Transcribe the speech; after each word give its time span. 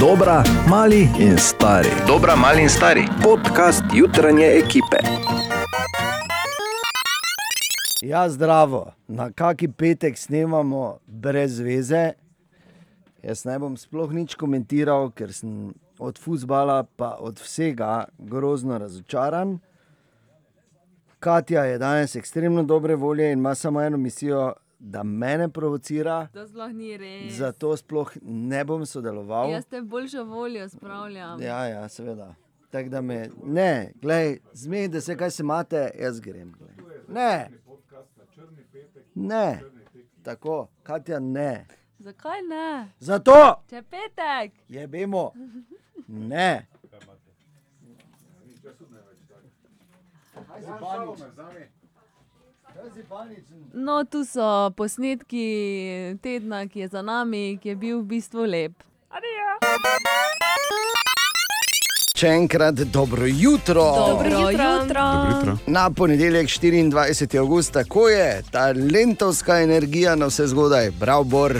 Dobra, 0.00 0.42
mali 0.68 1.08
in 1.18 1.38
stari. 1.38 1.88
Dobra, 2.06 2.36
mali 2.36 2.62
in 2.62 2.68
stari. 2.68 3.02
Podcast 3.22 3.82
jutranje 3.94 4.46
ekipe. 4.46 4.96
Ja, 8.02 8.28
zdravo, 8.28 8.92
na 9.08 9.32
kaki 9.32 9.68
petek 9.68 10.18
snemamo 10.18 10.98
brez 11.06 11.58
veze. 11.60 12.12
Jaz 13.22 13.44
ne 13.44 13.58
bom 13.58 13.76
sploh 13.76 14.12
nič 14.14 14.36
komentiral, 14.38 15.10
ker 15.10 15.34
sem 15.34 15.74
od 15.98 16.18
futbola 16.18 16.84
pa 16.96 17.16
od 17.18 17.42
vsega 17.42 18.04
grozno 18.18 18.78
razočaran. 18.78 19.58
Katja 21.18 21.64
je 21.64 21.78
danes 21.78 22.16
ekstremno 22.16 22.62
dobre 22.62 22.94
volje 22.94 23.32
in 23.32 23.38
ima 23.38 23.54
samo 23.54 23.82
eno 23.82 23.98
misijo, 23.98 24.52
da 24.78 25.02
me 25.02 25.48
provocira. 25.48 26.28
To 26.32 26.46
sploh 26.46 26.72
ni 26.72 26.96
res. 26.96 27.32
Zato 27.32 27.76
sploh 27.76 28.10
ne 28.22 28.64
bom 28.64 28.86
sodeloval. 28.86 29.50
Jaz 29.50 29.66
te 29.66 29.82
boljšo 29.82 30.24
voljo 30.24 30.68
spravljam. 30.68 31.42
Ja, 31.42 31.64
ja, 31.66 31.88
seveda. 31.88 32.34
Tako 32.70 32.88
da 32.88 33.00
me, 33.00 33.30
ne, 33.44 33.92
gledaj, 34.02 34.38
zmede 34.52 35.00
se, 35.00 35.16
kaj 35.16 35.30
se 35.30 35.42
imate, 35.42 35.90
jaz 36.00 36.20
grem. 36.20 36.52
Glej. 36.58 36.98
Ne. 37.08 37.50
Ne, 39.14 39.60
tako, 40.22 40.68
Katja, 40.82 41.18
ne. 41.18 41.66
Zakaj 41.98 42.42
ne? 42.42 42.92
Zato 42.98 43.62
Če 43.70 43.76
je 43.76 43.82
petek. 43.82 44.52
je 44.68 44.86
bemo. 44.86 45.32
Ne. 46.08 46.66
No, 53.72 54.04
tu 54.04 54.24
so 54.24 54.70
posnetki 54.76 56.16
tedna, 56.22 56.66
ki 56.68 56.80
je 56.80 56.88
za 56.88 57.02
nami, 57.02 57.58
ki 57.62 57.68
je 57.68 57.76
bil 57.76 58.00
v 58.00 58.04
bistvu 58.14 58.46
lep. 58.46 58.84
Še 62.18 62.32
enkrat 62.34 62.80
dobro 62.90 63.26
jutro. 63.26 63.82
Dobro 63.82 64.40
jutro. 64.50 64.70
jutro. 65.30 65.56
Na 65.66 65.90
ponedeljek 65.90 66.48
24. 66.48 67.38
avgust, 67.38 67.72
tako 67.72 68.08
je, 68.08 68.42
ta 68.50 68.72
lentovska 68.72 69.60
energija 69.62 70.16
na 70.16 70.26
vse 70.26 70.46
zgodaj, 70.50 70.90
prav 71.00 71.24
bor. 71.24 71.54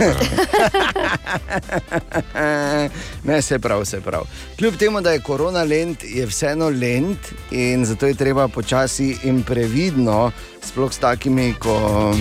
ne, 3.24 3.42
se 3.42 3.58
prav, 3.58 3.84
se 3.84 4.00
prav. 4.00 4.22
Kljub 4.58 4.76
temu, 4.76 5.00
da 5.00 5.10
je 5.10 5.20
korona 5.20 5.62
lent, 5.62 6.04
je 6.04 6.26
vseeno 6.26 6.68
lent 6.68 7.18
in 7.50 7.84
zato 7.84 8.06
je 8.06 8.14
treba 8.14 8.48
počasi 8.48 9.16
in 9.22 9.42
previdno, 9.42 10.30
sploh 10.64 10.92
s 10.92 10.98
takimi, 10.98 11.54
ko, 11.58 12.14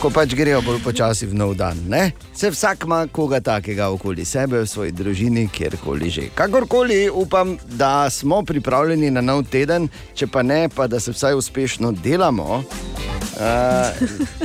ko 0.00 0.10
pač 0.10 0.34
grejo 0.34 0.62
bolj 0.62 0.82
počasi 0.84 1.26
v 1.26 1.34
nov 1.34 1.54
dan. 1.54 1.76
Ne? 1.88 2.12
Se 2.34 2.50
vsak 2.50 2.84
ima 2.84 3.06
koga 3.12 3.40
takega 3.40 3.88
okoli 3.88 4.24
sebe, 4.24 4.60
v 4.60 4.66
svoji 4.66 4.92
družini, 4.92 5.48
kjerkoli 5.52 6.10
že. 6.10 6.22
Kakorkoli, 6.34 7.10
upam, 7.10 7.58
da 7.64 8.10
smo 8.10 8.42
pripravljeni 8.42 9.10
na 9.10 9.20
nov 9.20 9.42
teden, 9.50 9.88
če 10.14 10.26
pa 10.26 10.42
ne, 10.42 10.68
pa 10.68 10.86
da 10.86 11.00
se 11.00 11.12
vsaj 11.12 11.34
uspešno 11.34 11.92
delamo. 11.92 12.64
Uh, 13.38 13.44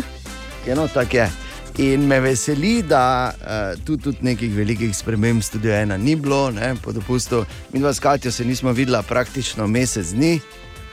Eno 0.72 0.88
tako 0.88 1.18
je. 1.18 1.43
In 1.76 2.02
me 2.02 2.20
veseli, 2.20 2.84
da 2.84 3.34
uh, 3.34 3.46
tu 3.84 3.98
tudi 3.98 4.18
nekih 4.22 4.52
velikih 4.52 4.92
sprememb 4.94 5.42
studio 5.42 5.74
ena 5.74 5.98
ni 5.98 6.16
bilo, 6.16 6.52
ne, 6.52 6.76
po 6.78 6.92
dopustu. 6.92 7.40
Mi 7.72 7.80
dva 7.80 7.90
s 7.90 8.00
Katjo 8.00 8.32
se 8.32 8.46
nismo 8.46 8.72
videla 8.72 9.02
praktično 9.02 9.68
mesec 9.68 10.08
dni 10.08 10.40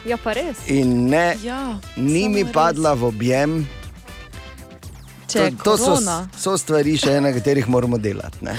Ja, 0.06 0.16
pa 0.16 0.32
res. 0.32 0.56
in 0.66 1.06
ne, 1.06 1.36
Ja, 1.42 1.76
ni 1.96 2.28
mi 2.28 2.42
res. 2.42 2.52
padla 2.52 2.94
v 2.94 3.04
objem. 3.04 3.66
Je 5.30 5.52
to 5.54 5.76
so, 5.76 5.84
korona. 5.84 6.28
so 6.34 6.56
stvari, 6.56 6.96
še 6.96 7.20
na 7.20 7.30
katerih 7.30 7.68
moramo 7.68 7.98
delati. 7.98 8.38
Ne. 8.40 8.56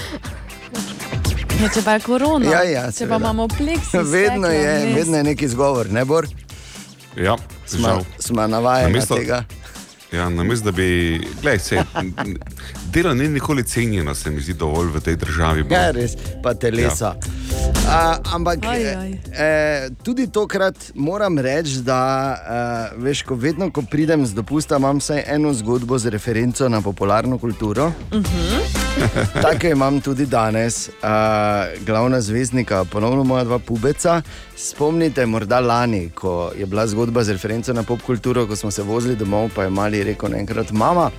Ja, 1.60 1.68
če 1.68 1.82
pa 1.82 1.92
je 1.92 2.00
korona, 2.00 2.46
Ja, 2.46 2.62
ja, 2.62 2.84
če 2.86 2.92
seveda. 2.94 3.10
pa 3.10 3.20
imamo 3.20 3.48
pleksis. 3.48 3.98
Vedno 4.04 4.46
je, 4.48 4.70
vedno 4.94 5.16
je 5.16 5.24
neki 5.24 5.44
izgovor, 5.44 5.90
ne 5.90 6.04
bor, 6.04 6.26
Ja, 7.16 7.34
smo, 7.66 7.98
smo 8.18 8.46
navajeni 8.46 8.92
Namesto- 8.92 9.16
tega. 9.16 9.42
Ja, 10.12 10.28
namesto 10.28 10.64
da 10.64 10.72
bi. 10.76 11.20
Glej, 11.42 11.58
se, 11.58 11.84
delo 12.92 13.14
ni 13.14 13.28
nikoli 13.28 13.64
cenjeno, 13.64 14.14
se 14.14 14.30
mi 14.30 14.40
zdi 14.40 14.54
dovolj 14.54 14.90
v 14.92 15.00
tej 15.00 15.16
državi. 15.16 15.64
Ja, 15.70 15.90
res, 15.90 16.16
pa 16.42 16.54
telesa. 16.54 17.14
Ja. 17.16 17.42
Uh, 17.82 18.34
ampak 18.34 18.58
Aj, 18.66 18.82
eh, 18.82 18.96
aj. 18.96 19.10
eh, 19.32 19.90
tudi 20.04 20.26
tokrat 20.26 20.76
moram 20.94 21.38
reči, 21.38 21.80
da 21.82 22.00
eh, 22.34 22.94
veš, 23.02 23.22
ko 23.22 23.34
vedno, 23.34 23.70
ko 23.70 23.82
pridem 23.82 24.26
z 24.26 24.34
dopusta, 24.34 24.76
imam 24.76 25.00
vsaj 25.00 25.24
eno 25.26 25.52
zgodbo 25.54 25.98
z 25.98 26.10
referenco 26.10 26.68
na 26.68 26.82
popularno 26.82 27.38
kulturo. 27.38 27.86
Uh 28.12 28.20
-huh. 28.20 28.81
Tako 29.42 29.66
jo 29.66 29.72
imam 29.72 30.00
tudi 30.00 30.26
danes, 30.26 30.88
uh, 30.88 31.84
glavna 31.86 32.20
zvezdnika, 32.20 32.84
ponovno 32.84 33.24
moja 33.24 33.44
dva 33.44 33.58
pubeca. 33.58 34.22
Spomnite, 34.56 35.26
morda 35.26 35.60
lani, 35.60 36.10
ko 36.14 36.52
je 36.58 36.66
bila 36.66 36.86
zgodba 36.86 37.24
z 37.24 37.32
referenco 37.32 37.72
na 37.72 37.82
popkulturo, 37.82 38.46
ko 38.46 38.56
smo 38.56 38.70
se 38.70 38.82
vozili 38.82 39.16
domov, 39.16 39.50
pa 39.54 39.62
je 39.62 39.70
mali 39.70 40.04
rekel 40.04 40.30
naenkrat 40.30 40.70
mama. 40.70 41.10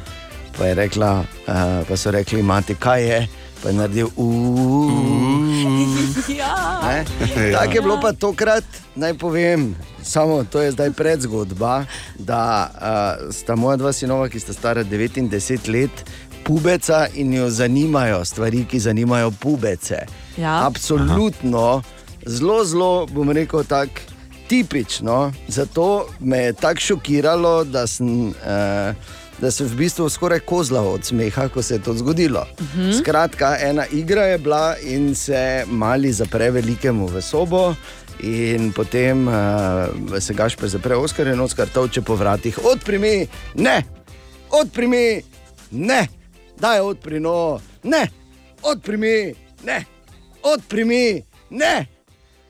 Pa, 0.57 0.65
je 0.65 0.75
rekla, 0.75 1.19
uh, 1.19 1.55
pa 1.87 1.97
so 1.97 2.11
rekli, 2.11 2.43
mati, 2.43 2.75
kaj 2.75 3.07
je. 3.09 3.27
Pa 3.63 3.69
je 3.69 3.75
naredil 3.75 4.07
uuu. 4.15 4.91
Ja. 6.37 6.79
Ne? 6.87 7.05
Tako 7.51 7.73
je 7.75 7.81
bilo 7.81 7.99
pa 8.01 8.13
tokrat, 8.13 8.63
naj 8.95 9.13
povem, 9.13 9.75
samo 10.03 10.43
to 10.43 10.61
je 10.61 10.71
zdaj 10.71 10.91
predzgodba, 10.91 11.85
da 12.19 12.69
uh, 12.69 13.33
sta 13.33 13.55
moja 13.55 13.77
dva 13.77 13.93
sinova, 13.93 14.29
ki 14.29 14.39
sta 14.39 14.53
stara 14.53 14.83
9 14.83 15.19
in 15.19 15.29
10 15.29 15.69
let, 15.71 16.05
pubeca 16.43 17.07
in 17.15 17.33
jo 17.33 17.49
zanimajo 17.49 18.25
stvari, 18.25 18.65
ki 18.65 18.79
zanimajo 18.79 19.31
pubece. 19.31 20.05
Ja. 20.37 20.67
Absolutno, 20.67 21.81
zelo, 22.25 22.65
zelo 22.65 23.05
bom 23.05 23.31
rekel 23.31 23.63
tako. 23.63 24.01
Tipično, 24.47 25.31
zato 25.47 26.07
me 26.19 26.37
je 26.37 26.53
tako 26.53 26.79
šokiralo, 26.79 27.63
da 27.63 27.87
sem, 27.87 28.27
uh, 28.27 28.95
da 29.41 29.51
sem 29.51 29.67
v 29.67 29.75
bistvu 29.75 30.09
skoraj 30.09 30.39
kozlal 30.39 30.87
od 30.87 31.05
smeha, 31.05 31.47
ko 31.49 31.61
se 31.61 31.75
je 31.75 31.81
to 31.81 31.93
zgodilo. 31.93 32.45
Uh 32.59 32.65
-huh. 32.75 32.99
Skratka, 32.99 33.57
ena 33.61 33.85
igra 33.91 34.21
je 34.21 34.37
bila 34.37 34.75
in 34.83 35.15
se 35.15 35.65
mali 35.67 36.11
zapre 36.13 36.51
velikemu 36.51 37.07
v 37.07 37.21
sobo. 37.21 37.75
In 38.19 38.71
potem 38.71 39.27
uh, 39.27 39.33
se 40.19 40.33
gaš 40.33 40.55
zapre 40.61 40.95
Oskar 40.95 41.27
in 41.27 41.39
Oskar 41.39 41.67
toče 41.67 42.01
po 42.01 42.15
vratih. 42.15 42.59
Odprimi, 42.73 43.27
ne, 43.55 43.83
odprimi, 44.49 45.21
ne, 45.71 46.07
daj 46.59 46.79
odpri 46.79 47.19
no, 47.19 47.59
ne, 47.83 48.07
odprimi, 48.61 49.33
ne, 49.63 49.85
odprimi, 50.43 51.23
ne. 51.49 51.85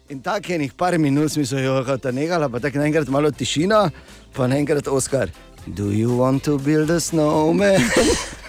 In 0.09 0.21
tako 0.21 0.51
je 0.51 0.59
nekaj 0.59 0.77
par 0.77 0.97
minut, 0.99 1.31
smisel 1.31 1.59
je, 1.59 1.83
da 1.83 1.91
je 1.91 1.97
ta 1.97 2.11
negala, 2.11 2.49
pa 2.49 2.59
tako 2.59 2.77
naenkrat 2.77 3.07
malo 3.07 3.31
tišina, 3.31 3.89
pa 4.33 4.47
naenkrat 4.47 4.87
Oskar. 4.87 5.29
Do 5.65 5.83
you 5.83 6.17
want 6.19 6.43
to 6.43 6.57
build 6.57 6.91
a 6.91 6.99
snowman? 6.99 7.79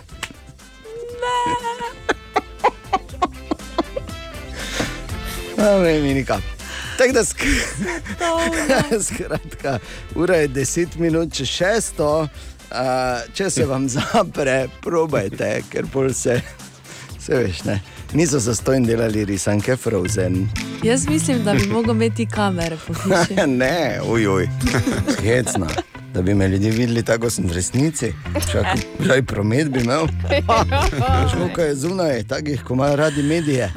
Ne, 5.57 5.79
ne, 5.81 6.01
minika. 6.01 6.39
Tako 6.99 7.13
da 7.13 7.25
sk 7.25 7.39
skratka, 9.07 9.79
ura 10.15 10.37
je 10.37 10.49
10 10.49 10.87
minut 10.97 11.33
čez 11.33 11.49
šesto. 11.49 12.29
Uh, 12.75 13.23
če 13.35 13.51
se 13.55 13.65
vam 13.71 13.85
zapre, 13.89 14.65
probajte, 14.83 15.61
ker 15.71 15.87
pol 15.93 16.09
se, 16.11 16.41
se 17.23 17.37
veš, 17.39 17.61
ne. 17.69 17.77
Niso 18.19 18.41
zastojni 18.43 18.89
delali 18.89 19.23
risanke 19.25 19.77
Frozen. 19.79 20.49
Jaz 20.83 21.07
mislim, 21.07 21.45
da 21.45 21.55
bi 21.55 21.69
mogel 21.71 21.95
imeti 21.95 22.27
kamere 22.27 22.77
po 22.87 22.95
hiši. 22.95 23.47
ne, 23.63 24.01
ujoj, 24.11 24.49
hecna. 25.23 25.71
Da 26.15 26.23
bi 26.23 26.35
me 26.35 26.49
ljudje 26.49 26.71
videli 26.71 27.03
tako, 27.03 27.29
kot 27.29 27.33
sem 27.39 27.47
v 27.47 27.55
resnici, 27.55 28.13
čakaj, 28.51 29.23
promet 29.23 29.71
bi 29.71 29.83
imel. 29.87 30.11
Škoka 31.31 31.63
je 31.63 31.75
zunaj, 31.75 32.23
takih, 32.27 32.63
ko 32.67 32.75
imajo 32.75 32.97
radi 32.97 33.23
medije. 33.23 33.71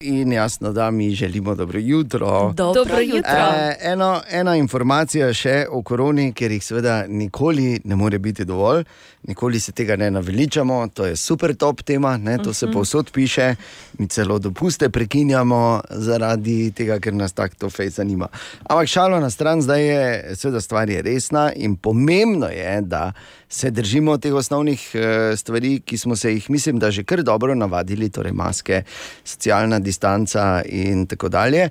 In 0.00 0.32
jasno, 0.32 0.72
da 0.72 0.90
mi 0.90 1.10
želimo 1.10 1.54
dobro 1.54 1.78
jutro. 1.78 2.52
Dobro 2.56 3.00
jutro. 3.00 3.30
E, 3.58 3.76
eno, 3.80 4.20
ena 4.30 4.56
informacija 4.56 5.30
še 5.32 5.66
o 5.70 5.80
koroni, 5.82 6.34
ker 6.36 6.52
jih 6.52 6.64
seveda 6.64 7.06
nikoli 7.08 7.80
ne 7.84 7.96
more 7.96 8.18
biti 8.18 8.44
dovolj, 8.44 8.84
nikoli 9.26 9.60
se 9.60 9.72
tega 9.72 9.96
ne 9.96 10.10
naveličamo, 10.10 10.88
to 10.94 11.06
je 11.06 11.16
super 11.16 11.54
top 11.54 11.82
tema, 11.82 12.16
ne, 12.16 12.38
to 12.38 12.54
se 12.54 12.70
povsod 12.72 13.10
piše, 13.10 13.54
mi 13.98 14.08
celo 14.08 14.38
dopuste 14.38 14.88
prekinjamo 14.88 15.80
zaradi 15.90 16.70
tega, 16.70 16.98
ker 17.00 17.14
nas 17.14 17.32
tako 17.32 17.54
to 17.58 17.70
fej 17.70 17.90
zanima. 17.90 18.28
Ampak 18.68 18.88
šalo 18.88 19.20
na 19.20 19.30
stran, 19.30 19.62
zdaj 19.62 19.86
je 19.86 20.36
seveda 20.36 20.60
stvar 20.60 20.90
je 20.90 21.02
resna 21.02 21.52
in 21.56 21.76
pomembno 21.76 22.46
je, 22.46 22.80
da 22.80 23.12
se 23.48 23.70
držimo 23.70 24.18
teh 24.18 24.34
osnovnih 24.34 24.90
eh, 24.94 25.36
stvari, 25.36 25.80
ki 25.80 25.98
smo 25.98 26.16
se 26.16 26.32
jih, 26.32 26.50
mislim, 26.50 26.78
da 26.78 26.90
že 26.90 27.04
kar 27.04 27.22
dobro 27.22 27.54
navadili, 27.54 28.10
torej 28.10 28.32
maske, 28.32 28.82
socialna 29.24 29.78
distanca 29.78 30.62
in 30.66 31.06
tako 31.06 31.28
dalje. 31.28 31.68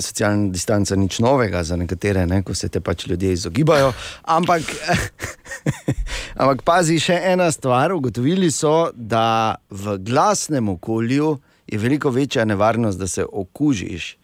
Socialna 0.00 0.50
distanca 0.52 0.96
ni 0.96 1.06
nič 1.06 1.18
novega 1.24 1.62
za 1.64 1.76
nekatere, 1.76 2.26
ne, 2.26 2.42
ko 2.44 2.54
se 2.54 2.68
te 2.68 2.80
pač 2.84 3.06
ljudje 3.08 3.32
izogibajo. 3.32 3.92
Ampak, 4.22 4.62
ampak 6.40 6.62
pazi 6.66 6.98
še 7.00 7.16
ena 7.32 7.48
stvar. 7.52 7.94
Ugotovili 7.96 8.50
so, 8.52 8.90
da 8.94 9.56
v 9.70 9.96
glasnem 10.04 10.68
okolju 10.76 11.38
je 11.66 11.78
veliko 11.80 12.12
večja 12.12 12.44
nevarnost, 12.44 13.00
da 13.00 13.08
se 13.08 13.24
okužiš. 13.24 14.16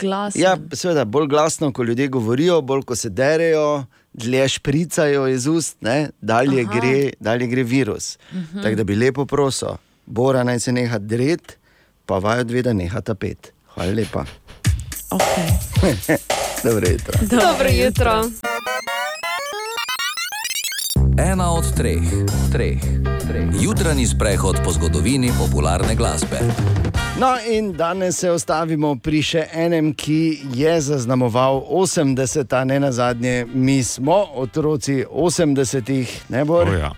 Glas. 0.00 0.34
Ja, 0.36 0.56
seveda, 0.72 1.04
bolj 1.04 1.28
glasno, 1.30 1.70
ko 1.72 1.84
ljudje 1.84 2.08
govorijo, 2.08 2.58
bolj 2.64 2.82
ko 2.88 2.96
se 2.96 3.10
derejo, 3.12 3.84
dlje 4.16 4.48
špricajo 4.56 5.26
iz 5.28 5.46
ust, 5.46 5.76
ne, 5.84 6.10
dalje, 6.20 6.64
Aha. 6.64 6.72
gre, 6.74 7.10
dalje 7.20 7.46
gre 7.46 7.62
virus. 7.62 8.16
Uh 8.32 8.36
-huh. 8.38 8.62
Tako 8.62 8.76
da 8.76 8.84
bi 8.84 8.94
lepo 8.96 9.26
prosil, 9.26 9.76
Bora 10.06 10.44
naj 10.44 10.60
se 10.60 10.72
neha 10.72 10.98
dret, 10.98 11.58
pa 12.06 12.18
vajo 12.18 12.44
dve, 12.44 12.62
da 12.62 12.72
neha 12.72 13.00
tapet. 13.00 13.52
Hvala 13.74 13.92
lepa. 13.92 14.24
Okay. 15.10 16.16
Dobro 16.64 16.86
jutro. 16.88 17.14
Dobro 17.22 17.68
jutro. 17.68 18.24
Ena 21.18 21.52
od 21.52 21.74
treh, 21.76 22.02
treh, 22.52 22.80
treh. 23.28 23.48
Jutranji 23.60 24.06
sprehod 24.06 24.56
po 24.64 24.72
zgodovini 24.72 25.32
popularne 25.38 25.94
glasbe. 25.94 26.38
No, 27.18 27.36
in 27.50 27.72
danes 27.72 28.18
se 28.18 28.30
ostavimo 28.30 28.96
pri 28.96 29.22
še 29.22 29.46
enem, 29.52 29.94
ki 29.94 30.40
je 30.54 30.80
zaznamoval 30.80 31.62
80-ta, 31.70 32.64
ne 32.64 32.80
na 32.80 32.92
zadnje, 32.92 33.46
mi 33.54 33.82
smo 33.84 34.26
otroci 34.34 35.04
80-ih, 35.10 36.20
ne 36.28 36.44
bo. 36.44 36.60
Oja, 36.60 36.92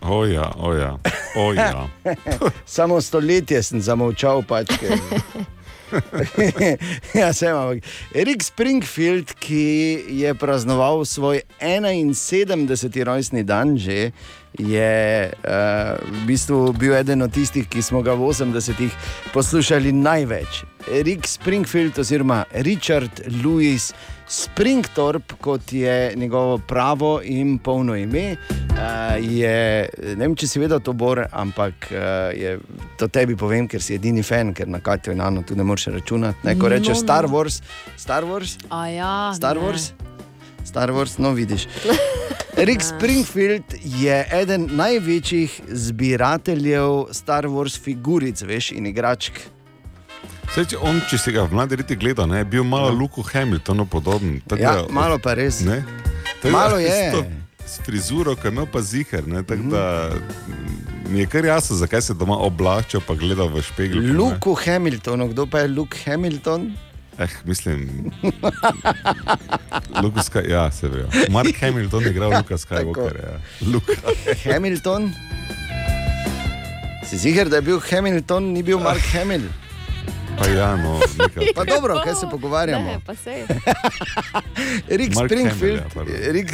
oja, 0.00 0.52
oja. 0.58 0.96
oja. 1.36 1.86
Samo 2.76 3.00
stoletje 3.00 3.62
sem 3.62 3.80
zamolčal, 3.80 4.42
pač. 4.42 4.72
Ja, 7.18 7.32
sem, 7.32 7.54
ampak 7.56 7.84
Erik 8.14 8.42
Springfield, 8.44 9.32
ki 9.40 10.04
je 10.20 10.34
praznoval 10.34 11.04
svoj 11.08 11.42
71. 11.60 12.68
rojstni 13.04 13.44
dan, 13.44 13.78
že 13.78 14.12
je 14.58 14.94
uh, 15.30 15.94
v 16.02 16.20
bistvu 16.26 16.72
bil 16.72 16.96
eden 16.96 17.22
od 17.22 17.32
tistih, 17.32 17.68
ki 17.68 17.84
smo 17.84 18.02
ga 18.02 18.16
v 18.16 18.26
80-ih 18.32 18.92
poslušali 19.32 19.92
največ. 19.92 20.64
Erik 20.88 21.28
Springfield, 21.28 21.98
oziroma 22.00 22.44
Richard 22.64 23.22
Louis 23.44 23.92
Springthorpe, 24.28 25.34
kot 25.40 25.72
je 25.72 26.12
njegovo 26.16 26.58
pravo 26.58 27.20
in 27.24 27.58
polno 27.58 27.96
ime. 27.96 28.36
Uh, 28.50 28.76
je, 29.20 29.88
ne 30.16 30.26
vem, 30.26 30.34
če 30.36 30.46
si 30.46 30.60
vedel 30.60 30.80
to 30.84 30.92
bor, 30.92 31.24
ampak 31.32 31.88
uh, 31.90 31.98
je, 32.36 32.58
to 33.00 33.08
tebi 33.08 33.36
povem, 33.36 33.66
ker 33.68 33.82
si 33.82 33.96
edini 33.96 34.22
fan, 34.22 34.52
ker 34.54 34.68
na 34.68 34.80
Katju 34.84 35.12
in 35.16 35.20
Anu 35.24 35.42
tu 35.42 35.56
ne 35.56 35.64
moreš 35.64 35.88
računati. 35.96 36.46
Ne, 36.46 36.54
ko 36.58 36.68
No, 36.68 36.74
rečeš 36.76 37.00
no. 37.00 37.02
Star 37.02 37.26
Wars, 37.26 37.62
Star 37.96 38.24
Wars, 38.28 38.58
A 38.70 38.86
ja, 38.88 39.32
Star 39.34 39.56
ne. 39.56 39.62
Wars. 39.62 39.92
Star 40.64 40.92
Wars, 40.92 41.18
no 41.18 41.32
vidiš. 41.32 41.66
Rick 42.68 42.82
Springfield 42.82 43.74
je 43.84 44.26
eden 44.32 44.68
največjih 44.76 45.60
zbirateljev 45.68 47.06
Star 47.12 47.46
Wars 47.46 47.78
figuric, 47.80 48.42
veš, 48.42 48.72
in 48.72 48.86
igračk. 48.86 49.38
Saj, 50.48 50.64
če, 50.64 50.78
on, 50.80 51.00
če 51.04 51.18
si 51.18 51.32
ga 51.32 51.44
v 51.44 51.52
mladi 51.52 51.76
leti 51.76 51.94
gledal, 51.94 52.26
ne, 52.26 52.38
je 52.38 52.46
bil 52.46 52.64
malo 52.64 52.88
Luku 52.90 53.22
Hamiltonu 53.24 53.84
podoben. 53.86 54.40
Tako 54.42 54.60
Ja, 54.60 54.72
da- 54.74 54.86
malo 54.90 55.18
pa 55.18 55.34
res. 55.34 55.60
Ne? 55.60 55.82
Tako 56.38 56.50
Malo 56.50 56.76
da, 56.76 56.80
je. 56.80 57.02
s 57.04 57.14
to- 57.14 57.26
S 57.68 57.80
frizuro, 57.80 58.32
ki 58.32 58.46
je 58.46 58.50
imel 58.50 58.66
pa 58.66 58.80
zihar, 58.80 59.26
ne, 59.26 59.42
tako 59.42 59.68
da 59.68 59.82
mm, 60.08 60.78
mi 61.06 61.20
je 61.20 61.26
kar 61.26 61.44
jasno, 61.44 61.76
zakaj 61.76 62.00
se 62.02 62.14
doma 62.14 62.38
oblača, 62.38 62.96
pa 62.98 63.12
gleda 63.14 63.44
v 63.44 63.60
špegel. 63.60 64.00
Luku 64.14 64.54
Hamiltonu, 64.56 65.28
kdo 65.28 65.44
pa 65.46 65.60
je 65.60 65.68
Luke 65.68 65.98
Hamilton? 66.02 66.72
Eh, 67.18 67.28
mislim. 67.44 68.08
Luka 70.02 70.22
Sky, 70.22 70.48
ja, 70.48 70.70
se 70.70 70.88
pravi. 70.88 71.28
Mark 71.28 71.60
Hamilton 71.60 72.02
je 72.02 72.10
igral 72.10 72.30
Luka 72.32 72.56
Skywalker. 72.56 73.16
Ja. 73.18 73.36
Luka. 73.62 73.92
Hamilton? 74.46 75.12
Si 77.04 77.18
ziger, 77.18 77.48
da 77.48 77.56
je 77.56 77.62
bil 77.62 77.80
Hamilton, 77.82 78.42
ni 78.46 78.62
bil 78.62 78.78
Mark 78.78 79.04
Hamilton? 79.14 79.67
Pa 80.38 80.46
ja, 80.48 80.76
no. 80.76 81.00
Pa 81.54 81.64
dobro, 81.64 82.00
kaj 82.04 82.14
se 82.14 82.26
pogovarjamo? 82.30 82.84
Ne, 82.84 83.00
pa 83.06 83.14
sej. 83.14 83.42
Rick 84.98 85.14
Mark 85.14 85.30
Springfield, 85.30 85.82
ja. 85.96 86.32
Rick, 86.32 86.52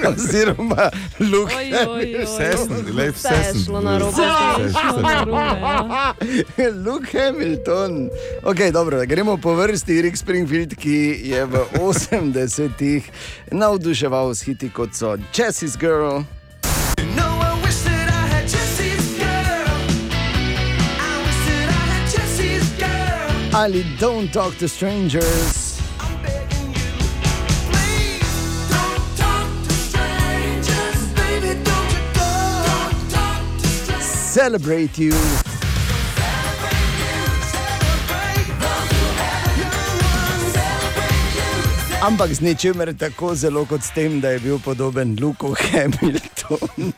oziroma 0.08 0.90
Luke 1.20 1.54
Oj, 1.56 1.72
oj, 1.74 1.88
oj. 1.88 2.24
Vse 2.24 2.52
sem, 2.56 2.96
lej, 2.96 3.10
vse 3.10 3.28
je 3.28 3.44
sem. 3.52 3.62
šlo. 3.64 3.80
Vse 3.80 3.84
narobe. 3.84 4.22
ja. 4.22 6.14
Luke 6.86 7.18
Hamilton. 7.18 8.10
Okay, 8.42 8.72
dobro, 8.72 9.06
gremo 9.06 9.36
po 9.36 9.54
vrsti. 9.54 10.02
Rick 10.02 10.16
Springfield, 10.16 10.74
ki 10.74 11.20
je 11.22 11.44
v 11.46 11.64
80-ih 11.78 13.10
navduševal 13.52 14.34
s 14.34 14.42
hiti 14.42 14.70
kot 14.70 14.94
so 14.94 15.16
Jessie's 15.34 15.78
Girl. 15.78 16.24
Ali 23.62 23.84
Don't 23.96 24.32
Talk 24.32 24.56
to 24.58 24.66
Strangers. 24.66 25.78
Celebrate 34.00 34.98
You. 34.98 35.12
Ampak 42.02 42.34
z 42.34 42.40
ničemer 42.40 42.94
tako 42.98 43.34
zelo 43.34 43.62
kot 43.64 43.82
s 43.82 43.94
tem, 43.94 44.20
da 44.20 44.30
je 44.34 44.38
bil 44.38 44.58
podoben 44.58 45.16
Luku 45.20 45.54
Hamiltonu. 45.54 46.92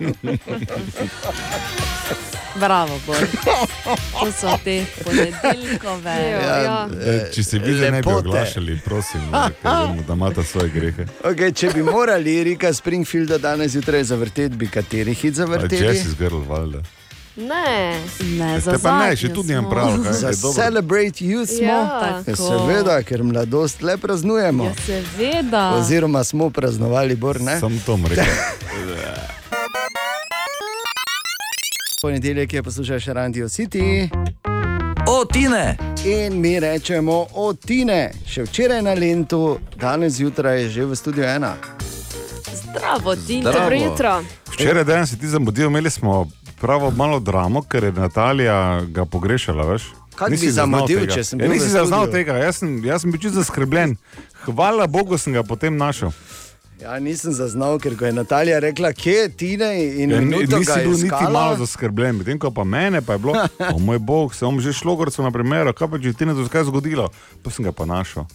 Bravo, 2.57 3.01
Bor. 3.07 3.17
To 3.85 4.33
so 4.33 4.59
te 4.65 4.87
ponedeljkove. 5.05 6.17
Ja. 6.31 6.63
Ja, 6.63 6.89
Če 7.35 7.45
se 7.45 7.59
vi 7.59 7.75
že 7.77 7.91
ne 7.91 8.03
bi 8.03 8.13
oglašali, 8.13 8.81
prosim, 8.85 9.21
vemo, 9.63 10.03
da 10.09 10.13
imate 10.13 10.45
svoje 10.45 10.71
grehe. 10.71 11.07
Okay, 11.25 11.53
če 11.53 11.75
bi 11.75 11.83
morali 11.83 12.45
Rika 12.45 12.73
Springfielda 12.73 13.39
danes 13.39 13.73
zjutraj 13.73 14.05
zavrteti, 14.05 14.57
bi 14.57 14.69
kateri 14.73 15.15
hit 15.15 15.35
zavrteli? 15.35 15.85
Jessie's 15.85 16.17
girl, 16.19 16.41
valjda. 16.49 16.81
Ne. 17.37 18.01
Ne, 18.39 18.61
za 18.61 18.73
Te 18.73 18.79
pa 18.79 18.99
ne, 19.01 19.17
še 19.17 19.29
tudi 19.29 19.49
smo. 19.49 19.57
nimam 19.57 19.71
prav. 19.71 19.89
kaj, 20.05 20.13
Za 20.13 20.29
je 20.29 20.37
dobro. 20.37 20.63
Celebrate 20.63 21.19
You 21.21 21.47
smo. 21.47 21.67
Ja. 21.67 22.01
Tako. 22.01 22.31
Ja, 22.31 22.37
seveda, 22.37 23.03
ker 23.03 23.23
mladost 23.23 23.83
le 23.83 23.97
praznujemo. 23.97 24.65
Ja, 24.65 24.75
seveda. 24.87 25.75
Oziroma 25.75 26.25
smo 26.25 26.51
praznovali, 26.51 27.17
bor 27.17 27.41
ne. 27.41 27.59
Sam 27.61 27.81
to 27.87 27.97
mu 27.97 28.09
rekel. 28.09 28.25
Ponedeljek 32.03 32.53
je 32.53 32.63
poslušaš 32.63 33.05
Radio 33.07 33.47
City 33.47 34.09
O, 35.07 35.25
Tine! 35.25 35.77
in 36.07 36.41
mi 36.41 36.61
rečemo 36.61 37.27
o 37.35 37.53
Tine. 37.55 38.13
Še 38.27 38.43
včeraj 38.43 38.83
na 38.83 38.95
Lendu, 38.95 39.59
danes 39.77 40.13
zjutraj 40.13 40.63
je 40.63 40.69
že 40.69 40.85
v 40.85 40.97
studiu 40.97 41.25
ena. 41.25 41.55
Zdravo, 42.55 43.17
Tina. 43.17 43.41
Zdravo. 43.43 43.59
Dobro 43.61 43.77
jutro. 43.77 44.25
Včeraj 44.51 44.85
dan 44.85 45.07
si 45.07 45.19
ti 45.19 45.29
zamudil, 45.29 45.67
imeli 45.67 45.91
smo 45.91 46.29
pravo 46.61 46.91
malo 46.91 47.21
dramo, 47.21 47.63
ker 47.63 47.85
je 47.85 47.93
Natalija 47.93 48.81
ga 48.89 49.05
pogrešala, 49.05 49.65
veš. 49.65 49.83
Kako 50.15 50.31
Nisi 50.31 50.47
bi 50.47 50.53
zamudil, 50.53 51.07
če 51.11 51.25
sem 51.25 51.41
ja, 51.41 51.47
bil 51.47 51.51
v 51.51 51.55
Nisi 51.59 51.69
zaznal 51.75 52.07
tega, 52.07 52.39
jaz 52.39 52.63
sem, 52.63 52.85
jaz 52.85 53.03
sem 53.03 53.11
bil 53.11 53.21
čisto 53.21 53.41
zaskrbljen. 53.43 53.97
Hvala 54.47 54.87
Bogu 54.87 55.19
sem 55.19 55.33
ga 55.35 55.43
potem 55.43 55.77
našel. 55.77 56.13
Ja, 56.83 56.99
nisem 57.01 57.33
zaznal, 57.33 57.79
ker 57.79 57.95
ko 57.97 58.05
je 58.05 58.13
Natalija 58.13 58.59
rekla, 58.61 58.93
kje 58.93 59.13
je 59.13 59.29
Tine 59.29 59.69
in 60.03 60.11
Ja, 60.11 60.21
ni- 60.21 60.27
minuto 60.27 60.59
nisi 60.59 60.71
ga 60.71 60.77
bil 60.83 60.93
niti 60.93 61.27
malo 61.33 61.57
zaskrbljen, 61.57 62.17
medtem 62.19 62.39
ko 62.39 62.51
pa 62.51 62.65
mene 62.65 63.01
pa 63.03 63.13
je 63.17 63.19
bilo, 63.19 63.35
o 63.75 63.79
moj 63.79 63.99
bog, 63.99 64.35
se 64.35 64.45
bom 64.45 64.61
že 64.61 64.73
šlogorcu 64.73 65.23
na 65.23 65.31
primer, 65.31 65.73
kaj 65.73 65.89
pa 65.91 65.99
če 65.99 66.13
ti 66.13 66.27
ne 66.27 66.35
bo 66.35 66.47
kaj 66.49 66.69
zgodilo, 66.69 67.09
pa 67.43 67.51
sem 67.51 67.65
ga 67.65 67.73
pa 67.73 67.87
našel. 67.87 68.27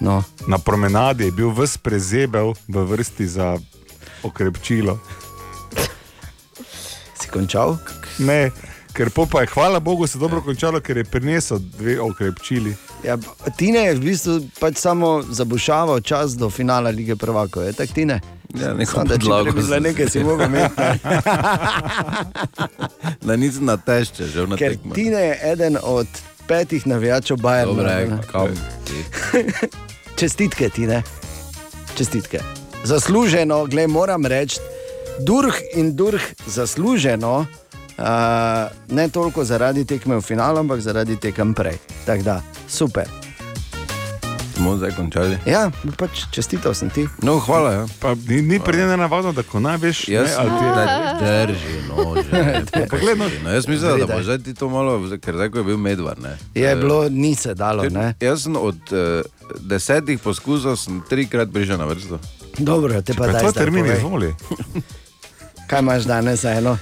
No, 0.00 0.24
Na 0.48 0.58
promenadi 0.58 1.28
je 1.28 1.32
bil 1.32 1.50
ves 1.52 1.76
prezebel 1.76 2.54
v 2.68 2.84
vrsti 2.88 3.26
za 3.26 3.58
okrepčilo. 4.22 4.96
Si 7.20 7.28
končal? 7.28 7.76
Ne, 8.18 8.50
ker 8.92 9.10
po 9.10 9.26
pa 9.26 9.40
je, 9.40 9.46
hvala 9.48 9.80
Bogu, 9.80 10.06
se 10.06 10.18
dobro 10.18 10.40
končalo, 10.40 10.80
ker 10.80 10.96
je 10.96 11.04
prinesel 11.04 11.58
dve 11.58 12.00
okrepčili. 12.00 12.74
Ja, 13.02 13.16
Tine 13.56 13.78
je 13.80 13.94
v 13.94 14.00
bistvu 14.02 14.32
pač 14.56 14.76
samo 14.76 15.22
zabušaval 15.22 16.00
čas 16.00 16.32
do 16.32 16.50
finala 16.50 16.90
lige 16.90 17.16
prvakov, 17.16 17.62
je 17.62 17.72
tako 17.72 17.92
Tine? 17.94 18.20
Ja, 18.52 18.74
neko 18.74 18.92
Samo, 18.92 19.04
da 19.04 19.14
če 19.14 19.20
podlago 19.20 19.44
bi 19.46 19.52
bila 19.52 19.66
za- 19.68 19.80
nekaj, 19.80 20.08
si 20.08 20.20
mogel 20.20 20.46
imeti. 20.46 20.74
Da 23.20 23.36
nisem 23.36 23.64
na 23.64 23.76
tešte, 23.76 24.26
že 24.26 24.42
na 24.42 24.56
Ker 24.56 24.72
tekmo. 24.72 24.94
Tine 24.94 25.20
je 25.22 25.38
eden 25.44 25.76
od 25.78 26.06
petih 26.46 26.86
navijačev. 26.86 27.36
Dobre, 27.36 28.08
kam? 28.26 28.48
Čestitke, 30.18 30.68
Tine. 30.68 31.02
Čestitke. 31.94 32.40
zasluženo, 32.84 33.66
glej, 33.66 33.86
moram 33.86 34.26
reči, 34.26 34.56
durh 35.20 35.56
in 35.74 35.96
durh 35.96 36.22
zasluženo. 36.46 37.46
Uh, 37.92 38.06
ne 38.88 39.08
toliko 39.08 39.44
zaradi 39.44 39.84
tekme 39.84 40.16
v 40.16 40.22
finalu, 40.22 40.58
ampak 40.58 40.80
zaradi 40.80 41.16
tekem 41.16 41.54
prej. 41.54 41.76
Tako 42.06 42.22
da, 42.22 42.36
super. 42.68 43.04
Smo 44.54 44.76
zdaj 44.76 44.90
končali. 44.90 45.36
Ja, 45.46 45.70
pač 45.96 46.24
čestital 46.30 46.74
sem 46.74 46.90
ti. 46.90 47.08
No, 47.22 47.38
hvala. 47.38 47.72
Ja. 47.72 47.84
Pa 47.96 48.12
ni, 48.14 48.42
ni 48.42 48.60
pri 48.60 48.76
njej 48.78 48.96
navadno, 48.96 49.32
da 49.32 49.42
ko 49.42 49.56
najveš, 49.58 50.08
Jaz 50.08 50.28
ne, 50.28 50.34
ali 50.36 50.50
ti 50.50 50.64
je. 50.64 51.46
drži, 51.46 51.76
no, 51.88 51.96
že. 52.14 52.40
Poglej, 52.92 53.16
no. 53.16 53.28
No, 53.44 53.50
jaz 53.50 53.68
mislim, 53.68 53.98
da 53.98 54.06
bo 54.06 54.22
zdaj 54.22 54.38
ti 54.38 54.54
to 54.54 54.68
malo, 54.68 55.00
ker 55.18 55.34
zdaj 55.34 55.48
ko 55.48 55.58
je 55.58 55.64
bil 55.64 55.76
medvar. 55.78 56.20
Ne. 56.20 56.36
Je 56.54 56.68
Eh, 56.68 56.76
bilo, 56.76 57.08
ni 57.08 57.34
se 57.34 57.54
dalo, 57.54 57.84
ne? 57.84 58.14
Jaz 58.20 58.42
sem 58.42 58.56
od 58.56 58.76
uh, 58.92 59.24
desetih 59.60 60.18
poskusov 60.18 60.76
sem 60.76 61.00
trikrat 61.02 61.48
prišel 61.48 61.76
na 61.76 61.84
vrsto. 61.84 62.20
Dobro, 62.58 63.00
te 63.02 63.14
pa 63.14 63.26
daj 63.26 63.42
to 63.42 63.50
zdaj 63.50 63.64
termin 63.64 63.86
izvoli. 63.86 64.34
Kaj 65.70 65.80
imaš 65.80 66.02
danes 66.04 66.40
za 66.40 66.50
eno? 66.50 66.78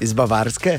Iz 0.00 0.12
Bavarske? 0.12 0.78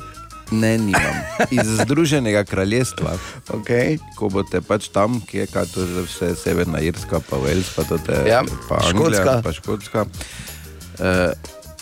Ne, 0.52 0.78
nimam. 0.78 1.14
Iz 1.52 1.68
Združenega 1.84 2.44
kraljestva, 2.44 3.12
Okay. 3.50 4.00
ko 4.18 4.30
boste 4.30 4.62
pač 4.62 4.88
tam, 4.90 5.22
ki 5.22 5.38
je 5.38 5.46
to 5.46 5.86
že 5.86 6.02
vse 6.02 6.36
Severna 6.36 6.80
Irska, 6.82 7.20
pa 7.30 7.38
Wales, 7.38 7.70
pa, 7.76 7.84
tote, 7.84 8.18
Ja, 8.26 8.42
pa 8.70 8.82
Škotska. 8.82 9.42
Pa 9.44 9.54
Škotska. 9.54 10.02
Uh, 10.02 11.38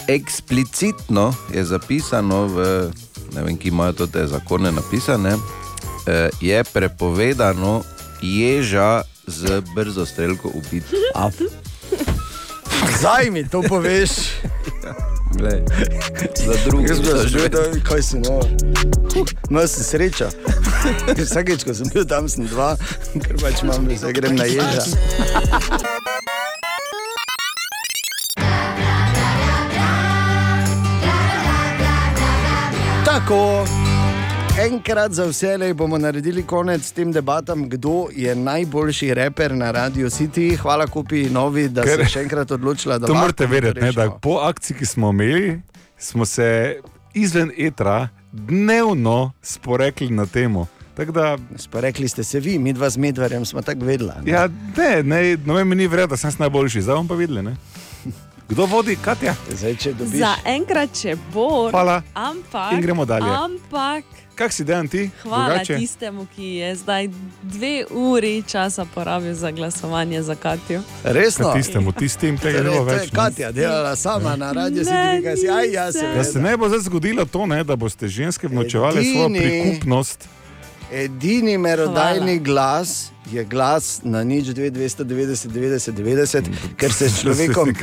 eksplicitno 0.08 1.34
je 1.54 1.64
zapisano 1.66 2.48
v, 2.48 2.92
ne 3.36 3.44
vem, 3.44 3.56
ki 3.58 3.72
imajo 3.72 4.08
te 4.08 4.28
zakone 4.28 4.72
napisane, 4.72 5.36
uh, 5.36 6.28
je 6.42 6.64
prepovedano 6.64 7.84
ježa 8.22 9.02
z 9.28 9.64
brzo 9.76 10.06
strelko 10.06 10.52
ubiti. 10.54 10.92
A, 11.16 11.32
Zdaj 13.00 13.32
mi 13.32 13.48
to 13.48 13.64
poveš. 13.64 14.12
Glej, 15.38 15.62
za 16.48 16.56
druge 16.66 16.94
Že 17.26 17.40
vedel, 17.40 17.82
kaj 17.86 18.02
si 18.02 18.18
no. 18.20 18.42
Sem 19.68 19.84
srečo. 19.84 20.30
Ker 21.06 21.26
Vsakeč, 21.30 21.64
ko 21.64 21.74
sem 21.74 21.90
bil 21.94 22.06
tam, 22.08 22.26
sem 22.26 22.48
dva, 22.50 22.74
ker 23.14 23.36
pač 23.38 23.62
imam, 23.62 23.86
da 23.86 23.98
se 23.98 24.14
grem 24.14 24.36
na 24.40 24.48
ježa. 24.50 24.84
Tako, 33.06 33.66
enkrat 34.66 35.12
za 35.12 35.26
vse 35.26 35.74
bomo 35.74 35.98
naredili 35.98 36.44
konec 36.44 36.92
tem 36.92 37.12
debatam, 37.12 37.70
kdo 37.70 38.08
je 38.16 38.36
najboljši 38.36 39.14
reper 39.14 39.56
na 39.56 39.72
Radio 39.72 40.10
City. 40.10 40.58
Hvala, 40.58 40.88
kupi 40.88 41.30
novi, 41.30 41.70
da 41.70 41.84
Ker- 41.84 42.04
se 42.04 42.10
še 42.10 42.20
enkrat 42.22 42.52
odločila, 42.52 42.98
da 42.98 43.08
To 43.08 43.14
morate 43.14 43.48
vedeti, 43.48 43.82
ne, 43.82 43.92
da 43.92 44.10
po 44.12 44.40
akciji, 44.44 44.78
ki 44.78 44.86
smo 44.86 45.10
imeli, 45.10 45.62
smo 45.98 46.26
se 46.26 46.80
izven 47.14 47.52
etra 47.58 48.10
dnevno 48.32 49.32
sporekli 49.42 50.10
na 50.10 50.26
temo. 50.26 50.68
Da, 51.14 51.38
Rekli 51.74 52.08
ste 52.08 52.24
se 52.24 52.40
vi, 52.40 52.60
mi 52.60 52.74
dva 52.74 52.90
z 52.90 52.98
medvarjem 52.98 53.46
smo 53.46 53.62
tako 53.62 53.86
vedela. 53.86 54.16
ne? 54.24 54.32
ja, 54.32 54.50
ne, 54.78 55.04
ne, 55.04 55.38
no, 55.46 55.54
meni 55.54 55.76
ni 55.76 55.88
vredno, 55.88 56.08
da 56.08 56.18
sem 56.18 56.32
najboljši, 56.40 56.82
zdaj 56.82 56.96
bomo 56.96 57.08
pa 57.08 57.16
videli. 57.16 57.44
Ne? 57.44 57.56
Kdo 58.50 58.66
vodi, 58.66 58.98
Katja? 59.02 59.36
Zdaj, 59.50 59.76
če 59.76 59.94
dobiš 59.94 60.20
Za 60.20 60.34
enkrat 60.46 60.90
če 60.94 61.16
bo. 61.34 61.70
Hvala. 61.70 62.02
Ampak. 62.14 62.74
In 62.74 62.82
gremo 62.82 63.06
dalje. 63.06 63.30
Ampak. 63.30 64.04
Kak 64.40 64.54
si 64.54 64.64
dejan 64.64 64.88
ti? 64.88 65.10
Hvala 65.24 65.46
Drugače? 65.46 65.76
tistemu, 65.78 66.28
ki 66.36 66.44
je 66.46 66.76
zdaj 66.76 67.10
dve 67.44 67.86
uri 67.92 68.44
časa 68.44 68.86
porabil 68.86 69.34
za 69.34 69.52
glasovanje 69.52 70.22
za 70.22 70.36
Katijo. 70.36 70.82
resno. 71.04 71.46
Ka 71.46 71.54
tistemu, 71.54 71.92
tistim 71.92 72.38
tega 72.38 72.64
ne 72.64 72.70
bo 72.70 72.84
več. 72.84 73.12
Katja 73.12 73.52
delala 73.52 73.96
sama 73.96 74.36
na 74.36 74.52
radiju, 74.52 74.80
si 74.80 74.90
ti 74.90 74.96
nekaj, 74.96 75.36
si, 75.38 75.50
aj, 75.50 75.72
ja, 75.72 75.86
nisem. 75.88 76.16
Da 76.16 76.24
se 76.24 76.40
ne 76.40 76.58
bo 76.58 76.70
zdaj 76.70 76.80
zgodilo 76.80 77.26
to, 77.26 77.46
ne, 77.46 77.64
da 77.64 77.76
boste 77.76 78.08
ženske 78.08 78.48
vnočevali 78.48 79.06
svojo 79.06 79.28
Edini- 79.28 79.40
prikupnost. 79.40 80.28
Edini 80.94 81.58
merodajni 81.58 82.40
glas 82.40 83.12
je 83.32 83.44
glas 83.44 84.02
na 84.04 84.24
nič 84.24 84.46
2, 84.46 84.72
290, 84.72 85.48
90, 85.48 85.92
90, 85.92 86.44
ker 86.78 86.94
se 86.94 87.10
s 87.10 87.22
človekom 87.22 87.76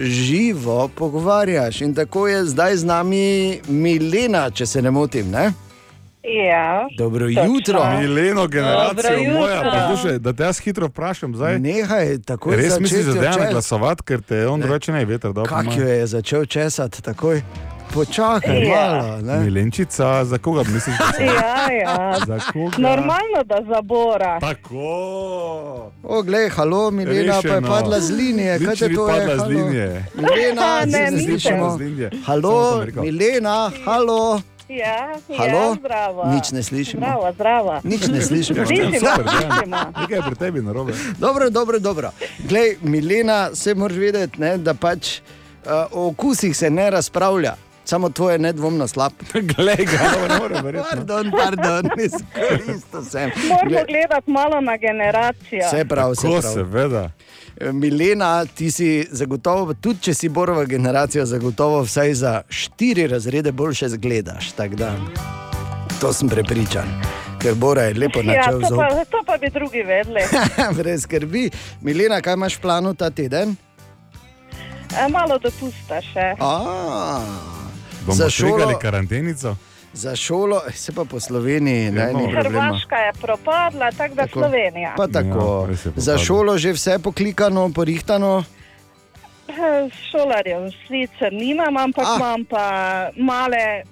živo 0.00 0.88
pogovarjaš. 0.88 1.80
In 1.80 1.94
tako 1.94 2.26
je 2.28 2.44
zdaj 2.44 2.76
z 2.76 2.84
nami 2.84 3.24
Milena, 3.68 4.50
če 4.50 4.66
se 4.66 4.82
ne 4.82 4.90
motim. 4.90 5.30
Ne? 5.30 5.52
Ja, 6.28 6.86
Dobro 6.98 7.26
Točno. 7.26 7.44
jutro. 7.44 7.84
Mileno 7.92 8.46
generacijo 8.46 9.12
jutro. 9.14 9.32
moja, 9.34 9.62
poslušaj, 9.88 10.18
da 10.18 10.32
te 10.32 10.42
jaz 10.42 10.58
hitro 10.58 10.86
vprašam 10.86 11.34
zdaj. 11.34 11.58
Nehaj 11.58 12.18
tako 12.20 12.50
Res 12.50 12.80
misliš, 12.80 13.04
da 13.04 13.12
dejan 13.12 13.34
čes- 13.34 13.50
glasovati, 13.50 14.02
ker 14.02 14.20
te 14.20 14.46
on 14.46 14.60
drugače 14.60 14.92
ne 14.92 15.04
veter. 15.04 15.30
Kak 15.48 15.66
jo 15.76 15.84
je 15.84 16.06
začel 16.06 16.44
česati 16.44 17.02
takoj? 17.02 17.42
Počakaj 17.90 18.62
Ja. 18.62 18.74
malo. 18.94 19.22
ne? 19.22 19.38
Milenčica, 19.40 20.24
za 20.24 20.38
koga 20.38 20.62
misliš, 20.64 20.96
ja, 21.20 21.72
ja. 21.74 22.14
Za 22.26 22.38
koga? 22.42 22.76
Normalno, 22.78 23.40
da 23.44 23.58
zabora. 23.66 24.40
Tako. 24.40 24.78
O, 26.02 26.22
glej, 26.22 26.48
halo, 26.50 26.90
Milena 26.90 27.40
pa 27.42 27.48
je 27.48 27.60
padla 27.62 28.00
z 28.00 28.10
linije. 28.12 28.58
Kaj 28.58 28.76
te 28.76 28.88
ni 28.88 28.94
to 28.94 29.08
je? 29.08 29.14
padla 29.16 29.34
z 29.34 29.38
halo? 29.38 29.50
linije. 29.50 30.04
Milena, 30.14 30.80
Ne, 30.86 30.92
se 30.92 30.98
ne 31.00 31.10
nisem. 31.10 31.26
slišimo. 31.30 31.70
Z 31.70 31.80
linije. 31.80 32.10
Samo 32.10 32.22
Halo, 32.24 32.72
sem 32.72 32.86
rekel. 32.86 33.02
Milena, 33.02 33.70
halo. 33.84 34.40
Ja, 34.68 35.16
Halo? 35.28 35.58
ja, 35.58 35.74
zdravo. 35.74 36.24
Nič 36.26 36.52
ne 36.52 36.62
slišimo. 36.62 37.00
Zdravo, 37.00 37.32
zdravo. 37.32 37.80
Nič 37.84 38.06
ne 38.06 38.20
slišimo. 38.20 38.58
Ja, 38.58 38.66
Slišimo, 38.66 38.98
super, 39.00 39.24
slišimo. 39.26 39.76
Nekaj 39.96 40.16
je 40.16 40.22
pri 40.22 40.34
tebi 40.36 40.60
narobe. 40.60 40.92
Dobro, 41.18 41.50
dobro, 41.50 41.78
dobro. 41.78 42.10
Glej, 42.40 42.76
Milena, 42.82 43.54
se 43.54 43.74
moraš 43.74 43.96
vedeti, 43.96 44.40
ne, 44.40 44.58
da 44.58 44.74
pač 44.74 45.18
uh, 45.18 45.72
o 45.90 46.06
okusih 46.06 46.56
se 46.56 46.70
ne 46.70 46.90
razpravlja. 46.90 47.54
Samo 47.84 48.10
tvoje 48.10 48.34
je 48.34 48.38
nedvomno 48.40 48.88
slab. 48.88 49.12
Glej 49.56 49.86
ga, 49.86 49.98
no, 50.12 50.28
ne 50.28 50.38
morem 50.38 50.64
verjeti. 50.64 50.88
Pardon, 50.90 51.30
pardon, 51.32 51.82
izkoristil 52.04 53.04
sem. 53.04 53.30
Moramo 53.48 53.84
gledati 53.86 54.30
malo 54.30 54.60
na 54.60 54.76
generacijo. 54.76 55.64
Vse 55.66 55.84
prav, 55.84 56.12
vse 56.12 56.26
Ko 56.26 56.40
prav. 56.40 56.52
seveda. 56.52 57.10
Milena, 57.62 58.44
ti 58.46 58.70
si 58.70 58.88
zagotovo, 59.10 59.74
tudi 59.74 60.00
če 60.00 60.14
si 60.14 60.28
borova 60.28 60.64
generacija, 60.64 61.26
zagotovo 61.26 61.80
vsaj 61.80 62.14
za 62.14 62.42
štiri 62.48 63.06
razrede 63.06 63.52
boljše 63.52 63.88
zgledaš. 63.88 64.52
To 66.00 66.12
sem 66.12 66.28
prepričan, 66.28 66.86
ker 67.38 67.54
Bora 67.54 67.82
je 67.82 67.94
lepo 67.94 68.20
Ja, 68.20 68.24
načel 68.26 68.60
to 68.60 68.68
zob. 68.68 68.78
pa, 68.78 69.04
to 69.06 69.22
pa 69.26 69.36
bi 69.36 69.50
drugi 69.50 69.82
vedeli. 69.82 70.20
Brez 70.78 71.02
skrbi. 71.02 71.50
Milena, 71.80 72.20
kaj 72.20 72.34
imaš 72.34 72.54
v 72.54 72.60
planu 72.60 72.94
ta 72.94 73.10
teden? 73.10 73.56
E, 74.94 75.08
malo 75.08 75.38
dopusta 75.38 75.98
še. 76.02 76.34
A, 76.38 77.22
Bomo 78.00 78.14
Za 78.14 78.30
šogali 78.30 78.62
šolo- 78.64 78.80
karantenico. 78.80 79.56
Za 79.92 80.16
šolo, 80.16 80.62
eh, 80.68 80.72
se 80.72 80.92
pa 80.92 81.04
po 81.04 81.20
Sloveniji, 81.20 81.90
ne, 81.90 82.12
no. 82.12 82.18
ni 82.18 82.32
problema. 82.32 82.64
Hrvaška 82.64 82.96
je 82.96 83.12
propadla, 83.12 83.90
tako 83.92 84.14
da 84.14 84.22
Tako. 84.22 84.40
Slovenija. 84.40 84.94
Pa 84.96 85.06
tako, 85.08 85.68
Ja, 85.70 85.90
za 85.96 86.18
šolo 86.18 86.58
že 86.58 86.72
vse 86.72 86.98
poklikano, 86.98 87.70
porihtano. 87.70 88.44
Eh, 89.48 89.54
Šolarjev 90.10 90.58
sicer 90.82 91.32
nimam, 91.32 91.76
ampak 91.76 92.04
Ah. 92.06 92.16
imam 92.16 92.44
pa 92.44 92.64
male 93.16 93.82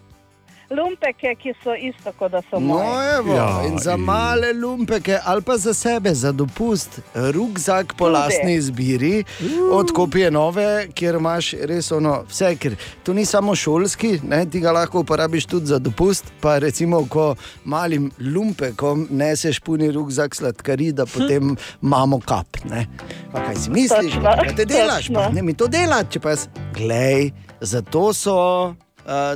lumpeke, 0.70 1.34
ki 1.34 1.52
so 1.62 1.74
isto, 1.74 2.12
kot 2.12 2.32
da 2.32 2.42
so 2.42 2.58
No, 2.58 2.74
moje. 2.74 3.16
evo, 3.16 3.34
Ja, 3.34 3.62
in 3.64 3.78
za 3.78 3.92
in- 3.92 4.00
male 4.00 4.52
lumpeke 4.52 5.18
ali 5.24 5.42
pa 5.42 5.56
za 5.56 5.74
sebe, 5.74 6.14
za 6.14 6.32
dopust, 6.32 7.00
rukzak 7.14 7.94
po 7.94 8.08
lastni 8.08 8.54
izbiri, 8.54 9.24
od 9.72 9.92
kopije 9.92 10.30
nove, 10.30 10.88
kjer 10.88 11.14
imaš 11.14 11.52
res 11.52 11.92
ono 11.92 12.24
vse, 12.24 12.56
ker 12.56 12.74
to 13.02 13.12
ni 13.12 13.24
samo 13.24 13.54
šolski, 13.54 14.20
ne, 14.22 14.46
ti 14.46 14.60
ga 14.60 14.72
lahko 14.72 15.00
uporabiš 15.00 15.46
tudi 15.46 15.66
za 15.66 15.78
dopust. 15.78 16.24
Pa 16.40 16.58
recimo, 16.58 17.06
ko 17.06 17.34
malim 17.64 18.10
lumpekom 18.20 19.08
neseš 19.10 19.60
puni 19.60 19.90
rukzak 19.90 20.34
sladkari, 20.34 20.92
da 20.92 21.06
potem 21.06 21.56
imamo 21.82 22.20
kap. 22.20 22.46
Ne. 22.64 22.86
Pa 23.32 23.40
kaj 23.40 23.54
si 23.56 23.70
misliš, 23.70 24.12
da 24.14 24.42
te 24.56 24.64
delaš, 24.64 25.08
pa 25.08 25.14
točno. 25.14 25.30
ne 25.32 25.42
mi 25.42 25.54
to 25.54 25.66
delati, 25.66 26.12
če 26.12 26.20
pa 26.20 26.30
jaz. 26.30 26.48
Glej, 26.74 27.30
zato 27.60 28.12
so. 28.12 28.74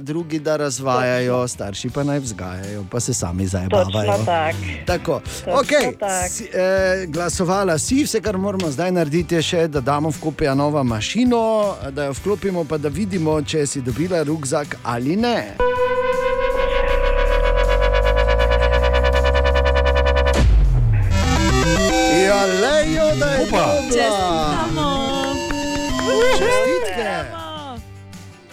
Drugi 0.00 0.38
da 0.38 0.56
razvajajo, 0.56 1.48
starši 1.48 1.90
pa 1.90 2.02
naj 2.02 2.18
vzgajajo, 2.18 2.84
pa 2.90 3.00
se 3.00 3.14
sami 3.14 3.46
zabavajo. 3.46 4.12
Točno 4.12 4.24
tako. 4.24 4.58
Tako, 4.86 5.20
Točno 5.20 5.52
okay. 5.52 5.98
tako. 5.98 6.28
si, 6.28 6.44
eh, 6.44 7.06
glasovala 7.06 7.78
si, 7.78 8.04
vse, 8.04 8.20
kar 8.20 8.38
moramo 8.38 8.70
zdaj 8.70 8.92
narediti, 8.92 9.34
je 9.34 9.42
še, 9.42 9.68
da 9.68 9.80
damo 9.80 10.10
v 10.10 10.20
kopija 10.20 10.54
novo 10.54 10.84
mašino, 10.84 11.74
da 11.90 12.04
jo 12.04 12.12
vklopimo, 12.12 12.64
pa 12.64 12.78
da 12.78 12.88
vidimo, 12.88 13.42
če 13.42 13.66
si 13.66 13.80
dobila 13.80 14.22
rukzak 14.22 14.76
ali 14.82 15.16
ne. 15.16 15.56
Ja, 22.26 22.44
lejo, 22.44 23.16
da 23.18 23.26
je 23.26 23.42
Opa. 23.42 23.66
dobra. 23.90 24.39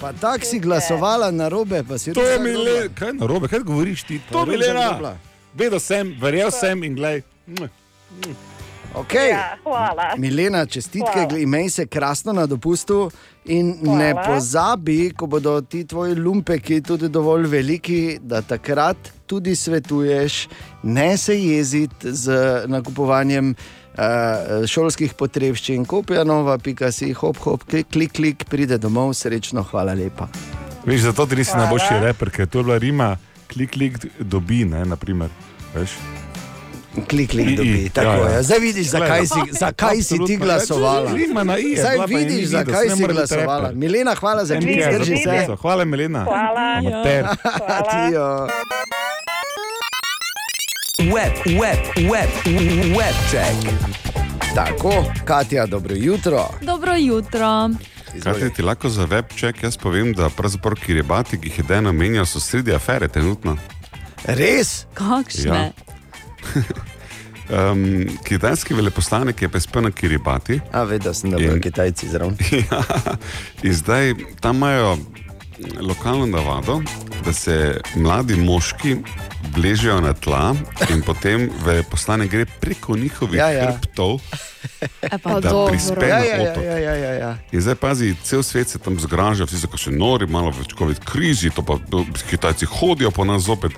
Pa 0.07 0.13
tako 0.13 0.45
si 0.45 0.59
glasovala 0.59 1.31
na 1.31 1.49
robe, 1.49 1.83
pa 1.83 1.97
si 1.97 2.13
To 2.13 2.21
je 2.21 2.37
rukzak 2.37 2.43
Milena, 2.43 2.79
dobila. 2.79 2.95
kaj 2.95 3.13
narobe, 3.13 3.47
kaj 3.47 3.59
govoriš 3.59 4.03
ti? 4.03 4.19
To 4.31 4.39
je 4.39 4.45
rukzak 4.45 4.47
Milena. 4.49 4.89
dobila. 4.89 5.17
Vedel 5.53 5.79
sem, 5.79 6.15
verjel 6.21 6.51
sem 6.51 6.83
in 6.83 6.95
glej. 6.95 7.23
Okay. 8.95 9.29
Ja, 9.29 9.57
hvala. 9.63 10.15
Milena, 10.17 10.65
čestitke, 10.65 11.11
Hvala. 11.19 11.37
imej 11.37 11.69
se 11.69 11.85
krasno 11.85 12.33
na 12.33 12.45
dopustu 12.45 13.11
in 13.45 13.75
hvala. 13.83 13.97
ne 13.97 14.15
pozabi, 14.15 15.11
ko 15.11 15.27
bodo 15.27 15.61
ti 15.61 15.83
tvoji 15.85 16.15
lumpeki 16.15 16.81
tudi 16.81 17.09
dovolj 17.09 17.47
veliki, 17.47 18.19
da 18.21 18.41
takrat 18.41 18.97
tudi 19.25 19.55
svetuješ, 19.55 20.47
ne 20.83 21.17
se 21.17 21.35
jeziti 21.35 22.13
z 22.13 22.31
nakupovanjem. 22.67 23.55
Uh, 23.97 24.67
šolskih 24.69 25.13
potrebščin, 25.17 25.85
kopija 25.89 26.21
nova, 26.23 26.59
pika 26.61 26.91
si, 26.93 27.13
hop, 27.17 27.39
hop, 27.41 27.63
klik, 27.65 27.87
klik, 27.89 28.11
klik, 28.13 28.43
pride 28.45 28.77
domov, 28.77 29.15
srečno, 29.17 29.63
hvala 29.71 29.95
lepa. 29.97 30.27
Veš, 30.85 31.01
zato 31.09 31.25
ti 31.25 31.35
nisi 31.35 31.51
Hvala. 31.51 31.65
najboljši 31.65 31.97
reper, 32.03 32.29
ker 32.29 32.45
to 32.47 32.61
je 32.61 32.63
bila 32.63 32.77
Rima, 32.77 33.17
klik, 33.49 33.73
klik, 33.73 33.97
dobi, 34.19 34.65
ne, 34.69 34.85
naprimer. 34.85 35.33
Veš? 35.73 35.97
Klik, 37.09 37.29
klik, 37.33 37.47
I, 37.47 37.53
i, 37.53 37.55
dobi. 37.55 37.89
Tako 37.89 38.27
ja, 38.27 38.31
ja. 38.31 38.43
Zdaj 38.43 38.59
vidiš, 38.59 38.87
zakaj 38.87 39.25
si, 39.25 39.41
zakaj 39.51 40.01
si 40.01 40.17
ti 40.27 40.37
glasovala. 40.37 41.11
Rima 41.13 41.43
na 41.43 41.57
i 41.57 41.71
je 41.71 41.81
Zdaj 41.81 41.97
vidiš, 42.07 42.45
videl, 42.45 42.49
zakaj 42.49 42.89
si 42.89 43.01
biti 43.01 43.13
glasovala. 43.13 43.67
reper. 43.67 43.77
Milena, 43.77 44.15
hvala 44.15 44.45
za 44.45 44.55
je, 44.55 44.99
drži 44.99 45.15
za 45.25 45.45
se. 45.45 45.55
Hvala, 45.61 45.85
Milena. 45.85 46.23
Hvala. 46.23 46.81
Amater. 46.85 47.25
Hvala. 47.57 48.49
Web, 51.13 51.33
web, 51.59 51.79
web, 52.11 52.29
web 52.97 53.15
check. 53.31 53.55
Tako, 54.55 55.05
Katja, 55.25 55.65
dobro 55.65 55.95
jutro. 55.95 56.49
Dobro 56.61 56.95
jutro. 56.95 57.69
Kaj 58.23 58.53
ti 58.53 58.61
lahko 58.61 58.89
za 58.89 59.05
webček 59.05 59.63
jaz 59.63 59.77
povem, 59.77 60.13
da 60.13 60.29
pravzaprav 60.29 60.75
kiribati, 60.75 61.39
ki 61.39 61.47
jih 61.47 61.57
je 61.59 61.63
deno 61.63 61.91
menjal, 61.93 62.25
so 62.25 62.39
sredi 62.39 62.73
afere 62.73 63.07
trenutno. 63.07 63.57
Res? 64.25 64.85
Kakšne? 64.93 65.45
Ja. 65.45 65.71
Um, 67.47 68.07
kitajski 68.27 68.73
veleposlanik 68.73 69.41
je 69.41 69.47
prispel 69.49 69.81
na 69.81 69.91
Kiribati 69.91 70.59
A, 70.71 70.81
vedel 70.83 71.13
sem, 71.13 71.31
da 71.31 71.37
bodo 71.37 71.53
In- 71.55 71.61
Kitajci 71.61 72.09
zraven. 72.09 72.35
ja, 72.71 72.81
in 73.63 73.73
zdaj 73.73 74.13
tam 74.39 74.55
imajo 74.55 74.97
lokalno 75.79 76.25
navado, 76.25 76.81
da 77.25 77.33
se 77.33 77.81
mladi 77.95 78.35
moški 78.35 78.97
vležejo 79.55 80.01
na 80.01 80.13
tla 80.13 80.55
in 80.89 81.01
potem 81.01 81.49
veleposlanik 81.65 82.31
gre 82.31 82.45
preko 82.45 82.97
njihovih 82.97 83.39
Ja, 83.39 83.49
ja, 83.49 83.57
ja. 83.57 83.63
ja. 83.63 83.71
hrbtov, 83.71 84.19
pa 85.23 85.39
da 85.39 85.49
dobro. 85.49 85.71
prispe 85.71 86.07
Ja, 86.07 86.19
na 86.19 86.25
ja, 86.25 86.35
ja, 86.35 86.51
otok. 86.51 86.63
ja, 86.63 86.77
ja, 86.77 86.95
ja, 86.95 87.13
ja. 87.13 87.37
In 87.51 87.61
zdaj 87.61 87.75
pazi, 87.75 88.15
cel 88.23 88.43
svet 88.43 88.69
se 88.69 88.79
tam 88.79 88.99
zgraža, 88.99 89.45
vsi 89.45 89.61
so 89.61 89.79
še 89.79 89.91
nori, 89.91 90.27
malo 90.27 90.51
več 90.55 90.75
COVID 90.77 91.03
krizi, 91.05 91.49
to 91.49 91.63
pa 91.65 91.79
Kitajci 92.29 92.65
hodijo 92.65 93.11
po 93.11 93.25
nas 93.25 93.47
zopet. 93.47 93.73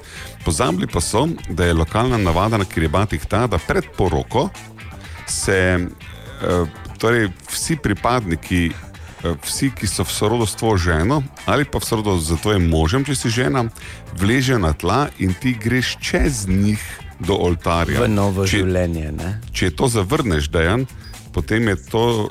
Pozabili 0.45 0.87
pa 0.87 1.01
so, 1.01 1.27
da 1.49 1.65
je 1.65 1.77
lokalna 1.77 2.17
navada 2.17 2.57
na 2.57 2.65
Kiribatih 2.65 3.25
ta, 3.25 3.47
da 3.47 3.57
pred 3.57 3.85
poroko 3.97 4.49
se 5.29 5.59
eh, 5.77 6.65
torej, 6.99 7.29
vsi 7.51 7.77
pripadniki, 7.83 8.71
vsi, 9.21 9.71
ki 9.71 9.87
so 9.87 10.03
v 10.03 10.11
sorodu 10.11 10.45
s 10.45 10.55
tvojo 10.55 10.77
ženo 10.79 11.19
ali 11.45 11.65
pa 11.65 11.77
v 11.77 11.85
sorodu 11.85 12.15
z 12.15 12.37
tvojim 12.37 12.65
možem, 12.65 13.03
če 13.03 13.15
si 13.15 13.29
žena, 13.29 13.65
vležejo 14.13 14.57
na 14.57 14.73
tla 14.73 15.09
in 15.17 15.33
ti 15.33 15.53
greš 15.53 15.97
čez 15.99 16.47
njih 16.47 16.79
do 17.19 17.35
oltarja. 17.35 17.99
V 17.99 18.07
novo 18.07 18.45
Če- 18.45 18.57
življenje. 18.57 19.11
Ne? 19.11 19.41
če 19.51 19.69
to 19.71 19.87
zavrneš, 19.87 20.47
dejan, 20.47 20.85
potem 21.31 21.67
je 21.67 21.75
to 21.85 22.03
uh, 22.23 22.29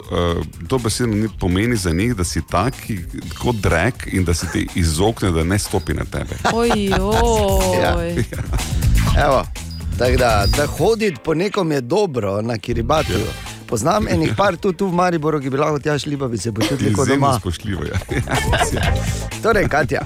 dobesedno 0.61 1.15
ni- 1.15 1.29
pomeni 1.31 1.77
za 1.77 1.91
njih, 1.91 2.15
da 2.15 2.25
si 2.25 2.41
taki 2.43 2.99
kot 3.37 3.57
drek 3.57 4.09
in 4.09 4.25
da 4.25 4.35
se 4.35 4.47
ti 4.49 4.69
izogne, 4.75 5.31
da 5.31 5.45
ne 5.45 5.59
stopi 5.59 5.93
na 5.93 6.05
tebe. 6.05 6.41
Ojoj. 6.53 6.89
Ja. 7.77 7.93
Evo, 9.19 9.45
tako 9.99 10.17
da, 10.17 10.47
da 10.49 10.67
hoditi 10.69 11.21
po 11.21 11.35
nekom 11.35 11.73
je 11.73 11.81
dobro 11.81 12.43
na 12.43 12.59
Kiribatiju. 12.59 13.29
Poznam 13.69 14.09
enih 14.15 14.33
par 14.37 14.57
tudi 14.57 14.79
tu 14.79 14.87
v 14.89 14.95
Mariboru, 14.95 15.41
ki 15.41 15.51
bi 15.51 15.61
lahko 15.61 15.79
tja 15.79 15.99
šli, 15.99 16.17
pa 16.19 16.29
bi 16.29 16.39
se 16.39 16.53
počutili 16.53 16.93
kot 16.93 17.09
doma. 17.09 17.39
spoštljivo 17.41 17.85
je. 17.85 18.23
Torej, 19.43 19.69
Katja, 19.69 20.03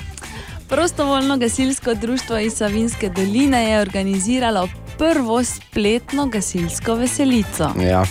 Prostovoljno 0.72 1.36
gasilsko 1.36 1.94
društvo 1.94 2.38
iz 2.38 2.52
Savinske 2.56 3.08
doline 3.08 3.70
je 3.70 3.80
organiziralo 3.80 4.68
prvo 4.98 5.44
spletno 5.44 6.26
gasilsko 6.26 6.94
veselico. 6.94 7.70
ja. 7.80 8.04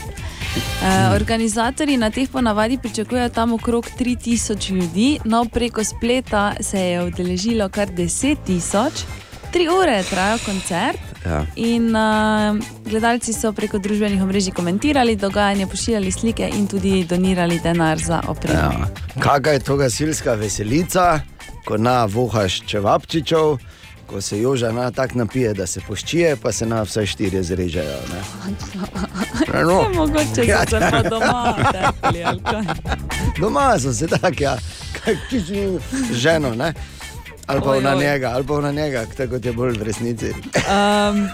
E, 0.56 1.16
organizatorji 1.16 1.98
na 1.98 2.12
teh 2.12 2.30
ponavadi 2.30 2.78
pričakujejo 2.78 3.30
tam 3.30 3.54
okrog 3.54 3.88
3000 4.00 4.72
ljudi, 4.72 5.20
no 5.26 5.46
preko 5.46 5.84
spleta 5.84 6.54
se 6.60 6.80
je 6.80 7.04
udeležilo 7.04 7.70
kar 7.70 7.90
10 7.90 8.38
tisoč. 8.46 8.94
Tri 9.52 9.68
ure 9.70 9.92
je 9.92 10.04
trajal 10.06 10.40
koncert 10.40 10.98
Ja. 11.24 11.46
in 11.56 11.92
uh, 11.92 12.58
gledalci 12.84 13.34
so 13.34 13.52
preko 13.52 13.78
družbenih 13.78 14.22
omrežij 14.22 14.52
komentirali 14.52 15.16
dogajanje, 15.16 15.68
pošiljali 15.68 16.12
slike 16.12 16.50
in 16.50 16.68
tudi 16.68 17.04
donirali 17.06 17.60
denar 17.60 17.98
za 18.00 18.22
opremo. 18.28 18.56
Ja. 18.56 18.88
Kakšna 19.20 19.52
je 19.52 19.60
to 19.60 19.76
gasilska 19.78 20.34
veselica, 20.34 21.20
ko 21.64 21.78
na 21.78 22.06
vohaš 22.06 22.62
čevapčičev, 22.62 23.58
ko 24.08 24.22
se 24.22 24.40
joža 24.40 24.72
na 24.72 24.92
tak 24.92 25.14
napije, 25.14 25.54
da 25.54 25.68
se 25.68 25.80
poščije, 25.82 26.36
pa 26.36 26.52
se 26.52 26.66
na 26.66 26.82
vse 26.82 27.06
štiri 27.06 27.44
zrežejo. 27.44 28.00
ne. 28.08 28.22
No, 29.64 29.82
Ne, 29.84 29.90
mogoče 29.90 30.46
Ja, 30.46 30.66
se 30.66 30.80
pa 30.82 31.04
doma 31.04 31.56
tepli 31.72 32.24
kaj. 32.42 32.64
doma 33.40 33.80
so 33.80 33.94
se 33.94 34.08
tako, 34.08 34.36
ja, 34.40 34.58
kaj 34.96 35.16
ti 35.30 35.44
ženo, 36.14 36.56
ne? 36.56 36.74
Ali 37.48 37.62
pa 37.62 37.70
Oj, 37.70 37.82
na 37.84 37.96
oj. 37.96 38.04
njega, 38.04 38.32
ali 38.36 38.44
pa 38.44 38.62
na 38.62 38.72
njega, 38.72 39.06
tako 39.18 39.32
kot 39.32 39.46
je 39.46 39.54
bolj 39.54 39.78
v 39.78 39.84
resnici. 39.84 40.30
Um, 40.30 41.30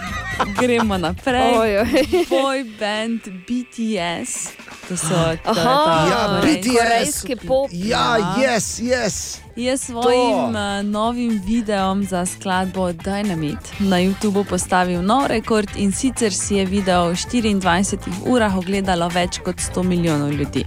gremo 0.60 0.98
naprej. 0.98 1.58
Oj, 1.58 1.78
oj. 1.78 1.86
Boy 2.30 2.64
band 2.78 3.20
BTS. 3.46 4.48
To 4.88 4.96
so 4.96 5.08
to, 5.44 5.50
Aha. 5.50 5.74
to, 5.84 6.10
Ja, 6.10 6.40
BTS. 6.42 6.76
Korejski 6.78 7.36
pop. 7.36 7.70
Ja, 7.72 8.16
yes, 8.38 8.80
yes. 8.80 9.38
Je 9.56 9.76
s 9.76 9.84
svojim 9.86 10.54
uh, 10.56 10.82
novim 10.84 11.42
videom 11.46 12.04
za 12.04 12.26
skladbo 12.26 12.92
Dynamite 12.92 13.68
na 13.78 13.96
YouTubu 13.96 14.44
postavil 14.44 15.02
nov 15.02 15.26
rekord 15.26 15.68
in 15.76 15.92
sicer 15.92 16.32
si 16.32 16.54
je 16.56 16.64
video 16.64 17.08
v 17.08 17.12
24 17.12 17.98
urah 18.26 18.56
ogledalo 18.56 19.08
več 19.08 19.38
kot 19.38 19.56
100 19.56 19.82
milijonov 19.82 20.30
ljudi. 20.32 20.64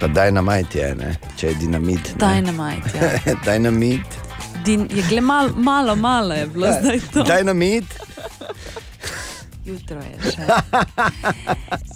Pa 0.00 0.06
dynamit 0.08 0.74
je, 0.76 0.94
ne? 0.94 1.16
če 1.36 1.46
je 1.46 1.54
dinamit. 1.54 2.14
ne. 2.20 2.26
Dynamite. 2.26 2.96
Ja. 2.96 3.34
Dynamit. 3.46 4.25
Din, 4.66 4.88
je 4.90 5.02
gle 5.08 5.20
mal, 5.20 5.50
malo, 5.56 5.94
malo 5.96 6.34
je 6.34 6.46
bilo 6.46 6.66
zdaj 6.80 7.00
to. 7.12 7.22
Dynamit. 7.22 7.84
Jutro 9.66 9.98
je 9.98 10.30
še. 10.30 10.42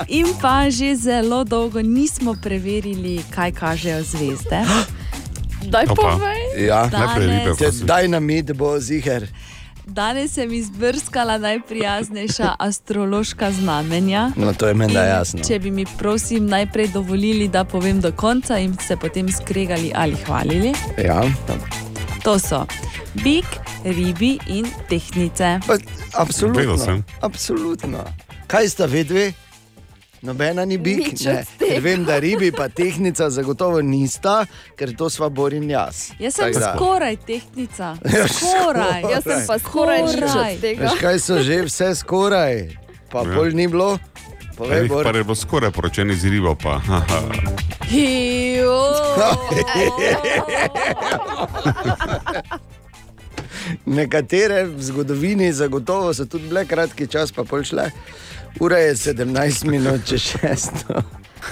In 0.08 0.26
pa 0.42 0.70
že 0.70 0.94
zelo 0.98 1.44
dolgo 1.44 1.82
nismo 1.82 2.34
preverili, 2.42 3.20
kaj 3.30 3.52
kažejo 3.52 4.02
zvezde. 4.02 4.62
Daj 5.66 5.86
Opa. 5.92 6.02
povej. 6.02 6.66
Ja. 6.66 6.86
Najprej 6.90 7.26
ribe, 7.26 7.50
Če 7.54 7.64
prosim. 7.64 7.86
dynamit 7.86 8.52
bo 8.54 8.74
ziger. 8.80 9.28
Danes 9.86 10.34
sem 10.34 10.52
izbrskala 10.54 11.38
najprijaznejša 11.38 12.54
astrološka 12.58 13.50
znamenja. 13.52 14.30
No, 14.36 14.54
to 14.54 14.70
je 14.70 14.74
menda 14.74 15.02
In 15.02 15.08
jasno. 15.08 15.42
Če 15.42 15.58
bi 15.58 15.70
mi, 15.70 15.86
prosim, 15.98 16.46
najprej 16.46 16.88
dovolili, 16.94 17.48
da 17.48 17.64
povem 17.64 18.00
do 18.00 18.12
konca 18.12 18.58
in 18.58 18.76
se 18.86 18.96
potem 18.96 19.26
skregali 19.32 19.90
ali 19.94 20.14
hvalili. 20.26 20.72
Ja. 20.98 21.22
To 22.22 22.38
so 22.38 22.66
bik, 23.14 23.46
ribi 23.84 24.38
in 24.46 24.66
tehnice. 24.88 25.60
Pa, 25.66 25.76
absolutno. 26.14 27.02
absolutno. 27.20 28.04
Kaj 28.46 28.68
sta 28.68 28.86
vedve? 28.86 29.32
Nobena 30.22 30.64
ni 30.64 30.76
bik. 30.76 31.14
Ker 31.58 31.80
vem, 31.80 32.04
da 32.04 32.18
ribi 32.18 32.52
pa 32.52 32.68
tehnica 32.68 33.30
zagotovo 33.30 33.80
nista, 33.80 34.44
ker 34.76 34.92
to 34.92 35.08
sva 35.08 35.28
Borin 35.28 35.64
jaz. 35.64 36.10
Jaz 36.18 36.34
sem 36.34 36.44
Tako 36.46 36.60
da- 36.60 36.74
skoraj 36.76 37.16
tehnica. 37.18 37.96
Ja, 38.14 38.28
Skoraj. 38.28 39.00
Jaz 39.02 39.24
sem 39.24 39.40
pa 39.46 39.58
skoraj 39.58 40.02
nič 40.02 40.16
Skoraj. 40.20 40.52
od 40.52 40.60
tega. 40.60 40.82
Veš, 40.84 41.00
kaj 41.00 41.18
so 41.18 41.40
že 41.40 41.62
vse 41.62 41.94
skoraj, 41.94 42.68
pa 43.08 43.18
Ja. 43.18 43.32
pol 43.32 43.48
ni 43.50 43.66
bilo. 43.66 43.96
Povej, 44.60 44.88
Bor. 44.88 45.04
par 45.04 45.16
je 45.16 45.24
bilo 45.24 45.34
skoraj 45.34 45.70
poročeni 45.70 46.14
z 46.14 46.28
ribo, 46.28 46.54
pa. 46.54 46.80
Nekatere 53.86 54.64
v 54.64 54.82
zgodovini 54.82 55.52
zagotovo 55.52 56.14
so 56.14 56.24
tudi 56.28 56.48
bile 56.52 56.66
kratki 56.68 57.06
čas, 57.08 57.32
pa 57.32 57.44
pol 57.44 57.64
šle. 57.64 57.90
Ura 58.60 58.78
je 58.84 58.94
17 59.16 59.64
minut, 59.64 60.04
če 60.04 60.18
šesto. 60.18 61.02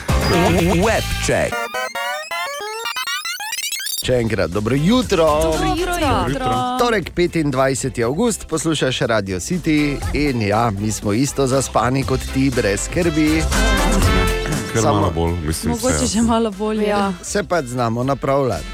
Web 0.84 1.04
check. 1.24 1.77
Še 4.08 4.14
enkrat, 4.16 4.48
dobro 4.48 4.72
jutro. 4.74 5.24
Dobro 5.42 5.66
jutro. 5.76 6.52
Torek 6.80 7.10
25. 7.12 7.52
august 8.00 8.46
poslušaš 8.46 9.00
Radio 9.00 9.36
City 9.38 9.76
in 10.14 10.42
ja, 10.42 10.70
mi 10.70 10.88
smo 10.90 11.12
isto 11.12 11.46
zaspani 11.46 12.04
kot 12.04 12.20
ti, 12.34 12.50
brez 12.50 12.80
skrbi. 12.82 13.42
Ker 14.72 14.80
Samo- 14.80 14.94
malo 14.94 15.10
bolj, 15.10 15.34
mislim, 15.42 15.70
Mogoče 15.70 15.98
se. 15.98 16.06
že 16.08 16.22
malo 16.22 16.50
bolje. 16.50 16.86
Ja. 16.86 17.12
Se 17.22 17.44
pa 17.44 17.62
znamo 17.62 18.04
napravljati. 18.04 18.64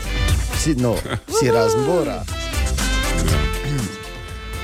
Vsi, 0.55 0.75
no, 0.77 0.95
vsi 1.29 1.51
razbora. 1.51 2.23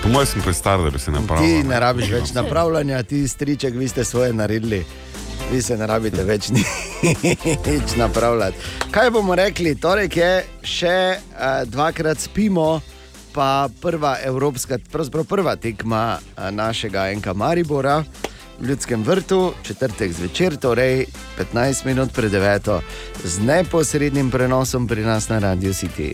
Po 0.03 0.09
Moj 0.09 0.27
sem 0.27 0.43
prestar, 0.43 0.79
da 0.81 0.91
bi 0.91 0.99
se 0.99 1.05
Ti 1.05 1.11
napravil. 1.11 1.67
ne 1.67 1.81
rabiš 1.81 2.09
več 2.11 2.33
napravljanja, 2.33 3.03
ti 3.03 3.29
striček, 3.29 3.75
vi 3.75 3.89
ste 3.89 4.05
svoje 4.05 4.33
naredili. 4.33 4.85
Vi 5.53 5.63
se 5.63 5.77
ne 5.77 5.87
rabite 5.87 6.25
več 6.25 6.49
ni- 6.49 6.65
nič 7.67 7.97
napravljati. 7.97 8.57
Kaj 8.91 9.11
bomo 9.11 9.35
rekli? 9.35 9.75
Torek 9.75 10.17
je 10.17 10.33
še 10.63 10.97
uh, 11.19 11.63
dvakrat 11.67 12.19
spimo, 12.23 12.81
pa 13.35 13.69
prva 13.83 14.17
evropska, 14.25 14.79
pravzaprav 14.93 15.27
prva 15.27 15.57
tekma 15.57 16.19
uh, 16.19 16.51
našega 16.55 17.09
Enka 17.11 17.35
Maribora 17.35 18.05
v 18.61 18.69
Ljudskem 18.69 19.03
vrtu, 19.03 19.55
četrtek 19.67 20.13
zvečer, 20.13 20.57
torej 20.57 21.07
15 21.39 21.87
minut 21.87 22.13
pred 22.13 22.33
9, 22.33 22.81
z 23.25 23.41
neposrednim 23.41 24.31
prenosom 24.31 24.87
pri 24.87 25.03
nas 25.03 25.29
na 25.29 25.39
Radio 25.39 25.73
City. 25.73 26.13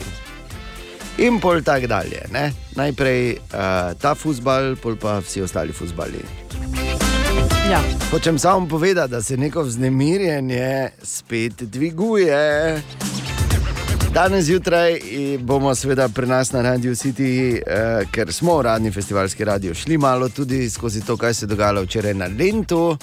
In 1.18 1.40
pol 1.40 1.60
tako 1.64 1.86
dalje. 1.86 2.24
Ne? 2.32 2.52
Najprej 2.76 3.36
uh, 3.36 3.92
ta 4.00 4.14
futbal, 4.14 4.76
pol 4.80 4.96
pa 4.96 5.18
vsi 5.20 5.42
ostali 5.42 5.72
futbali. 5.72 6.24
Ja. 7.70 7.80
Hočem 8.10 8.38
samo 8.38 8.68
povedati, 8.68 9.10
da 9.10 9.22
se 9.22 9.36
neko 9.36 9.62
vznemirjenje 9.62 10.88
spet 11.02 11.52
dviguje. 11.54 12.82
Danes 14.12 14.44
zjutraj 14.44 15.00
bomo 15.38 15.74
seveda 15.74 16.08
pri 16.08 16.26
nas 16.26 16.52
na 16.52 16.62
Radio 16.62 16.92
City, 16.92 17.60
eh, 17.66 18.04
ker 18.12 18.32
smo 18.32 18.54
uradni 18.54 18.90
festivalski 18.90 19.44
radio, 19.44 19.74
šli 19.74 19.98
malo 19.98 20.28
tudi 20.28 20.70
skozi 20.70 21.00
to, 21.00 21.16
kaj 21.16 21.34
se 21.34 21.44
je 21.44 21.48
dogajalo 21.48 21.82
včeraj 21.82 22.14
na 22.14 22.26
Lendu. 22.38 22.96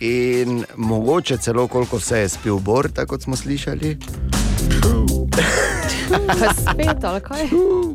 In 0.00 0.64
mogoče 0.76 1.36
celo 1.36 1.66
koliko 1.68 1.96
vse 1.96 2.18
je 2.18 2.28
spil 2.28 2.58
Bor, 2.58 2.88
tako 2.90 3.08
kot 3.08 3.22
smo 3.22 3.36
slišali. 3.36 3.98
Pa 6.28 6.54
spet, 6.62 7.04
ali 7.04 7.20
kaj? 7.20 7.48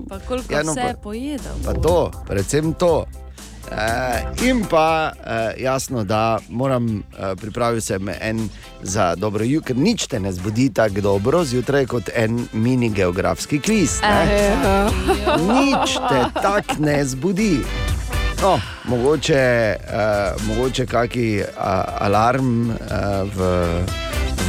Pa 0.09 0.19
koliko 0.19 0.53
Ja, 0.53 0.63
no, 0.63 0.71
vse 0.71 0.81
pa- 0.81 0.87
je 0.87 0.95
pojedel. 1.03 1.53
Pa 1.65 1.73
to, 1.73 2.11
predvsem 2.27 2.73
to. 2.73 3.05
E, 3.77 4.47
in 4.49 4.65
pa 4.69 5.11
e, 5.11 5.63
jasno, 5.63 6.03
da 6.03 6.39
moram 6.49 6.99
e, 6.99 7.35
pripraviti 7.35 7.85
se 7.85 7.99
en 8.21 8.49
za 8.81 9.15
dobro 9.15 9.43
jutro, 9.43 9.67
ker 9.67 9.77
nič 9.77 10.07
te 10.07 10.19
ne 10.19 10.31
zbudi 10.31 10.69
tako 10.73 11.01
dobro 11.01 11.43
zjutraj 11.43 11.85
kot 11.85 12.09
en 12.15 12.47
mini 12.53 12.89
geografski 12.89 13.59
kviz. 13.59 14.01
ne. 14.01 14.55
Nič 15.53 15.93
te 16.09 16.41
tako 16.41 16.75
ne 16.79 17.05
zbudi. 17.05 17.59
No, 18.43 18.59
mogoče, 18.83 19.75
uh, 19.79 20.47
mogoče 20.47 20.85
kaki 20.85 21.41
uh, 21.41 21.63
alarm 21.99 22.69
uh, 22.69 22.75
v 23.35 23.39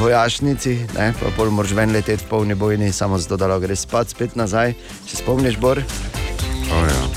vojašnici, 0.01 0.75
ne, 0.99 1.13
pa 1.21 1.31
pol 1.37 1.51
moraš 1.55 1.77
ven 1.79 1.95
leteti 1.95 2.25
v 2.25 2.29
polni 2.29 2.55
bojni, 2.59 2.93
samo 2.93 3.19
zato, 3.19 3.37
da 3.37 3.47
lahko 3.47 3.69
greš 3.69 3.87
spat 3.87 4.11
spet 4.11 4.37
nazaj. 4.37 4.75
Se 5.07 5.17
spomniš, 5.17 5.59
Bor? 5.63 5.79
Oh, 5.79 6.89
ja. 6.91 7.14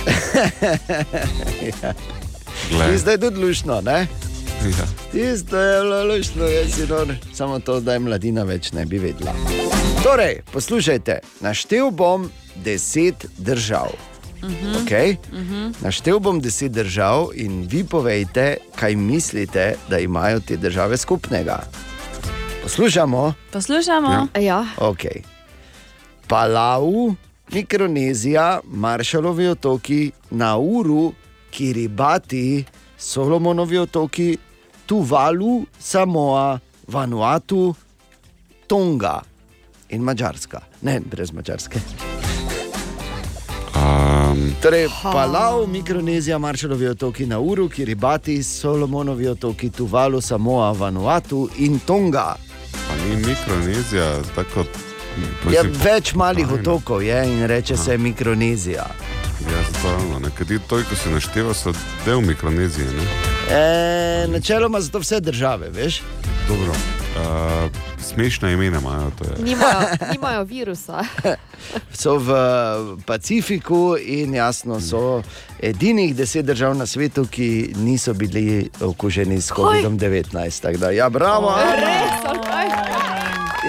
Ja. 1.81 1.93
Ti 2.91 2.97
zdaj 2.97 3.17
tudi 3.17 3.39
lušno, 3.39 3.81
ne? 3.81 4.07
Ja. 4.63 4.85
Tisto 5.11 5.57
je 5.57 5.81
bilo 5.81 6.03
lušno, 6.03 6.45
jaz 6.45 6.75
si 6.75 6.87
nor. 6.89 7.15
Samo 7.33 7.59
to, 7.59 7.79
da 7.79 7.93
je 7.93 7.99
mladina 7.99 8.43
več 8.43 8.71
ne 8.71 8.85
bi 8.85 8.97
vedela. 8.99 9.33
Torej, 10.03 10.41
poslušajte, 10.53 11.19
naštel 11.39 11.91
bom 11.91 12.29
deset 12.65 13.25
držav. 13.37 13.93
Okay? 14.83 15.17
Naštel 15.81 16.19
bom 16.19 16.41
deset 16.41 16.71
držav 16.71 17.29
in 17.35 17.65
vi 17.69 17.83
povejte, 17.83 18.57
kaj 18.75 18.95
mislite, 18.95 19.75
da 19.89 19.99
imajo 19.99 20.39
te 20.39 20.57
države 20.57 20.97
skupnega. 20.97 21.59
Poslušamo. 22.63 23.33
Poslušamo. 23.51 24.27
Ja. 24.39 24.65
Okay. 24.77 25.21
Palau, 26.27 27.15
Mikronezija, 27.53 28.59
Maršalovi 28.63 29.47
otoki, 29.47 30.11
Nauru, 30.31 31.13
Kiribati, 31.49 32.65
Solomonovi 32.97 33.77
otoki, 33.77 34.37
Tuvalu, 34.85 35.65
Samoa, 35.79 36.59
Vanuatu, 36.87 37.75
Tonga 38.67 39.21
in 39.89 40.01
Mačarska. 40.01 40.61
Ne, 40.81 40.99
brez 40.99 41.31
Mačarske. 41.31 41.79
Um, 43.75 44.51
Torej, 44.61 44.87
Palau, 45.03 45.67
Mikronezija, 45.67 46.37
Maršalovi 46.37 46.87
otoki, 46.87 47.25
Nauru, 47.25 47.69
Kiribati, 47.69 48.43
Solomonovi 48.43 49.27
otoki, 49.27 49.69
Tuvalu, 49.69 50.21
Samoa, 50.21 50.71
Vanuatu 50.71 51.49
in 51.57 51.79
Tonga. 51.79 52.35
pa 52.87 52.95
ni 52.95 53.15
Mikronezija, 53.15 54.21
tako 54.35 54.63
mislim, 55.45 55.73
več 55.83 56.13
malih 56.13 56.47
Ajno. 56.47 56.59
otokov 56.59 57.03
je 57.03 57.23
in 57.29 57.45
reče 57.47 57.77
se 57.77 57.97
Mikronezija. 57.97 58.85
Ja, 59.41 59.63
zato 59.73 59.91
ravno. 59.91 60.19
Nekateri 60.19 60.59
to, 60.67 60.81
ko 60.89 60.95
se 60.95 61.09
našteva, 61.09 61.53
so 61.53 61.73
del 62.05 62.21
Mikronezije. 62.21 62.87
Ne? 62.87 63.03
E, 63.57 64.27
načeloma 64.27 64.81
za 64.81 64.91
to 64.91 64.99
vse 64.99 65.19
države, 65.19 65.69
veš? 65.69 66.01
Dobro. 66.47 66.71
Uh, 66.71 67.71
smešna 68.01 68.51
imena 68.51 68.77
imajo. 68.79 69.11
to 69.17 69.23
je. 69.23 69.43
Nimajo, 69.43 69.79
nimajo 70.13 70.43
virusa. 70.43 71.03
So 71.93 72.17
v 72.17 72.31
Pacifiku 73.05 73.97
in 73.99 74.33
jasno 74.33 74.79
so 74.81 75.23
edinih 75.61 76.15
deset 76.15 76.45
držav 76.45 76.75
na 76.77 76.85
svetu, 76.85 77.25
ki 77.25 77.73
niso 77.75 78.13
bili 78.13 78.69
okuženi 78.81 79.41
s 79.41 79.51
COVID-19. 79.51 80.61
Tako 80.61 80.77
da, 80.77 80.89
ja, 80.91 81.09
bravo, 81.09 81.49
Ana, 81.49 81.75
Res, 81.75 82.45
kaj? 82.45 82.67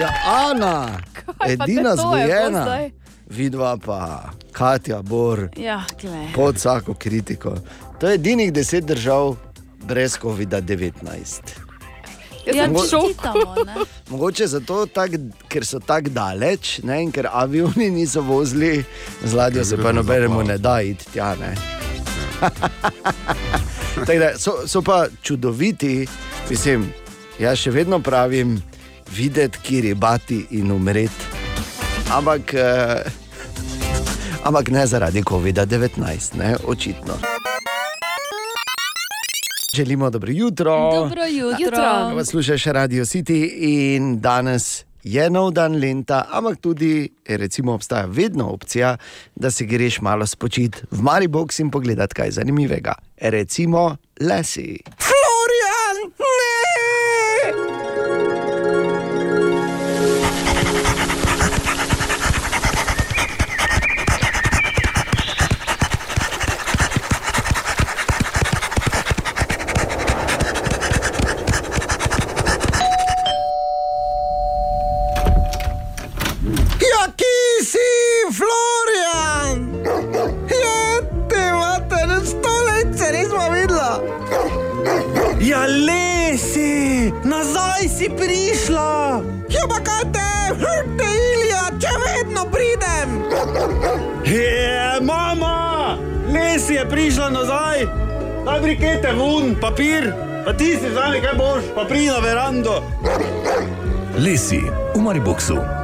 ja, 0.01 0.09
Ana 0.25 1.01
edina 1.47 1.95
zgojena. 1.95 2.89
Vidva 3.29 3.77
pa 3.77 4.29
Katja, 4.51 5.01
Bor, 5.01 5.49
Ja, 5.57 5.83
glej. 6.01 6.27
pod 6.35 6.55
vsako 6.55 6.93
kritiko. 6.93 7.55
To 7.99 8.07
je 8.07 8.15
edinih 8.15 8.53
deset 8.53 8.85
držav 8.85 9.35
brez 9.87 10.17
COVID-19. 10.17 11.41
Jaz 12.45 12.55
Ja, 12.55 12.67
čestitamo, 12.67 13.55
ne? 13.65 13.75
Mogoče 14.09 14.47
zato, 14.47 14.85
tak, 14.85 15.11
ker 15.47 15.65
so 15.65 15.79
tako 15.79 16.09
daleč 16.09 16.79
ne, 16.83 17.03
in 17.03 17.11
ker 17.11 17.27
avioni 17.31 17.89
niso 17.91 18.21
vozili, 18.21 18.83
z 19.23 19.33
ladjo 19.33 19.65
se 19.65 19.77
pa 19.77 19.91
nobenemu 19.91 20.43
ne 20.43 20.57
da 20.57 20.81
iti 20.81 21.05
tja. 21.13 21.35
da, 24.19 24.37
so, 24.37 24.67
so 24.67 24.81
pa 24.81 25.05
čudoviti, 25.21 26.07
mislim, 26.49 26.93
jaz 27.39 27.57
še 27.59 27.71
vedno 27.71 27.99
pravim, 27.99 28.61
videti 29.15 29.59
Kiribati 29.61 30.47
in 30.49 30.71
umreti. 30.71 31.25
Ampak, 32.11 32.53
eh, 32.53 33.11
ampak 34.43 34.69
ne 34.69 34.85
zaradi 34.87 35.23
COVID-19, 35.23 36.37
ne, 36.37 36.55
očitno. 36.67 37.13
Želimo 39.73 40.09
dobro 40.09 40.31
jutro. 40.31 40.91
Dobro 40.93 41.25
jutro. 41.25 41.57
Jutro. 41.59 42.15
Vas 42.15 42.27
slušaš 42.27 42.65
Radio 42.65 43.05
City 43.05 43.49
in 43.59 44.19
danes 44.19 44.83
je 45.03 45.29
nov 45.29 45.51
dan 45.51 45.75
lenta, 45.75 46.25
ampak 46.31 46.59
tudi 46.61 47.09
recimo, 47.27 47.73
obstaja 47.73 48.05
vedno 48.05 48.49
opcija, 48.49 48.97
da 49.35 49.51
si 49.51 49.65
greš 49.65 50.01
malo 50.01 50.25
spočiti 50.25 50.77
v 50.91 51.01
Maribox 51.01 51.59
in 51.59 51.71
pogledati 51.71 52.15
kaj 52.15 52.31
zanimivega. 52.31 52.93
Recimo 53.17 53.97
lesi. 54.19 54.79
Florian! 54.97 55.18
Prišla 96.89 97.29
nazaj. 97.29 97.85
Daj 98.45 98.59
brikete 98.61 99.13
ven, 99.13 99.55
papir, 99.61 100.11
pa 100.45 100.53
ti 100.53 100.75
si 100.77 100.89
znani, 100.91 101.21
kaj 101.21 101.37
boš, 101.37 101.63
pa 101.75 101.85
pridi 101.85 102.07
na 102.07 102.19
verando. 102.19 102.81
Lesi 104.17 104.61
v 104.95 105.01
Mariboku. 105.01 105.78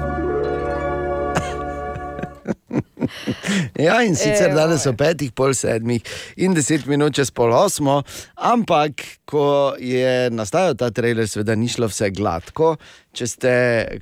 Ja, 3.76 4.00
in 4.08 4.16
sicer 4.16 4.50
Ejoj. 4.50 4.56
danes 4.56 4.86
ob 4.88 4.96
petih, 4.96 5.34
pol 5.36 5.52
sedmih 5.52 6.04
in 6.40 6.54
deset 6.56 6.86
minut 6.88 7.16
čez 7.18 7.28
pol 7.36 7.52
osmo, 7.52 7.98
ampak 8.40 9.04
ko 9.28 9.76
je 9.82 10.30
nastajal 10.32 10.78
ta 10.80 10.88
trailer, 10.96 11.28
seveda 11.28 11.58
ni 11.60 11.68
šlo 11.68 11.90
vse 11.92 12.08
gladko. 12.16 12.76
Če 13.16 13.28
ste 13.28 13.52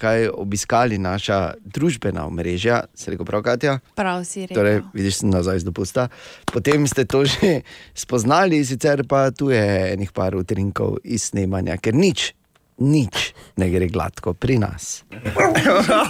kaj 0.02 0.28
obiskali 0.30 0.98
naša 1.02 1.56
družbena 1.62 2.26
omrežja, 2.30 2.84
se 2.98 3.14
reko 3.14 3.26
prav, 3.26 3.42
Katja? 3.46 3.80
Prav 3.98 4.22
si 4.26 4.46
rekel. 4.46 4.58
Torej, 4.58 4.80
vidiš, 4.94 5.22
sem 5.22 5.34
nazaj 5.34 5.62
z 5.62 5.70
dopusta. 5.70 6.08
Potem 6.50 6.86
ste 6.90 7.06
to 7.10 7.26
že 7.26 7.62
spoznali, 7.98 8.62
sicer 8.66 9.06
pa 9.10 9.30
tu 9.34 9.50
je 9.54 9.64
enih 9.94 10.14
par 10.14 10.38
utrinkov 10.38 11.00
iz 11.02 11.30
snemanja, 11.34 11.78
ker 11.82 11.98
nič, 11.98 12.34
nič 12.82 13.34
ne 13.58 13.70
gre 13.74 13.90
gladko 13.90 14.34
pri 14.38 14.62
nas. 14.62 15.02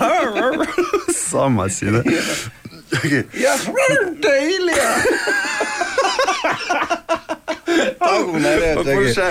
Sama 1.32 1.70
si, 1.72 1.92
ne? 1.92 2.04
Ja, 3.34 3.58
to 4.22 4.34
je 4.34 4.56
Ilija. 4.56 4.96
Tako 8.00 8.24
bom 8.26 8.42
naredil, 8.42 8.76
Pa 8.76 8.84
pol 8.84 9.08
še, 9.14 9.28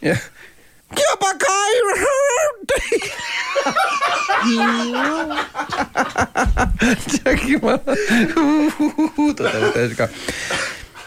Ja. 0.00 0.16
Ja, 0.96 1.12
pa 1.20 1.30
kaj? 1.42 1.72
Čakaj, 7.10 7.56
malo. 7.62 7.80
To 9.36 9.44
je 9.44 9.72
težko. 9.74 10.04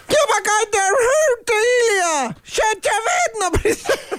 Ja, 0.09 0.21
pa 0.31 0.39
kaj 0.47 0.63
te 0.73 0.83
vrte, 0.97 1.55
Ilija? 1.69 2.15
Še 2.43 2.69
te 2.83 2.95
vedno 3.07 3.47
prisluhnem. 3.55 4.09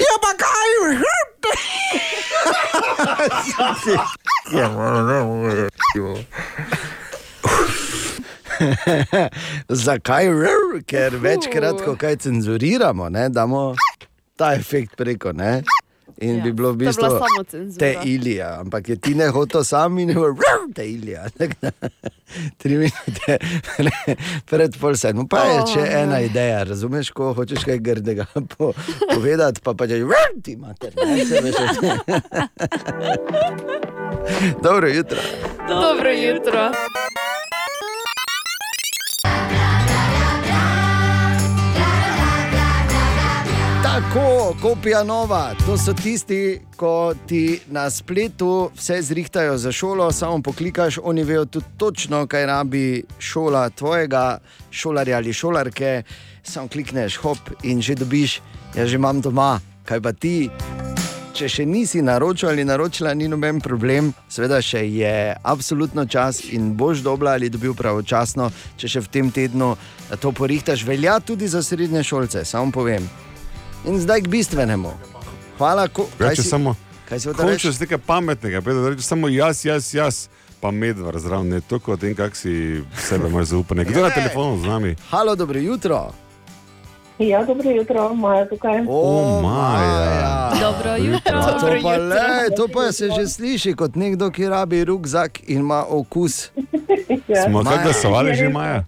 Ja, 0.00 0.14
pa 0.22 0.32
kaj 0.40 0.70
vrte? 0.80 1.52
Ja, 4.56 4.68
malo, 4.68 5.02
ne 5.06 5.18
morem. 5.22 5.68
Zakaj? 9.68 10.28
rr? 10.28 10.82
Ker 10.86 11.16
večkrat, 11.16 11.84
ko 11.84 11.96
kaj 12.00 12.16
cenzuriramo, 12.24 13.08
ne, 13.08 13.28
damo 13.28 13.74
ta 14.36 14.54
efekt 14.54 14.96
preko. 14.96 15.32
Ne? 15.32 15.62
In 16.20 16.36
ja, 16.36 16.44
bi 16.44 16.52
bilo 16.52 16.72
v 16.72 16.76
bistvu 16.76 17.08
te 17.78 17.94
Ilija, 18.04 18.60
ampak 18.60 18.88
je 18.88 18.96
ti 18.96 19.14
ne 19.14 19.30
hotel 19.32 19.64
sam 19.64 19.98
in 19.98 20.08
je 20.08 20.14
bilo 20.14 20.34
te 20.74 20.84
Ilija. 20.84 21.24
Tri 22.60 22.76
minute 22.76 23.38
pre- 23.76 24.16
pred 24.50 24.76
pol 24.80 24.94
sedmo. 25.00 25.24
Pa 25.24 25.42
je 25.48 25.62
še 25.72 25.86
ena 26.02 26.20
ideja, 26.20 26.62
razumeš, 26.68 27.10
ko 27.16 27.32
hočeš 27.34 27.64
kaj 27.64 27.80
grdega 27.80 28.26
po, 28.52 28.72
povedati, 29.14 29.64
pa 29.64 29.74
pa 29.74 29.88
če 29.88 30.02
ti 30.44 30.52
imaš, 30.58 30.76
ne 30.94 31.24
se 31.24 31.40
veš. 31.40 31.56
Dobro 34.62 34.88
jutro. 34.88 35.18
Dobro 35.68 36.12
jutro. 36.12 36.70
Tako, 44.14 44.56
kopija 44.62 45.04
nova, 45.04 45.54
to 45.66 45.76
so 45.78 45.92
tisti, 45.94 46.60
ko 46.76 47.14
ti 47.26 47.60
na 47.70 47.90
spletu 47.90 48.70
vse 48.74 49.02
zrihtajajo 49.02 49.58
za 49.58 49.72
šolo, 49.72 50.12
samo 50.12 50.42
poklikaš, 50.42 50.98
oni 51.02 51.22
vejo 51.24 51.44
tudi 51.44 51.66
točno, 51.76 52.26
kaj 52.26 52.46
rabi 52.46 53.04
šola 53.18 53.68
tvojega 53.70 54.38
šolarja 54.70 55.16
ali 55.16 55.32
šolarke. 55.32 56.02
Samo 56.42 56.68
klikneš, 56.68 57.16
hop 57.16 57.38
in 57.62 57.82
že 57.82 57.94
dobiš, 57.94 58.40
jaz 58.74 58.88
že 58.88 58.96
imam 58.96 59.20
doma, 59.20 59.60
kaj 59.84 60.00
pa 60.00 60.12
ti. 60.12 60.50
Če 61.32 61.48
še 61.48 61.66
nisi 61.66 62.02
naročil 62.02 62.48
ali 62.48 62.64
naročila, 62.64 63.14
ni 63.14 63.28
noben 63.28 63.60
problem, 63.60 64.10
seveda 64.28 64.58
še 64.62 64.88
je 64.90 65.36
absolutno 65.42 66.06
čas 66.06 66.42
in 66.50 66.74
boš 66.74 67.06
dobila 67.06 67.38
ali 67.38 67.48
dobil 67.48 67.78
pravočasno, 67.78 68.50
če 68.76 68.88
še 68.88 69.06
v 69.06 69.08
tem 69.08 69.30
tednu 69.30 69.76
to 70.18 70.32
porihtaš. 70.32 70.82
Velja 70.82 71.20
tudi 71.20 71.48
za 71.48 71.62
srednje 71.62 72.02
šolce, 72.02 72.44
samo 72.44 72.74
povem. 72.74 73.29
In 73.84 74.00
zdaj 74.00 74.22
k 74.22 74.28
bistvenemu. 74.28 74.92
Hvala, 75.58 75.88
ko, 75.88 76.06
kaj 76.18 76.30
Reče 76.30 76.42
si, 76.42 76.48
samo, 76.48 76.74
kaj 77.08 77.20
si 77.20 77.28
hotel 77.28 77.48
reči? 77.48 77.66
hočeš 77.66 77.80
nekaj 77.80 77.98
pametnega, 78.06 78.60
pa 78.60 78.72
da 78.72 78.88
reče 78.88 79.02
samo 79.02 79.28
jaz, 79.28 79.64
jaz, 79.64 79.94
jaz, 79.94 80.28
pa 80.60 80.70
medvar 80.70 81.18
zraven, 81.18 81.48
ne 81.48 81.60
toliko 81.60 81.92
o 81.92 81.96
tem, 81.96 82.14
kak 82.14 82.36
si 82.36 82.82
sebe 82.96 83.28
imaš 83.28 83.52
zaupanje. 83.52 83.84
Kdo 83.84 83.98
je 83.98 84.04
na 84.04 84.10
telefonu 84.10 84.58
z 84.62 84.66
nami? 84.66 84.96
Halo, 85.10 85.36
dobro 85.36 85.58
jutro. 85.60 86.12
Ja, 87.18 87.44
dobro 87.44 87.70
jutro, 87.70 88.14
Maja 88.14 88.48
tukaj. 88.48 88.84
O, 88.88 89.40
Maja. 89.42 90.52
Dobro 90.60 90.96
jutro. 90.96 91.38
A 91.38 91.58
to, 91.60 91.68
pa, 91.82 91.96
le, 91.96 92.56
to 92.56 92.68
pa 92.68 92.92
se 92.92 93.10
že 93.10 93.28
sliši 93.28 93.74
kot 93.76 93.96
nekdo, 93.96 94.30
ki 94.30 94.48
rabi 94.48 94.84
rukzak 94.84 95.40
in 95.48 95.60
ima 95.60 95.84
okus. 95.88 96.48
Ja. 97.30 97.44
Smo 97.46 97.62
kaj 97.64 97.84
glasovali 97.84 98.34
že, 98.34 98.48
Maja? 98.48 98.84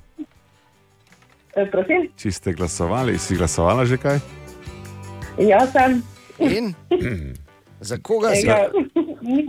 E, 1.55 1.67
prosim, 1.71 2.09
Če 2.17 2.31
ste 2.33 2.53
glasovali, 2.53 3.19
si 3.19 3.37
glasovala 3.39 3.85
že 3.87 3.99
kaj? 3.99 4.19
Jaz 5.39 5.73
sem. 5.73 6.03
In 6.39 6.75
za 7.81 7.99
koga 7.99 8.31
si? 8.31 8.43
Tega, 8.43 8.69
ni, 9.23 9.47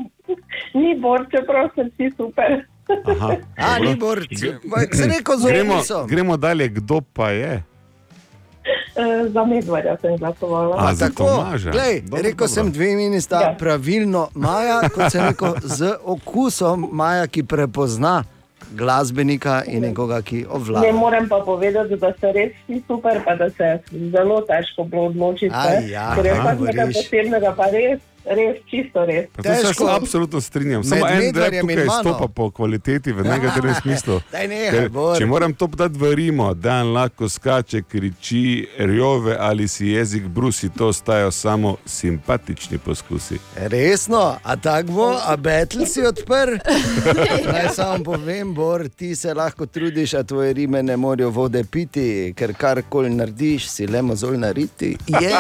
ni 0.74 0.96
bor, 0.96 1.26
čeprav 1.32 1.70
sem 1.76 1.92
si 1.98 2.12
super. 2.18 2.66
Aha, 3.08 3.36
A, 3.58 3.80
ni 3.80 3.96
bor, 3.96 4.20
se 4.92 5.08
reko 5.08 5.38
z 5.38 5.46
gremo, 5.46 5.74
okusom. 5.74 6.08
gremo 6.08 6.38
dalje, 6.38 6.68
kdo 6.70 7.02
pa 7.04 7.30
je? 7.30 7.64
E, 8.94 9.04
za 9.30 9.44
medvarja 9.46 9.98
sem 10.02 10.18
glasovala. 10.18 10.76
A, 10.80 10.94
za 10.94 11.06
Tako, 11.08 11.26
glej, 11.66 12.02
Dobro, 12.02 12.18
rekel 12.18 12.32
dobro. 12.38 12.48
sem 12.48 12.72
dve 12.72 12.92
imeni 12.92 13.22
sta 13.22 13.42
Ja. 13.42 13.56
pravilno 13.60 14.30
Maja, 14.34 14.90
kot 14.90 15.12
sem 15.12 15.26
rekel, 15.26 15.56
z 15.62 15.96
okusom 16.04 16.90
Maja, 16.92 17.28
ki 17.28 17.44
prepozna 17.44 18.24
glasbenika 18.72 19.64
in 19.68 19.82
nekoga, 19.82 20.22
ki 20.22 20.36
Ne 20.38 20.48
ovlada. 20.50 20.92
morem 20.92 21.28
pa 21.28 21.40
povedati, 21.40 21.96
da 21.96 22.14
so 22.14 22.32
res 22.32 22.52
vsi 22.64 22.84
super, 22.88 23.22
pa 23.26 23.36
da 23.36 23.50
se 23.50 23.64
je 23.64 23.80
zelo 24.10 24.42
težko 24.42 24.84
bilo 24.84 25.06
odločiti. 25.06 25.52
Aj, 25.52 25.82
ne. 25.82 25.90
ja, 25.90 26.16
Ker 26.16 26.26
je 26.26 26.34
pač 26.34 26.44
nekaj 26.44 26.56
govoriš. 26.58 26.96
posebnega, 26.96 27.54
pa 27.56 27.66
res, 27.66 28.00
res 28.26 28.58
čisto 28.70 29.06
res. 29.06 29.26
To 29.36 29.44
se 29.44 29.68
Težko. 29.68 29.88
absolutno 29.88 30.42
strinjam. 30.42 30.82
Med 30.82 30.90
Samo 30.90 31.08
en 31.08 31.20
del 31.20 31.26
Medvedjem 31.26 31.70
in 31.70 31.76
tukaj 31.78 31.86
mano. 31.86 32.02
stopa 32.04 32.28
po 32.28 32.52
kvaliteti 32.52 33.12
v 33.12 33.24
negativnem 33.24 33.76
smislu. 33.82 34.20
Daj 34.32 34.48
nehaj, 34.48 34.70
Ker, 34.72 34.90
če 35.18 35.26
moram 35.26 35.54
to 35.54 35.68
dati 35.68 36.00
v 36.00 36.14
Rimo, 36.16 36.54
da 36.54 36.80
en 36.82 36.94
lahko 36.94 37.30
skače, 37.30 37.82
kriči, 37.82 38.68
rjove 38.78 39.36
ali 39.40 39.68
si 39.68 39.88
jezik 39.88 40.24
brusi, 40.28 40.70
to 40.70 40.88
ostajajo 40.88 41.32
samo 41.32 41.76
simpatični 41.86 42.78
poskusi. 42.78 43.40
Resno, 43.56 44.38
a 44.44 44.56
tako 44.56 44.92
bo, 44.92 45.10
a 45.26 45.36
betl 45.38 45.86
si 45.86 46.02
odprl. 46.06 46.58
Naj 47.54 47.70
samo 47.76 48.04
povem, 48.04 48.54
Bor, 48.54 48.88
ti 48.90 49.16
se 49.16 49.34
lahko 49.34 49.66
trudiš, 49.66 50.14
a 50.14 50.24
tvoje 50.24 50.54
rime 50.54 50.84
ne 50.84 50.98
morejo 50.98 51.30
vode 51.30 51.64
piti, 51.64 52.34
ker 52.38 52.54
karkoli 52.54 53.10
narediš, 53.10 53.68
si 53.70 53.88
le 53.88 54.02
mozolj 54.02 54.38
nariti. 54.38 54.98
Je, 55.08 55.32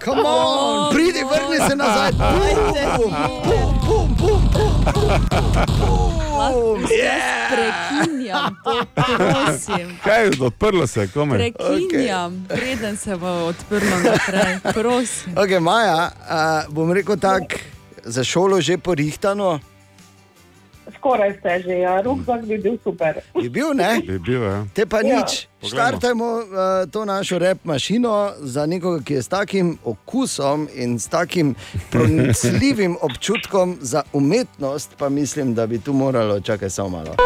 come 0.00 0.22
on, 0.24 0.94
pridi, 0.94 1.24
vrni 1.24 1.68
se 1.68 1.76
nazaj. 1.76 2.12
Bum, 2.12 2.28
bum, 2.96 3.14
bum, 3.86 4.16
bum, 4.18 4.42
bum. 4.52 4.84
Jaz 6.80 7.50
prekinjam, 7.50 8.56
prosim. 9.16 9.98
Kaj, 10.04 10.30
odprlo 10.40 10.86
se 10.86 11.00
je, 11.00 11.08
kome? 11.08 11.34
Prekinjam, 11.34 12.46
okay. 12.48 12.56
preden 12.56 12.96
se 12.96 13.16
bo 13.16 13.28
odprlo 13.28 13.96
naprej. 14.04 14.58
Prosim. 14.74 15.32
Ok, 15.36 15.60
Maja, 15.60 16.10
a, 16.28 16.62
bom 16.68 16.92
rekel 16.92 17.16
tako, 17.16 17.56
za 18.04 18.24
šolo 18.24 18.60
že 18.60 18.78
porihtano, 18.78 19.60
Skoraj 21.04 21.36
ste 21.36 21.60
že, 21.60 21.74
ja, 21.78 22.00
rukzak 22.00 22.48
bi 22.48 22.56
bil 22.56 22.78
super. 22.84 23.20
je 23.36 23.50
bil, 23.50 23.74
ne? 23.74 24.00
Bi 24.00 24.16
bil, 24.18 24.40
ja. 24.40 24.64
Te 24.72 24.86
pa 24.86 25.04
Ja. 25.04 25.20
nič. 25.20 25.48
Štartajmo 25.60 26.24
uh, 26.24 26.44
to 26.88 27.04
našo 27.04 27.38
rep 27.38 27.60
mašino 27.64 28.32
za 28.40 28.64
nekoga, 28.66 29.04
ki 29.04 29.14
je 29.14 29.22
s 29.22 29.28
takim 29.28 29.78
okusom 29.84 30.68
in 30.74 30.96
s 30.96 31.08
takim 31.08 31.54
pronicljivim 31.92 32.96
občutkom 33.00 33.76
za 33.80 34.02
umetnost, 34.12 34.96
pa 34.96 35.08
mislim, 35.08 35.54
da 35.54 35.66
bi 35.66 35.78
tu 35.78 35.92
moralo 35.92 36.40
čakati 36.40 36.70
samo 36.70 36.88
malo. 36.88 37.16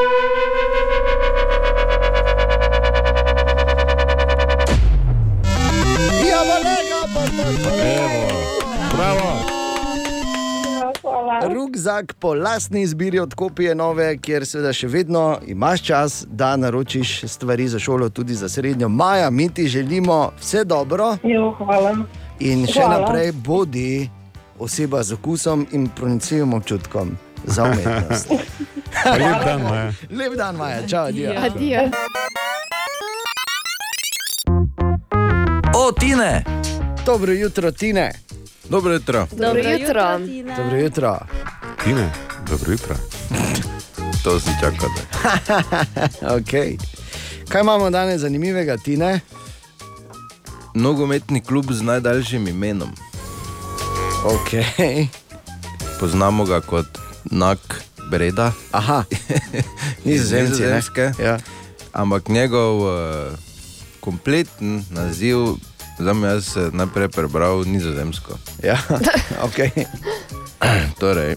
Rukzak 11.89 12.15
po 12.15 12.35
lastni 12.35 12.83
izbiri 12.83 13.19
od 13.19 13.35
kopije 13.35 13.75
nove, 13.75 14.19
kjer 14.19 14.45
seveda 14.47 14.73
še 14.73 14.89
vedno 14.89 15.39
imaš 15.47 15.83
čas, 15.83 16.27
da 16.29 16.57
naročiš 16.57 17.25
stvari 17.25 17.69
za 17.69 17.79
šolo, 17.79 18.09
tudi 18.09 18.35
za 18.35 18.49
srednjo. 18.49 18.89
Maja, 18.89 19.31
mi 19.31 19.49
ti 19.49 19.69
želimo 19.69 20.33
vse 20.41 20.65
dobro 20.65 21.17
Jo, 21.23 21.55
hvala. 21.59 21.97
in 22.41 22.67
še 22.67 22.81
Hvala. 22.81 23.01
naprej 23.01 23.33
bodi 23.33 24.11
oseba 24.59 25.03
z 25.03 25.13
okusom 25.13 25.67
in 25.73 25.89
pronicljivim 25.89 26.55
občutkom 26.55 27.17
za 27.47 27.65
umetnost. 27.65 28.31
Lep 29.21 29.45
dan, 29.45 29.63
Maja. 29.63 29.93
Lep 30.13 30.37
dan, 30.37 30.57
Maja, 30.57 30.87
čau, 30.87 31.07
adijo. 31.07 31.33
Adijo. 31.39 31.81
O, 35.75 35.93
Tine! 35.93 36.45
Dobro 37.07 37.33
jutro, 37.33 37.73
Tine. 37.73 38.13
Dobro 38.71 38.93
jutro. 38.93 39.27
Dobro 39.33 39.71
jutro. 39.71 40.19
Dobro 40.57 40.77
jutro. 40.77 41.19
Tine, 41.85 42.13
dobro 42.51 42.73
jutro. 42.73 42.95
To 44.25 44.41
si 44.41 44.51
čakal. 44.61 44.89
okay. 46.39 46.79
Kaj 47.49 47.61
imamo 47.61 47.91
danes 47.91 48.21
zanimivega, 48.21 48.77
Tine? 48.77 49.21
Nogometni 50.75 51.41
klub 51.41 51.73
z 51.73 51.83
najdaljšim 51.83 52.49
imenom. 52.49 52.91
Okay. 54.25 55.07
Poznamo 56.01 56.45
ga 56.45 56.61
kot 56.61 56.87
Nak 57.25 57.83
Breda. 58.11 58.53
Aha, 58.73 59.05
ne? 59.53 59.63
Nizozemske. 60.05 61.13
Ja. 61.23 61.39
Ampak 61.93 62.29
njegov 62.29 62.81
uh, 62.81 63.39
kompleten 64.01 64.85
naziv, 64.91 65.37
za 65.99 66.13
me 66.15 66.29
jaz 66.29 66.57
najprej 66.73 67.09
prebral 67.09 67.65
nizozemsko. 67.67 68.39
Ja. 68.63 68.79
Okay. 69.47 69.71
Torej, 71.01 71.37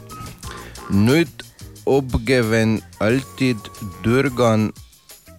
Nut 0.90 1.44
obgeven 1.86 2.82
altid 3.00 3.58
durgan 4.04 4.72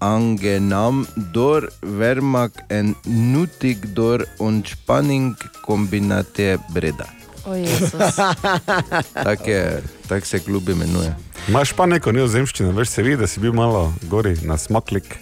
angenam 0.01 1.07
dor 1.33 1.69
vermak 1.83 2.53
en 2.69 2.95
nutig 3.05 3.79
dor 3.95 4.25
und 4.39 4.67
spanning 4.69 5.35
kombinate 5.63 6.59
breda. 6.71 7.07
Tako 9.27 9.51
je- 9.51 9.83
tako 10.09 10.27
se 10.27 10.39
klub 10.39 10.69
imenuje. 10.69 11.15
Imaš 11.49 11.73
pa 11.73 11.87
neko 11.87 12.13
nizozemščino, 12.13 12.71
veš 12.71 12.89
se 12.89 13.03
vidi, 13.03 13.17
da 13.17 13.27
si 13.27 13.41
bil 13.41 13.53
malo 13.53 13.93
gori 14.03 14.37
na 14.43 14.59
smaklik. 14.59 15.17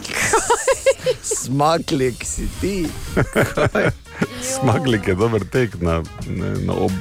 Smaklik 1.30 2.24
si 2.24 2.48
ti. 2.60 2.86
Smaklik 4.42 5.08
je 5.08 5.14
dober 5.14 5.44
tek 5.52 5.80
na, 5.80 6.02
na, 6.26 6.54
na 6.66 6.72
ob... 6.72 6.92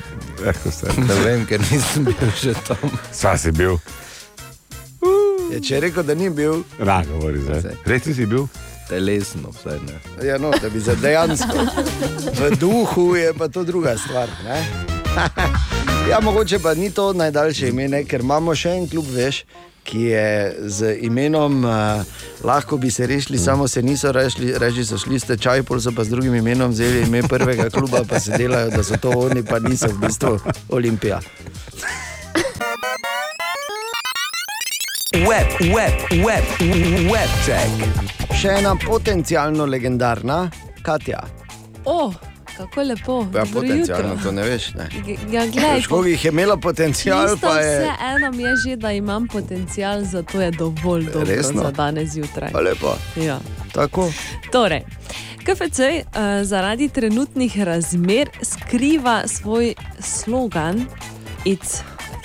Eh. 0.46 0.54
Ne 0.98 1.15
vem, 1.24 1.46
ker 1.50 1.60
nisem 1.72 2.06
bil 2.08 2.36
še 2.38 2.54
tam. 2.68 2.94
Sva 3.12 3.36
si 3.38 3.52
bil, 3.52 3.80
Je, 5.50 5.58
če 5.65 5.76
je 5.76 5.80
rekel, 5.82 6.04
da 6.06 6.13
ni 6.13 6.30
bil, 6.30 6.62
na 6.78 7.00
govori 7.10 7.42
zdaj. 7.42 7.74
Reci 7.89 8.13
si 8.13 8.26
bil. 8.30 8.46
Telesno, 8.89 9.50
vsaj 9.54 9.80
ne. 9.86 9.98
ja, 10.28 10.38
no, 10.38 10.52
da 10.62 10.70
bi 10.70 10.80
za 10.80 10.96
dejansko. 10.96 11.65
V 12.38 12.50
duhu 12.58 13.15
je 13.15 13.34
pa 13.38 13.48
to 13.48 13.63
druga 13.63 13.98
stvar. 13.98 14.30
Ne? 14.46 14.62
Ja, 16.10 16.20
mogoče 16.20 16.58
pa 16.60 16.74
ni 16.74 16.89
to 16.89 17.13
najdaljše 17.13 17.68
ime, 17.70 17.88
ne? 17.88 18.00
ker 18.06 18.24
imamo 18.26 18.56
še 18.58 18.72
en 18.80 18.88
klub, 18.89 19.06
veš, 19.13 19.44
ki 19.89 20.02
je 20.02 20.56
z 20.69 20.97
imenom, 21.02 21.63
uh, 21.65 21.71
lahko 22.45 22.78
bi 22.78 22.91
se 22.91 23.08
rešili, 23.08 23.38
samo 23.38 23.67
se 23.67 23.82
niso 23.82 24.12
rešili, 24.12 24.54
reči 24.58 24.86
so 24.86 24.97
šli 24.97 25.19
stečaj, 25.19 25.63
pol 25.63 25.82
so 25.82 25.91
pa 25.95 26.04
z 26.04 26.13
drugim 26.13 26.36
imenom 26.36 26.71
vzeli 26.71 27.02
ime 27.08 27.23
prvega 27.23 27.69
kluba, 27.69 28.04
pa 28.10 28.19
se 28.19 28.38
delajo, 28.38 28.69
da 28.69 28.84
so 28.84 28.97
to 29.02 29.10
oni, 29.10 29.43
pa 29.43 29.60
niso 29.60 29.88
v 29.88 30.06
bistvu 30.06 30.39
Olimpija. 30.69 31.19
Web, 35.25 35.49
web, 35.73 35.93
web, 36.25 36.45
web 37.10 37.32
check. 37.45 37.82
Še 38.38 38.60
ena 38.62 38.75
potencialno 38.78 39.65
legendarna, 39.65 40.43
Katja. 40.86 41.23
O, 41.86 42.12
kako 42.60 42.82
lepo. 42.82 43.28
Ja, 43.36 43.43
potencialno 43.54 44.10
jutro. 44.10 44.24
to 44.24 44.32
ne 44.32 44.43
veš. 44.43 44.74
Ne? 44.74 44.89
Ja, 45.32 45.76
Težko 45.76 46.02
bi 46.02 46.12
jih 46.12 46.26
je 46.26 46.30
imela 46.30 46.58
potencial, 46.58 47.38
pa 47.41 47.60
je. 47.60 47.80
vse 47.80 47.91
eno 48.15 48.32
mi 48.32 48.43
je 48.43 48.56
že, 48.56 48.76
da 48.76 48.91
imam 48.91 49.28
potencial, 49.28 50.04
zato 50.04 50.41
je 50.41 50.52
dovolj 50.52 51.06
dobro 51.06 51.36
Resno? 51.36 51.62
za 51.62 51.72
danes 51.72 52.10
zjutraj. 52.10 52.52
Pa 52.52 52.60
lepo. 52.60 52.95
Ja. 53.15 53.39
Tako. 53.74 54.12
Torej, 54.52 54.82
KFC 55.43 55.80
uh, 55.80 56.43
zaradi 56.43 56.89
trenutnih 56.89 57.62
razmer 57.62 58.30
skriva 58.41 59.24
svoj 59.28 59.74
slogan 60.00 60.86
It's 61.45 61.82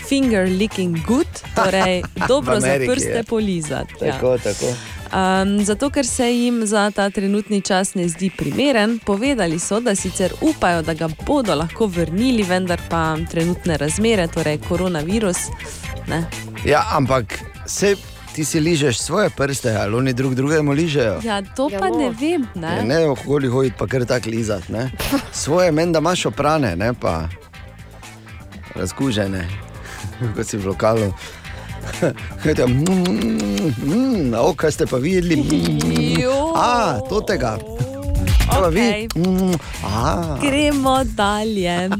finger 0.08 0.48
licking 0.48 0.98
good, 1.06 1.26
torej 1.64 2.02
dobro 2.28 2.60
za 2.60 2.74
prste 2.86 3.22
polizati. 3.28 3.94
Ja. 4.04 4.12
Tako, 4.12 4.38
tako. 4.38 4.66
Um, 5.14 5.64
zato, 5.64 5.90
ker 5.90 6.06
se 6.06 6.26
jim 6.32 6.66
za 6.66 6.90
ta 6.90 7.10
trenutni 7.10 7.60
čas 7.60 7.94
ne 7.94 8.08
zdi 8.08 8.30
primeren, 8.38 8.98
povedali 8.98 9.58
so, 9.58 9.80
da 9.80 9.94
sicer 9.94 10.32
upajo, 10.40 10.82
da 10.82 10.94
ga 10.94 11.08
bodo 11.26 11.54
lahko 11.54 11.86
vrnili, 11.86 12.42
vendar 12.42 12.80
pa 12.90 13.16
trenutne 13.30 13.76
razmere, 13.76 14.26
torej 14.28 14.58
koronavirus. 14.68 15.36
Ne. 16.08 16.24
Ja, 16.66 16.82
ampak 16.92 17.38
se 17.66 17.96
ti 18.34 18.44
si 18.44 18.60
ližeš 18.60 18.98
svoje 18.98 19.30
prste, 19.30 19.76
ali 19.76 19.94
oni 19.94 20.12
drug 20.12 20.34
drugemu 20.34 20.72
ližejo. 20.72 21.20
Ja, 21.22 21.42
to 21.42 21.68
Ja, 21.72 21.78
pa 21.78 21.88
no. 21.88 21.98
ne 21.98 22.10
vem. 22.10 22.48
Ne? 22.54 22.82
Ne, 22.82 22.84
ne 22.84 23.06
okoli 23.06 23.48
hoditi, 23.48 23.76
pa 23.78 23.86
kar 23.86 24.04
tako 24.04 24.30
lizati. 24.30 24.72
Ne? 24.72 24.90
Svoje 25.32 25.72
meni, 25.72 25.92
da 25.92 25.98
imaš 25.98 26.26
oprane, 26.26 26.76
ne 26.76 26.94
pa 26.94 27.28
razkužene, 28.74 29.48
kot 30.36 30.46
si 30.46 30.58
v 30.58 30.66
lokalu. 30.66 31.12
Hajde, 32.38 32.66
mm, 32.66 32.84
mm, 33.78 34.34
o, 34.34 34.54
kaj 34.54 34.72
ste 34.72 34.86
pa 34.86 34.96
videli? 34.96 35.36
Mm, 35.36 36.20
Jo. 36.20 36.52
A, 36.54 37.00
to 37.02 37.20
tega. 37.20 37.58
Okej. 38.46 39.08
Mm, 39.16 39.56
a. 39.82 40.36
Gremo 40.38 41.04
dalje. 41.06 41.90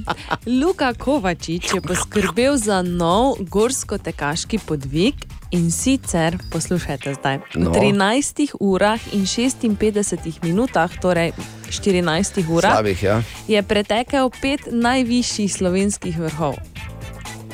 Luka 0.46 0.94
Kovačič 0.94 1.74
je 1.74 1.80
poskrbel 1.80 2.56
za 2.56 2.78
nov 2.80 3.40
gorsko-tekaški 3.40 4.58
podvig 4.58 5.14
in 5.50 5.70
sicer, 5.70 6.38
poslušajte 6.50 7.14
zdaj, 7.14 7.38
No. 7.54 7.70
v 7.70 7.94
13 7.94 8.54
urah 8.60 9.00
in 9.10 9.22
56 9.22 10.42
minutah, 10.42 10.90
torej 10.92 11.32
14 11.70 12.42
urah, 12.44 12.72
Slabih, 12.72 13.02
ja. 13.02 13.22
je 13.48 13.62
pretekel 13.62 14.30
pet 14.32 14.60
najvišjih 14.68 15.50
slovenskih 15.50 16.18
vrhov. 16.18 16.54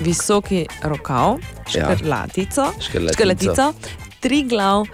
Visoki 0.01 0.67
rokav, 0.83 1.39
Ja. 1.71 1.97
škrlatico, 1.97 2.73
Škrlatico. 2.81 3.13
škrlatico 3.13 3.73
tri 4.21 4.43
glav, 4.43 4.87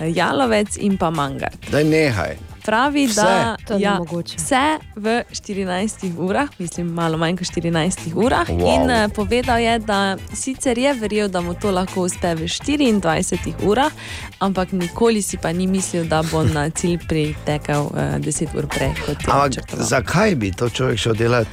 jalovec 0.00 0.76
in 0.76 0.96
pa 0.96 1.10
mangar. 1.10 1.50
Daj 1.70 1.84
nehaj. 1.84 2.36
Pravi, 2.62 3.06
Vse? 3.06 3.14
da 3.16 3.56
To 3.66 3.78
ja, 3.78 3.98
vse 4.36 4.60
v 4.96 5.22
14 5.32 6.12
urah, 6.18 6.48
mislim, 6.58 6.86
malo 6.86 7.16
manj 7.16 7.36
kot 7.36 7.46
14 7.48 8.12
urah. 8.14 8.48
Wow. 8.48 8.74
In 8.74 8.82
uh, 8.82 9.08
povedal 9.10 9.58
je, 9.58 9.78
da 9.78 10.00
sicer 10.34 10.78
je 10.78 10.94
verjel, 10.94 11.28
da 11.28 11.40
mu 11.40 11.54
to 11.54 11.70
lahko 11.70 12.02
uspe 12.02 12.34
v 12.34 12.44
24 12.44 13.54
urah, 13.62 13.90
ampak 14.38 14.72
nikoli 14.72 15.22
si 15.22 15.36
pa 15.36 15.52
ni 15.52 15.66
mislil, 15.66 16.04
da 16.04 16.22
bo 16.22 16.42
na 16.44 16.70
cilj 16.70 16.98
pritekel 17.08 17.80
uh, 17.82 17.92
10 18.18 18.54
ur 18.54 18.66
prej 18.66 18.92
Ampak 19.26 19.52
zakaj 19.72 20.34
bi 20.34 20.52
to 20.52 20.68
človek 20.68 20.98
šel 20.98 21.14
delati? 21.14 21.50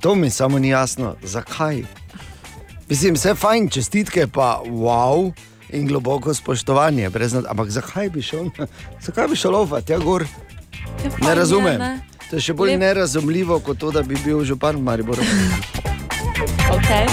To 0.00 0.14
mi 0.14 0.30
samo 0.30 0.58
ni 0.58 0.68
jasno. 0.68 1.14
Zakaj? 1.22 1.84
Mislim, 2.88 3.14
vse 3.14 3.34
fajn, 3.34 3.68
čestitke 3.68 4.26
pa 4.26 4.62
wow 4.64 5.32
in 5.70 5.86
globoko 5.86 6.34
spoštovanje. 6.34 7.10
brez 7.10 7.32
nad- 7.32 7.44
Ampak 7.46 7.68
zakaj 7.70 8.08
bi 8.10 8.22
šel, 8.22 8.50
zakaj 9.00 9.28
bi 9.28 9.36
šel 9.36 9.50
lovati, 9.52 9.92
ja, 9.92 9.98
gor? 9.98 10.22
Ja, 11.04 11.10
fajn 11.10 11.22
Ne 11.22 11.34
razumem. 11.34 11.78
ne? 11.78 12.00
To 12.30 12.36
je 12.36 12.42
še 12.42 12.52
bolj 12.52 12.70
Lep- 12.70 12.78
nerazumljivo, 12.78 13.58
kot 13.60 13.78
to, 13.78 13.90
da 13.90 14.02
bi 14.02 14.16
bil 14.24 14.44
župan 14.44 14.76
v 14.76 14.82
Mariboru. 14.82 15.22
Okay. 16.70 17.06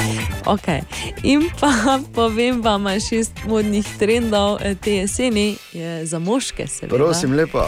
Okay. 0.46 0.82
In 1.24 1.50
pa 1.60 1.72
povem 2.14 2.62
vam 2.62 2.86
šest 3.02 3.32
modnih 3.48 3.86
trendov 4.00 4.58
eh, 4.62 4.76
te 4.76 4.92
jeseni, 4.94 5.58
je 5.74 6.06
za 6.06 6.20
moške, 6.20 6.68
seveda. 6.68 6.96
Prosim, 6.96 7.34
lepo. 7.34 7.64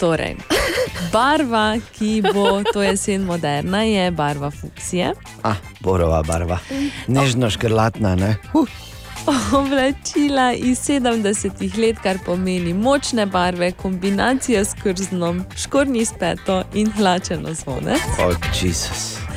Torej, 0.00 0.36
barva, 1.12 1.76
ki 1.98 2.22
bo 2.34 2.62
to 2.72 2.82
jesen 2.82 3.22
moderna, 3.28 3.82
je 3.82 4.10
barva 4.10 4.50
fuksije. 4.50 5.12
Ah, 5.42 5.60
borova 5.80 6.22
barva. 6.22 6.58
Nežno 7.06 7.50
škrlatna, 7.50 8.14
ne? 8.14 8.36
Huh. 8.52 8.68
Oblačila 9.52 10.52
iz 10.52 10.78
70-ih 10.88 11.78
let, 11.78 11.96
kar 12.02 12.18
pomeni 12.26 12.72
močne 12.74 13.26
barve, 13.26 13.72
kombinacija 13.72 14.64
s 14.64 14.74
krznom, 14.82 15.44
škornji 15.56 16.04
speto 16.04 16.62
in 16.74 16.92
hlačeno 16.96 17.54
zvone. 17.54 18.00
Oh, 18.24 18.36
Jezus. 18.62 19.29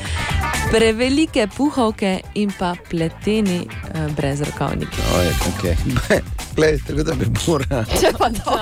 Prevelike 0.70 1.46
puhovke 1.56 2.20
in 2.34 2.50
pa 2.58 2.74
pleteni 2.90 3.60
eh, 3.94 4.08
brezrokavniki. 4.16 5.02
Oj, 5.16 5.28
okay. 5.52 5.76
Glej, 6.56 6.78
tako 6.86 7.02
da 7.02 7.14
bi 7.14 7.26
mora. 7.46 7.84
Če 8.00 8.10
pa 8.18 8.28
to 8.30 8.56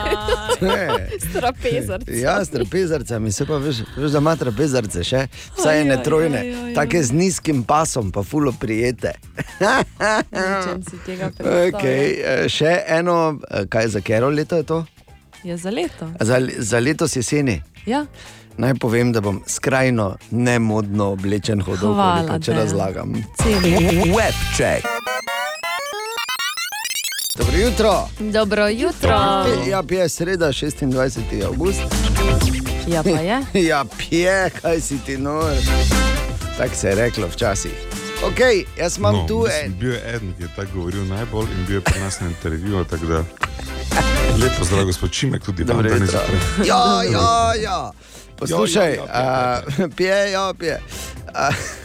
Ne. 0.66 0.76
je 1.12 1.18
trapezarc. 1.32 2.08
Ja, 2.08 2.44
s 2.44 2.50
trapezarcem, 2.50 3.32
se 3.32 3.46
pa 3.46 3.56
veš, 3.56 3.82
veš 3.96 4.10
da 4.12 4.18
ima 4.18 4.36
trapezarce 4.36 5.04
še, 5.04 5.22
vsaj 5.56 5.80
ene 5.80 5.96
Oj, 5.96 6.02
trojne, 6.04 6.40
oj, 6.40 6.52
oj, 6.54 6.68
oj. 6.68 6.74
take 6.74 7.02
z 7.02 7.12
nizkim 7.12 7.62
pasom, 7.64 8.12
pa 8.12 8.22
fulo 8.22 8.52
prijete. 8.52 9.14
Če 10.32 10.76
si 10.90 11.00
tega. 11.06 11.30
Okay, 11.40 12.06
eh, 12.18 12.44
še 12.48 12.76
eno, 12.92 13.18
eh, 13.48 13.66
kaj 13.68 13.88
za 13.88 14.00
kero 14.00 14.28
leto 14.30 14.56
je 14.56 14.68
to? 14.68 14.84
Je 15.42 15.56
za 15.56 15.70
leto. 15.70 16.06
Za, 16.20 16.38
za 16.58 16.78
letos 16.78 17.16
jeseni. 17.16 17.62
Ja. 17.86 18.04
Naj 18.56 18.74
povem, 18.74 19.12
da 19.12 19.20
bom 19.20 19.42
skrajno 19.46 20.16
nemodno 20.30 21.04
oblečen 21.06 21.60
hodil, 21.60 21.88
koliko, 21.88 22.38
če 22.38 22.50
Dejan. 22.50 22.60
razlagam. 22.60 23.12
Web 24.16 24.34
check. 24.56 24.86
Dobro 27.36 27.56
jutro. 27.56 28.08
Dobro 28.20 28.68
jutro. 28.68 29.10
Ja, 29.68 29.82
je 29.90 30.08
sreda, 30.08 30.48
26. 30.48 31.44
avgust. 31.44 31.80
Ja, 32.86 33.02
pa 33.02 33.08
je. 33.10 33.40
ja, 33.70 33.84
pije, 33.98 34.50
kaj 34.62 34.80
si 34.80 34.98
ti 34.98 35.18
nor. 35.18 35.52
Tako 36.58 36.74
se 36.74 36.88
je 36.88 36.94
reklo 36.94 37.26
včasih. 37.26 37.72
Okay, 38.22 38.64
jaz 38.78 38.98
imam 38.98 39.14
No, 39.14 39.26
tu 39.26 39.46
en. 39.46 39.74
Bil 39.78 39.92
je 39.92 40.02
eden, 40.06 40.34
ki 40.36 40.42
je 40.42 40.48
tako 40.56 40.70
govoril 40.74 41.04
najbolj 41.04 41.46
in 41.50 41.66
bil 41.66 41.76
je 41.76 41.80
pri 41.80 42.00
nas 42.00 42.20
na 42.20 42.26
intervjuju. 42.26 42.84
da 42.84 43.24
Lepo 44.38 44.64
zdrav, 44.64 44.84
gospod 44.84 45.10
Čimek, 45.10 45.42
tudi 45.42 45.64
vam 45.64 45.82
danes 45.82 46.00
jutro. 46.00 46.20
zjutraj. 46.20 46.68
Ja, 46.68 47.02
ja, 47.12 47.54
ja. 47.62 47.90
Poslušaj, 48.42 48.98
pije, 49.96 50.30
ja, 50.30 50.52
pije. 50.58 50.80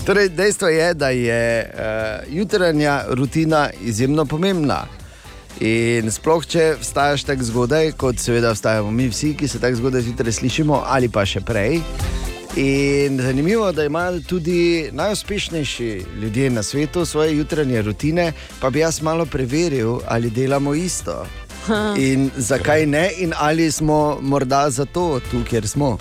Torej, 0.06 0.28
dejstvo 0.28 0.68
je, 0.68 0.94
da 0.94 1.08
je 1.08 1.72
uh, 1.74 2.34
jutranja 2.36 3.02
rutina 3.08 3.70
izjemno 3.82 4.24
pomembna. 4.24 4.84
In 5.60 6.08
sploh, 6.10 6.46
če 6.46 6.76
vstaješ 6.80 7.26
tako 7.28 7.44
zgodaj, 7.44 7.92
kot 8.00 8.18
seveda 8.18 8.52
vstajamo 8.54 8.90
mi 8.90 9.08
vsi, 9.10 9.34
ki 9.36 9.48
se 9.48 9.60
tako 9.60 9.76
zgodaj 9.76 10.06
zjutraj 10.06 10.32
slišimo, 10.32 10.82
ali 10.86 11.10
pa 11.12 11.26
še 11.26 11.42
prej. 11.44 11.80
In 12.56 13.20
zanimivo 13.20 13.66
je, 13.66 13.72
da 13.76 13.84
imajo 13.84 14.22
tudi 14.26 14.88
najuspešnejši 14.92 15.90
ljudje 16.22 16.50
na 16.50 16.62
svetu 16.62 17.04
svoje 17.04 17.36
jutranje 17.36 17.82
rutine, 17.82 18.32
pa 18.60 18.70
bi 18.70 18.80
jaz 18.80 19.02
malo 19.02 19.26
preveril, 19.26 20.00
ali 20.06 20.30
delamo 20.30 20.74
isto. 20.74 21.26
In 21.98 22.30
zakaj 22.36 22.86
ne, 22.86 23.10
in 23.16 23.32
ali 23.36 23.72
smo 23.72 24.18
morda 24.22 24.70
zato 24.70 25.20
tu, 25.20 25.44
kjer 25.44 25.68
smo. 25.68 25.98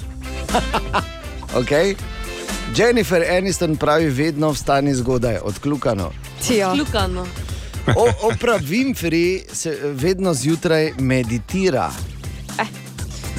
okay? 1.59 1.95
Jennifer 2.75 3.23
Aniston 3.31 3.75
pravi, 3.75 4.07
vedno 4.07 4.49
vstani 4.49 4.95
zgodaj, 4.95 5.37
odkljukano. 5.37 6.11
Ja. 6.49 6.73
Kljukano. 6.73 7.25
O- 7.87 8.27
Oprah 8.27 8.61
Winfrey 8.61 9.41
se 9.53 9.77
vedno 9.83 10.33
zjutraj 10.33 10.91
meditira. 10.99 11.91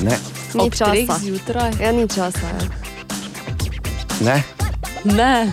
Ne, 0.00 0.18
Ni 0.54 0.60
Ob 0.60 0.72
časa. 0.72 1.18
zjutraj. 1.20 1.70
Ja, 1.82 1.92
ni 1.92 2.08
časa. 2.08 2.40
Ja. 2.40 2.68
ne. 4.20 4.42
Ne. 5.06 5.52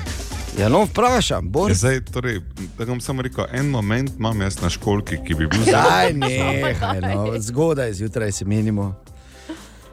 Ja, 0.58 0.70
no, 0.70 0.84
vprašam, 0.86 1.46
Ja, 1.46 1.50
Boris. 1.50 1.78
zdaj, 1.78 2.02
torej, 2.02 2.42
da 2.78 2.86
bom 2.86 3.02
samo 3.02 3.22
rekel, 3.22 3.46
en 3.54 3.70
moment 3.70 4.12
imam 4.18 4.42
jaz 4.42 4.62
na 4.62 4.70
školki, 4.70 5.18
ki 5.28 5.36
bi 5.36 5.48
bil 5.48 5.66
Daj, 5.66 6.14
nehaj, 6.14 7.02
no, 7.02 7.34
zgodaj 7.40 7.94
zjutraj 7.94 8.32
se 8.32 8.46
menimo. 8.46 8.96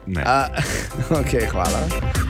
Ne. 0.07 0.23
A, 0.25 0.47
okay, 1.21 1.49
hvala. 1.51 1.79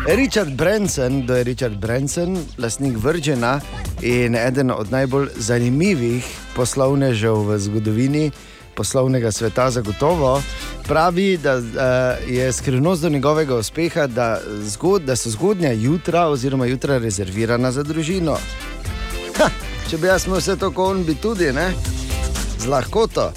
Richard 0.08 0.52
Branson, 0.52 1.22
kdo 1.22 1.36
je 1.36 1.44
Richard 1.44 1.78
Branson, 1.78 2.38
lastnik 2.58 2.98
Virgina 3.04 3.60
in 4.02 4.36
eden 4.36 4.72
od 4.72 4.92
najbolj 4.92 5.28
zanimivih 5.36 6.26
poslovnežev 6.56 7.36
v 7.36 7.60
zgodovini 7.60 8.32
poslovnega 8.76 9.32
sveta, 9.32 9.70
zagotovo 9.72 10.42
pravi, 10.88 11.38
da 11.38 11.58
uh, 11.58 11.64
je 12.28 12.52
skrivnost 12.54 13.02
do 13.02 13.10
njegovega 13.10 13.56
uspeha, 13.56 14.08
da, 14.08 14.40
zgod, 14.62 15.02
da 15.02 15.16
so 15.16 15.30
zgodnja 15.30 15.72
jutra 15.72 16.28
oziroma 16.28 16.66
jutra 16.66 16.98
rezervirana 16.98 17.72
za 17.72 17.84
družino. 17.84 18.38
Ha, 19.38 19.50
če 19.90 19.98
bi 19.98 20.08
jaz 20.08 20.28
imel 20.28 20.40
vse 20.40 20.56
to, 20.56 20.72
kot 20.72 20.96
on, 20.96 21.04
bi 21.04 21.16
tudi, 21.16 21.52
ne? 21.54 21.74
z 22.60 22.68
lahkoto. 22.68 23.32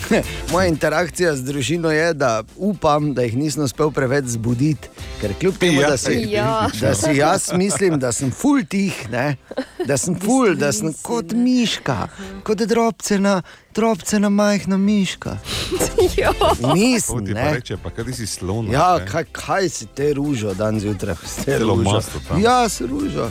Moja 0.52 0.66
interakcija 0.66 1.36
z 1.36 1.42
družino 1.42 1.90
je, 1.90 2.14
da 2.14 2.30
upam, 2.56 3.14
da 3.14 3.22
jih 3.22 3.36
nisem 3.36 3.62
uspel 3.62 3.90
preveč 3.90 4.24
zbuditi, 4.26 4.88
ker 5.20 5.34
kljub 5.34 5.56
temu, 5.56 5.80
Ja, 5.80 5.90
da 5.90 5.96
si, 5.96 6.12
Ja. 6.28 6.68
da 6.80 6.94
si 6.94 7.10
jaz 7.12 7.52
mislim, 7.52 7.98
da 7.98 8.12
sem 8.12 8.30
full 8.30 8.62
tih, 8.64 9.10
ne? 9.10 9.36
da 9.84 9.96
sem 9.96 10.14
full, 10.16 10.54
da 10.54 10.72
sem 10.72 10.92
kot 11.02 11.32
miška, 11.32 12.08
kot 12.42 12.58
drobcena, 12.58 13.42
drobcena 13.74 14.28
majhna 14.28 14.76
miška. 14.76 15.36
Mislim, 16.74 17.26
Ti 17.26 17.34
pa 17.34 17.40
ne. 17.40 17.54
reče, 17.54 17.76
pa 17.76 17.90
kaj 17.90 18.12
si 18.12 18.26
slon. 18.26 18.70
Ja, 18.70 18.98
kaj, 19.02 19.24
kaj 19.24 19.68
si 19.68 19.86
te 19.86 20.12
ružo 20.12 20.54
dan 20.54 20.80
zjutraj? 20.80 21.14
s 21.16 21.36
te 21.36 21.44
Celo 21.44 21.74
ružo? 21.74 22.00
Ja, 22.38 22.68
se 22.68 22.86
ružo. 22.86 23.30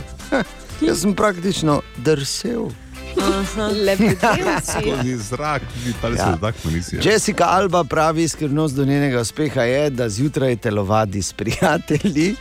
Jaz 0.80 1.00
sem 1.00 1.14
praktično 1.14 1.80
drsel. 1.96 2.68
Skozi 4.70 5.16
zrak, 5.16 5.62
tam 6.02 6.16
Ja. 6.16 6.24
se 6.24 6.38
zrak 6.40 6.54
nisi. 6.64 6.98
Jessica 7.02 7.44
Alba 7.44 7.84
pravi, 7.84 8.28
skrivnost 8.28 8.74
do 8.74 8.84
njenega 8.84 9.20
uspeha 9.20 9.62
je, 9.62 9.90
da 9.90 10.08
zjutraj 10.08 10.56
telovadi 10.56 11.22
s 11.22 11.32
prijatelji. 11.32 12.34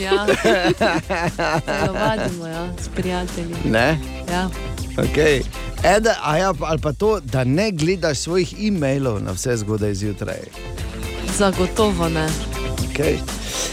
Ja. 0.00 0.26
Vadimo, 1.92 2.46
ja, 2.46 2.68
s 2.80 2.88
prijatelji. 2.88 3.54
Ne? 3.64 3.98
Ja. 4.30 4.48
Okay. 4.96 5.42
Ede, 5.96 6.10
a 6.22 6.36
ja, 6.36 6.52
ali 6.60 6.78
pa 6.78 6.92
to, 6.92 7.20
da 7.20 7.44
ne 7.44 7.70
gledaš 7.70 8.18
svojih 8.18 8.54
e-mailov 8.60 9.22
na 9.22 9.32
vse 9.32 9.56
zgodaj 9.56 9.94
zjutraj. 9.94 10.36
Zagotovo 11.38 12.08
ne. 12.08 12.28
Okay. 12.88 13.18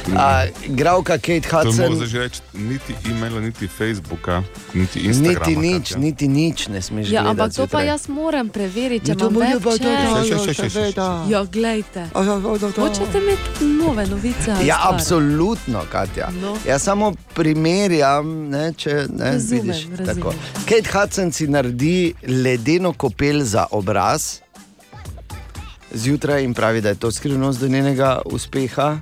A, 0.09 0.45
Gravka 0.67 1.17
Kate 1.17 1.47
Hudson, 1.47 1.95
zdaj 1.95 2.07
že 2.07 2.19
reči, 2.19 2.39
niti 2.53 2.93
e-maila, 3.05 3.39
niti 3.39 3.67
Facebooka, 3.67 4.43
niti 4.73 4.99
Instagrama. 4.99 5.47
niti 5.47 5.55
nič, 5.57 5.85
Katja. 5.85 5.97
niti 5.99 6.27
nič 6.27 6.67
ne 6.67 6.81
smeš 6.81 7.05
Ja, 7.05 7.21
gledati. 7.21 7.29
ampak 7.31 7.49
to 7.53 7.67
pa 7.67 7.81
jaz 7.81 8.07
moram 8.09 8.49
preveriti, 8.49 9.05
če 9.05 9.11
Ja, 9.11 9.15
to 9.15 9.29
imam 9.29 9.41
več 9.41 10.59
seveda. 10.67 11.25
Ja, 11.25 11.43
glejte. 11.45 11.99
A, 12.09 12.19
ja, 12.19 12.33
ja, 12.33 12.51
ja, 12.51 12.67
ja. 12.67 12.71
Hočete 12.77 13.17
imeti 13.17 13.49
nove 13.77 14.05
novice? 14.05 14.51
Ja, 14.61 14.77
absolutno, 14.83 15.81
Katja. 15.87 16.29
No. 16.33 16.57
Jaz 16.63 16.83
samo 16.83 17.13
primerjam, 17.33 18.25
ne, 18.49 18.73
če 18.73 19.07
ne 19.09 19.31
Razumem, 19.31 19.61
vidiš. 19.61 19.87
razumem. 19.89 20.05
tako. 20.05 20.33
Kate 20.65 20.89
Hudson 20.91 21.31
si 21.31 21.47
naredi 21.47 22.13
ledeno 22.25 22.93
kopel 22.93 23.41
za 23.41 23.65
obraz 23.71 24.39
zjutraj 25.91 26.43
in 26.43 26.53
pravi, 26.53 26.81
da 26.81 26.89
je 26.89 26.95
to 26.95 27.11
skrivnost 27.11 27.59
do 27.59 27.67
njenega 27.67 28.21
uspeha. 28.25 28.97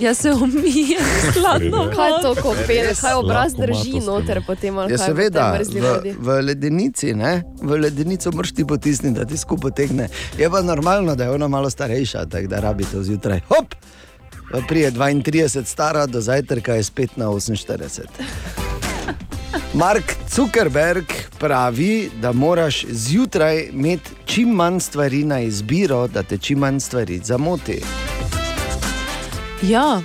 Jaz 0.00 0.18
se 0.18 0.32
umijem, 0.32 1.04
skladno. 1.30 1.90
Kaj 1.96 2.10
to 2.22 2.34
kopel, 2.42 2.86
Res? 2.88 3.00
kaj 3.00 3.14
obraz 3.14 3.54
drži 3.54 4.00
noter 4.06 4.42
potem 4.46 4.78
ali 4.78 4.92
Ja, 4.92 4.98
kaj 4.98 5.06
seveda, 5.06 5.58
v, 5.60 6.14
v 6.18 6.40
ledenici, 6.40 7.14
ne? 7.14 7.42
v 7.62 7.80
ledenico 7.80 8.32
moraš 8.32 8.52
ti 8.52 8.64
potisniti, 8.64 9.18
da 9.18 9.24
ti 9.24 9.36
skupaj 9.36 9.70
tegne. 9.70 10.08
Je 10.38 10.50
pa 10.50 10.62
normalno, 10.62 11.14
da 11.16 11.24
je 11.24 11.30
ona 11.30 11.48
malo 11.48 11.70
starejša, 11.70 12.26
tako 12.26 12.46
da 12.46 12.60
rabi 12.60 12.84
to 12.84 13.02
zjutraj. 13.02 13.40
Hop! 13.48 13.74
Prije 14.68 14.92
32 14.92 15.64
stara, 15.64 16.06
do 16.06 16.20
zajtrka 16.20 16.74
je 16.74 16.82
spet 16.82 17.16
na 17.16 17.26
48. 17.26 18.00
Mark 19.74 20.04
Zuckerberg 20.34 21.04
pravi, 21.38 22.10
da 22.22 22.32
moraš 22.32 22.84
zjutraj 22.90 23.68
imeti 23.72 24.10
čim 24.24 24.48
manj 24.48 24.80
stvari 24.80 25.24
na 25.24 25.40
izbiro, 25.40 26.08
da 26.08 26.22
te 26.22 26.38
čim 26.38 26.58
manj 26.58 26.80
stvari 26.80 27.20
zamoti. 27.24 27.80
Ja, 29.62 30.00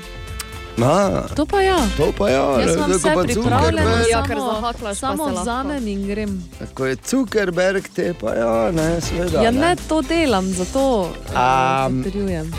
Ma, 0.77 1.23
to 1.35 1.45
pa 1.45 1.61
ja. 1.61 1.77
to 1.97 2.11
pa 2.17 2.29
ja, 2.29 2.59
Jaz 2.59 2.75
ne, 2.75 2.93
Zuckerberg. 3.33 4.09
Ja, 4.11 4.23
ker 4.27 4.35
samo, 4.37 4.51
zahaklaš, 4.53 4.99
pa 4.99 5.07
samo 5.07 5.27
se 5.27 5.31
lahko. 5.31 5.41
vzamem 5.41 5.87
in 5.87 6.07
grem. 6.07 6.43
Ko 6.73 6.85
je 6.85 6.97
Zuckerberg, 7.07 7.87
te 7.95 8.13
pa 8.13 8.33
ja, 8.35 8.71
ne, 8.71 9.01
seveda. 9.01 9.41
Ja, 9.41 9.51
ne 9.51 9.75
to 9.87 10.01
delam, 10.01 10.51
zato 10.51 11.09
Am, 11.33 12.03
potrjujem. 12.03 12.51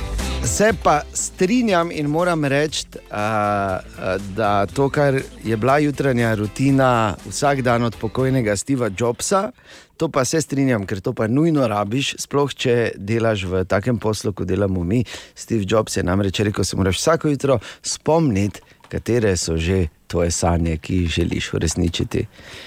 Se 0.45 0.73
pa 0.83 1.01
strinjam 1.13 1.91
in 1.93 2.07
moram 2.07 2.45
reči, 2.45 2.87
uh, 2.95 4.17
da 4.37 4.67
to, 4.67 4.89
kar 4.89 5.21
je 5.45 5.57
bila 5.57 5.79
jutranja 5.79 6.35
rutina 6.35 7.17
vsak 7.29 7.63
dan 7.63 7.85
od 7.85 7.97
pokojnega 8.01 8.57
Steva 8.57 8.91
Jobsa, 8.99 9.51
to 9.97 10.09
pa 10.09 10.25
se 10.25 10.41
strinjam, 10.41 10.85
ker 10.85 11.01
to 11.01 11.13
pa 11.13 11.27
nujno 11.27 11.67
rabiš, 11.67 12.15
sploh 12.19 12.55
če 12.55 12.75
delaš 12.97 13.45
v 13.45 13.65
takem 13.65 13.99
poslu, 13.99 14.33
kot 14.33 14.47
delamo 14.47 14.83
mi. 14.83 15.05
Steve 15.35 15.65
Jobs 15.65 15.97
je 15.97 16.03
namreč 16.03 16.41
rekel, 16.41 16.61
da 16.61 16.65
se 16.65 16.77
moraš 16.77 16.97
vsako 16.97 17.29
jutro 17.29 17.59
spomniti, 17.83 18.61
katere 18.89 19.37
so 19.37 19.57
že 19.57 19.79
tvoje 20.07 20.31
sanje, 20.31 20.77
ki 20.77 20.97
jih 20.97 21.09
želiš 21.11 21.53
uresničiti. 21.53 22.27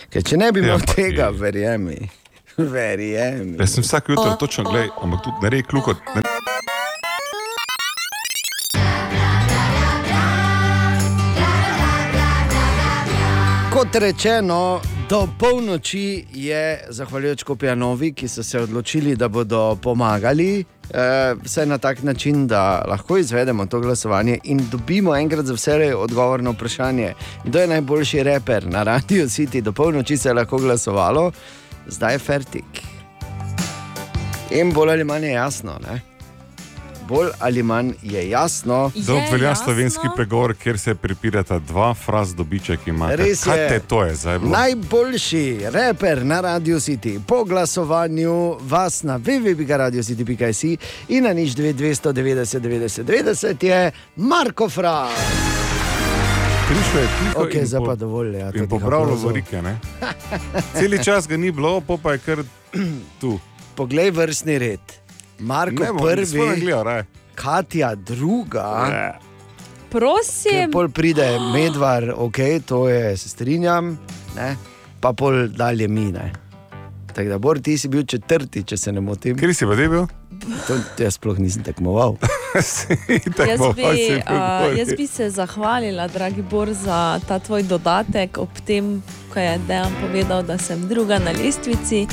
Ker 0.09 0.23
če 0.23 0.37
ne 0.37 0.51
bi 0.51 0.59
Ja, 0.59 0.65
imel 0.65 0.75
ampak 0.75 0.95
tega, 0.95 1.25
je- 1.25 1.39
verjemi. 1.39 1.99
Verjemi. 2.57 3.55
Jaz 3.57 3.69
sem 3.71 3.83
vsak 3.83 4.09
jutro 4.09 4.35
točno 4.35 4.63
gledal, 4.65 4.89
ampak 5.01 5.23
tudi 5.23 5.37
ne 5.41 5.49
reki 5.49 5.67
kluko. 5.69 5.93
Ne, 6.15 6.21
Kot 13.79 13.95
rečeno, 13.95 14.81
do 15.09 15.27
polnoči 15.39 16.25
je, 16.33 16.83
zahvaljujoč 16.89 17.43
Kopijanovi, 17.43 18.11
ki 18.13 18.27
so 18.27 18.43
se 18.43 18.59
odločili, 18.59 19.15
da 19.15 19.27
bodo 19.27 19.77
pomagali, 19.81 20.59
eh, 20.59 21.35
vse 21.43 21.65
na 21.65 21.77
tak 21.77 22.03
način, 22.03 22.47
da 22.47 22.83
lahko 22.87 23.17
izvedemo 23.17 23.65
to 23.65 23.79
glasovanje 23.79 24.37
in 24.43 24.59
dobimo 24.71 25.15
enkrat 25.15 25.45
za 25.45 25.53
vse 25.53 25.95
odgovor 25.95 26.43
na 26.43 26.49
vprašanje, 26.49 27.13
kdo 27.43 27.59
je 27.59 27.67
najboljši 27.67 28.23
reper 28.23 28.67
na 28.67 28.83
Radio 28.83 29.25
City. 29.25 29.61
Do 29.61 29.71
polnoči 29.71 30.17
se 30.17 30.29
je 30.29 30.33
lahko 30.33 30.57
glasovalo, 30.57 31.31
zdaj 31.87 32.13
je 32.13 32.19
fertik. 32.19 32.83
In 34.51 34.73
bolj 34.73 34.91
ali 34.91 35.03
manj 35.03 35.31
jasno, 35.31 35.79
ne? 35.87 36.08
Bolj 37.09 37.29
ali 37.39 37.63
manj 37.63 37.91
je 38.03 38.29
jasno. 38.29 38.91
Da 38.97 39.13
velja 39.31 39.55
slovenski 39.55 40.07
pregovor, 40.15 40.53
kjer 40.53 40.79
se 40.79 40.95
pripirata 40.95 41.59
dva 41.61 41.93
fraz 41.95 42.35
dobiček 42.35 42.87
ima. 42.87 43.09
Res 43.15 43.43
Kaj 43.43 43.59
je. 43.59 43.69
te 43.69 43.79
to 43.81 44.03
je 44.03 44.15
zdaj? 44.15 44.39
bilo? 44.39 44.51
Najboljši 44.51 45.43
reper 45.65 46.25
na 46.25 46.41
Radio 46.41 46.77
City 46.77 47.19
po 47.21 47.43
glasovanju 47.43 48.29
vas 48.61 49.03
na 49.03 49.19
www.radiocity.si 49.19 50.77
in 51.09 51.23
na 51.23 51.33
nič 51.33 51.51
290 51.51 52.13
90 52.59 53.03
90 53.03 53.63
je 53.63 53.81
Marko 54.15 54.69
Fra. 54.69 55.09
Prišel 56.67 57.01
je 57.01 57.07
tiho 57.09 57.41
Ok, 57.41 57.53
in 57.55 57.65
zdaj 57.65 57.79
po- 57.79 57.85
pa 57.85 57.95
dovolj. 57.95 58.35
Ja, 58.35 58.51
In 58.51 58.67
lovorike. 58.69 59.61
ne? 59.61 59.77
Celi 60.73 61.03
čas 61.03 61.27
ga 61.27 61.35
ni 61.35 61.51
bilo, 61.51 61.81
pa, 61.81 61.97
pa 61.97 62.11
je 62.11 62.17
kar 62.19 62.43
tu. 63.19 63.39
Poglej 63.75 64.11
vrstni 64.11 64.57
red. 64.57 64.79
Marko 65.39 65.83
Ne 65.83 65.89
prvi, 65.97 66.61
gledal. 66.61 67.03
Katja 67.35 67.95
druga. 67.95 68.87
Ne. 68.89 69.29
Prosim, 69.89 70.71
pol 70.71 70.89
pride 70.93 71.25
medvar, 71.53 72.11
ok, 72.15 72.37
to 72.65 72.89
je, 72.89 73.17
se 73.17 73.29
strinjam, 73.29 73.95
ne? 74.35 74.55
pa 75.01 75.13
pol 75.13 75.47
dalje 75.47 75.87
mine. 75.87 76.31
Tako 77.13 77.29
da, 77.29 77.37
Bor, 77.37 77.59
ti 77.59 77.77
si 77.77 77.87
bil 77.87 78.05
četrti, 78.05 78.63
če 78.63 78.77
se 78.77 78.91
ne 78.91 79.01
motim. 79.01 79.37
Kjer 79.37 79.55
si 79.55 79.65
pa 79.65 79.75
te 79.75 79.87
bil? 79.89 80.05
To, 80.67 80.73
to 80.97 81.03
jaz 81.03 81.13
sploh 81.17 81.39
nisem 81.41 81.63
tekmoval. 81.65 82.17
jaz 82.55 82.85
bi, 83.75 83.83
uh, 83.83 84.77
jaz 84.77 84.93
bi 84.97 85.07
se 85.07 85.29
zahvalila, 85.29 86.07
dragi 86.07 86.41
Bor, 86.41 86.69
za 86.73 87.19
ta 87.27 87.39
tvoj 87.39 87.63
dodatek 87.63 88.37
ob 88.37 88.49
tem, 88.65 89.01
ko 89.33 89.39
je 89.39 89.57
Dejan 89.67 89.93
povedal, 90.01 90.43
da 90.43 90.57
sem 90.57 90.87
druga 90.87 91.17
na 91.19 91.31
lestvici. 91.31 92.05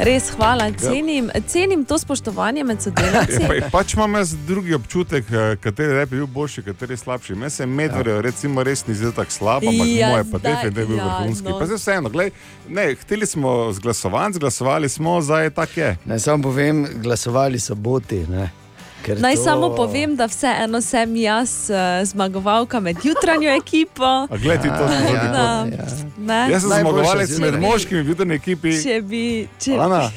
Res 0.00 0.28
hvala, 0.36 0.68
cenim, 0.76 1.30
cenim 1.46 1.84
to 1.84 1.96
spoštovanje 1.98 2.64
med 2.64 2.82
sodelavci. 2.84 3.40
Ja, 3.42 3.48
pa, 3.48 3.78
pač 3.78 3.94
imam 3.96 4.14
jaz 4.20 4.34
drugi 4.46 4.74
občutek, 4.76 5.24
eh, 5.30 5.56
kateri 5.60 5.92
rep 5.96 6.12
je 6.12 6.18
bil 6.18 6.26
boljši, 6.26 6.62
kateri 6.62 6.92
je 6.92 7.00
slabši. 7.00 7.34
Meni 7.34 7.50
se 7.50 7.62
je 7.62 7.66
medvedel, 7.66 8.20
recimo, 8.20 8.62
res 8.62 8.84
ni 8.86 8.94
zdel 8.94 9.12
tako 9.12 9.32
slab, 9.32 9.64
ampak 9.64 9.86
Ja, 9.88 10.10
moje 10.10 10.24
pa 10.24 10.38
zdaj- 10.38 10.54
definitivno 10.54 10.80
je 10.80 10.86
bil 10.86 10.98
ja, 10.98 11.04
vrhunski. 11.06 11.48
no. 11.48 11.58
Pa 11.58 11.66
zdaj 11.66 11.78
vseeno, 11.78 12.08
glej, 12.10 12.30
ne, 12.68 12.94
hteli 12.94 13.26
smo 13.26 13.72
zglasovati, 13.72 14.34
zglasovali 14.34 14.88
smo, 14.88 15.20
zdaj 15.20 15.50
tak 15.50 15.76
je. 15.76 15.96
Naj 16.04 16.18
samo 16.20 16.42
povem, 16.42 16.84
glasovali 16.96 17.37
so 17.58 17.74
boti. 17.74 18.26
Ne? 18.28 18.50
Ker 19.00 19.20
Naj 19.20 19.36
to- 19.36 19.42
samo 19.42 19.70
povem, 19.70 20.16
da 20.16 20.26
vseeno 20.26 20.80
sem 20.80 21.16
jaz 21.16 21.70
uh, 21.70 21.76
zmagovalka 22.04 22.80
med 22.80 22.96
jutranjo 22.98 23.50
ekipo. 23.52 24.04
A 24.26 24.36
glej 24.36 24.58
ti 24.58 24.68
to 24.68 24.84
Ja, 24.84 24.88
zgodi. 24.90 25.14
ja, 25.16 25.32
Da, 25.32 25.46
ja. 25.72 25.86
ne, 26.18 26.40
Jaz 26.50 26.62
sem 26.62 26.70
zmagovalec 26.72 27.38
med 27.38 27.60
moškimi 27.60 28.02
v 28.02 28.08
jutrni 28.08 28.34
ekipi. 28.34 28.74
če 28.82 29.02
bi. 29.02 29.22
Če 29.58 29.78
Ana, 29.78 30.10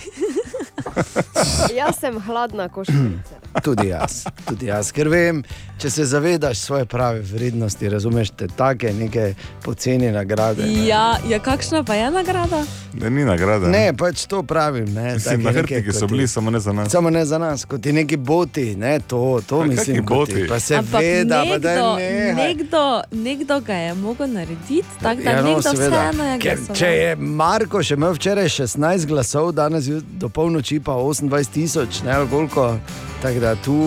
Jaz 1.78 1.96
sem 1.98 2.20
hladna 2.20 2.70
košarica. 2.70 3.36
Tudi 3.64 3.88
jaz, 3.88 4.24
tudi 4.46 4.66
jaz, 4.66 4.92
ker 4.92 5.10
vem, 5.10 5.42
če 5.78 5.90
se 5.90 6.06
zavedaš 6.06 6.58
svoje 6.60 6.86
prave 6.86 7.20
vrednosti, 7.22 7.90
razumeš 7.90 8.30
te 8.32 8.48
take 8.50 8.94
neke 8.94 9.34
poceni 9.62 10.08
nagrade. 10.08 10.64
ne. 10.64 10.86
Ja, 10.88 11.18
ja, 11.26 11.40
kakšna 11.40 11.84
pa 11.84 11.94
je 11.96 12.12
nagrada? 12.12 12.64
da 12.94 13.10
ni 13.10 13.26
nagrada. 13.26 13.68
Ne, 13.68 13.94
pač 13.94 14.26
to 14.26 14.44
pravim. 14.44 14.86
Ne, 14.88 15.14
Mislim, 15.14 15.44
na 15.44 15.52
neke, 15.52 15.60
hrtniki 15.76 15.94
so 15.94 16.08
bili, 16.08 16.24
je- 16.24 16.28
samo 16.30 16.50
ne 16.50 16.60
za 16.60 16.72
nas. 16.72 16.92
Samo 16.92 17.10
ne 17.10 17.26
za 17.26 17.38
nas, 17.38 17.66
kot 17.66 17.82
ti 17.82 17.92
neki 17.92 18.18
boti, 18.18 18.76
ne, 18.76 19.00
to, 19.02 19.20
to 19.44 19.60
Pa 19.60 19.66
mislim. 19.66 20.06
kot 20.06 20.28
ti- 20.28 20.34
boti? 20.34 20.48
Pa 20.48 20.60
se 20.60 20.76
Ampak 20.76 21.02
veda, 21.02 21.44
pa 21.44 21.58
da 21.60 21.70
nekdo, 21.70 21.96
ne. 21.96 22.34
nekdo, 22.36 22.84
nekdo 23.14 23.60
ga 23.62 23.74
je 23.76 23.94
mogel 23.96 24.28
narediti, 24.30 24.84
tako 24.98 25.22
da 25.22 25.30
Ja, 25.30 25.42
no, 25.42 25.48
nekdo 25.50 25.62
seveda. 25.64 26.02
vseeno 26.02 26.24
je 26.26 26.40
Ker, 26.40 26.56
glasoval. 26.58 26.76
če 26.78 26.88
je 26.88 27.16
Marko 27.18 27.84
še 27.84 27.94
imel 27.94 28.14
včeraj 28.14 28.46
16 28.48 29.06
glasov, 29.06 29.52
danes 29.54 29.86
do 30.12 30.30
polnoči 30.30 30.80
pa 30.82 30.92
28 30.92 31.54
tisoč, 31.54 32.02
ne 32.04 32.16
koliko. 32.30 32.76
Tako 33.22 33.40
da 33.40 33.56
tu 33.56 33.78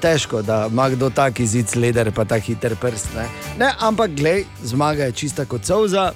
težko, 0.00 0.42
da 0.42 0.68
ima 0.72 0.88
kdo 0.88 1.10
tak 1.10 1.40
izid 1.40 1.76
leder, 1.76 2.12
pa 2.12 2.24
ta 2.24 2.38
hiter 2.38 2.76
prst. 2.76 3.08
Ne? 3.16 3.26
Ne, 3.58 3.72
ampak 3.80 4.10
glej, 4.10 4.44
zmaga 4.62 5.04
je 5.04 5.12
čista 5.12 5.44
kot 5.44 5.64
solza, 5.64 6.12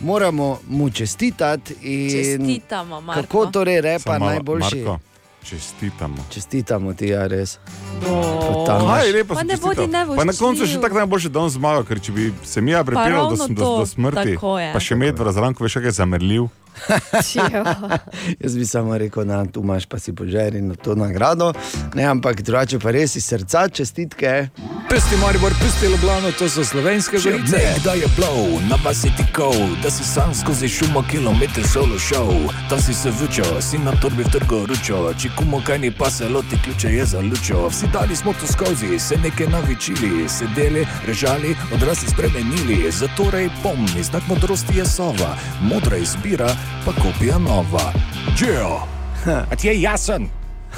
moramo 0.00 0.58
mu 0.68 0.90
čestitati. 0.90 1.74
in 1.82 2.10
Čestitamo, 2.10 3.00
Marko. 3.00 3.22
Kako 3.22 3.46
torej 3.46 3.80
repa 3.80 4.12
Samo 4.12 4.26
najboljši? 4.26 4.76
Marko, 4.76 5.09
čestitamo. 5.44 6.24
Čestitamo 6.30 6.94
ti, 6.94 7.08
ja, 7.08 7.26
res. 7.26 7.58
Bo. 8.00 8.22
Totalno. 8.40 8.86
Kaj 8.86 9.06
je 9.06 9.12
lepo, 9.12 9.34
ne 9.34 9.56
bodi 9.56 9.76
čestital. 9.76 10.16
Pa 10.16 10.24
na 10.24 10.32
koncu 10.32 10.66
še 10.66 10.80
tako 10.80 11.00
najboljši, 11.02 11.28
da 11.28 11.40
on 11.40 11.50
zmaga, 11.50 11.84
ker 11.88 12.00
če 12.00 12.12
bi 12.12 12.30
se 12.44 12.60
mi 12.60 12.74
ja 12.74 12.84
pripeljal 12.84 13.30
do, 13.30 13.46
do, 13.48 13.70
do 13.82 13.86
smrti, 13.86 14.34
tako 14.34 14.58
je. 14.58 14.72
pa 14.72 14.80
še 14.80 14.98
medved 15.00 15.32
zranko, 15.34 15.64
veš, 15.64 15.80
kaj 15.80 15.90
je 15.90 15.96
zamrljiv. 16.00 16.48
Jaz 18.42 18.56
bi 18.56 18.66
samo 18.66 18.98
rekel, 18.98 19.24
da 19.24 19.44
tu 19.44 19.64
imaš 19.64 19.86
pa 19.86 19.98
si 19.98 20.14
požari 20.14 20.62
na 20.62 20.74
to 20.74 20.94
nagrado. 20.94 21.52
Ne, 21.94 22.04
ampak 22.04 22.42
drugače 22.42 22.78
pa 22.78 22.94
res 22.94 23.16
iz 23.16 23.26
srca 23.26 23.68
čestitke. 23.68 24.48
Pesti 24.90 25.16
Maribor, 25.16 25.52
pesti 25.62 25.86
Ljubljano, 25.86 26.32
to 26.38 26.48
so 26.48 26.64
slovenske 26.64 27.16
gorice. 27.16 27.56
Nekdaj 27.56 27.98
je 27.98 28.06
blow, 28.16 28.68
na 28.70 28.76
vas 28.84 29.04
je 29.04 29.10
tikal, 29.16 29.52
da 29.82 29.90
si 29.90 30.04
sam 30.04 30.34
skozi 30.34 30.68
šumo 30.68 31.04
kilometer 31.10 31.68
solo 31.72 31.98
šel. 31.98 32.32
Tam 32.68 32.80
si 32.80 32.94
se 32.94 33.10
vučal, 33.10 33.60
si 33.60 33.78
na 33.78 33.92
torbi 34.02 34.22
v 34.22 34.30
trgu 34.30 34.66
ručo, 34.66 35.14
če 35.14 35.30
kumo 35.36 35.62
kaj 35.66 35.78
ni 35.78 35.90
pa 35.90 36.10
se 36.10 36.28
loti 36.28 36.58
ključe 36.64 36.88
je 36.88 37.04
za 37.04 37.20
lučo. 37.20 37.68
Vsi 37.68 37.86
dali 37.92 38.16
smo 38.16 38.32
tu 38.32 38.46
skozi, 38.52 38.98
se 38.98 39.16
nekaj 39.16 39.46
navičili, 39.46 40.28
sedeli, 40.28 40.86
režali, 41.06 41.54
odrasli 41.74 42.08
spremenili. 42.08 42.90
Zatorej 42.90 43.48
pomni, 43.62 44.02
znak 44.02 44.26
modrosti 44.28 44.78
je 44.78 44.86
sova, 44.86 45.36
modra 45.60 45.96
izbira 45.96 46.50
pa 46.84 46.92
kopija 47.02 47.38
nova. 47.38 47.92
Džeo, 48.36 48.82
a 49.50 49.56
ti 49.56 49.68
je 49.68 49.80
jasen? 49.80 50.28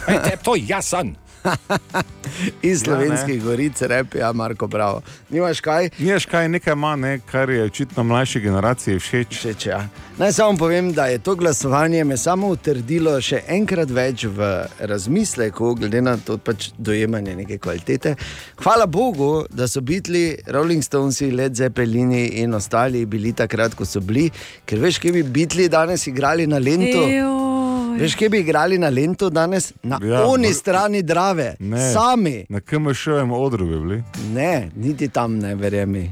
Ej, 0.09 0.19
te 0.25 0.37
to 0.45 0.53
jasen? 0.57 1.17
Iz 2.63 2.81
slovenskih 2.81 3.37
ja, 3.37 3.45
goric, 3.45 3.83
repi, 3.83 4.19
ja, 4.19 4.33
Marko, 4.33 4.67
bravo. 4.67 5.03
Nimaš 5.31 5.61
kaj? 5.61 5.91
Nimaš 5.99 6.27
kaj, 6.27 6.49
nekaj 6.49 6.73
ima, 6.73 6.97
ne, 6.97 7.19
kar 7.31 7.51
je 7.51 7.65
očitno 7.65 8.05
mlajši 8.05 8.41
generaciji 8.41 8.99
všeč. 8.99 9.39
Všeč, 9.39 9.67
ja. 9.67 9.89
Naj 10.19 10.33
samo 10.33 10.59
povem, 10.59 10.93
da 10.93 11.07
je 11.07 11.19
to 11.19 11.35
glasovanje 11.35 12.05
me 12.05 12.17
samo 12.17 12.49
utrdilo 12.53 13.15
še 13.21 13.43
enkrat 13.49 13.91
več 13.91 14.25
v 14.25 14.51
razmisleku, 14.79 15.75
glede 15.75 16.03
na 16.03 16.17
to 16.17 16.39
pač 16.39 16.71
dojemanje 16.79 17.37
neke 17.37 17.59
kvalitete. 17.59 18.15
Hvala 18.63 18.87
Bogu, 18.87 19.47
da 19.51 19.69
so 19.69 19.81
bitli 19.81 20.37
Rolling 20.47 20.85
Stonesi, 20.85 21.31
Led 21.31 21.57
Zeppelini 21.57 22.27
in 22.43 22.55
ostali 22.55 23.07
bili 23.07 23.33
takrat, 23.33 23.75
ko 23.75 23.89
so 23.89 24.01
bili, 24.01 24.29
ker 24.67 24.83
veš, 24.83 25.01
kje 25.03 25.17
bi 25.19 25.23
bitli 25.23 25.69
danes 25.73 26.07
igrali 26.07 26.47
na 26.47 26.59
Lendu. 26.59 27.62
Veš, 27.93 28.15
kje 28.15 28.29
bi 28.29 28.39
igrali 28.39 28.79
na 28.79 28.89
Lendu 28.89 29.31
danes? 29.31 29.73
Na 29.83 29.99
ja, 30.03 30.25
oni 30.25 30.49
br- 30.49 30.55
strani 30.55 31.03
Drave, 31.03 31.55
Ne. 31.59 31.93
sami. 31.93 32.47
Na 32.49 32.61
KMŠ-jem 32.61 33.33
odru 33.33 33.67
bi 33.67 33.79
bili. 33.79 34.03
Ne, 34.29 34.71
niti 34.75 35.09
tam 35.09 35.39
ne, 35.39 35.55
verjemi. 35.55 36.11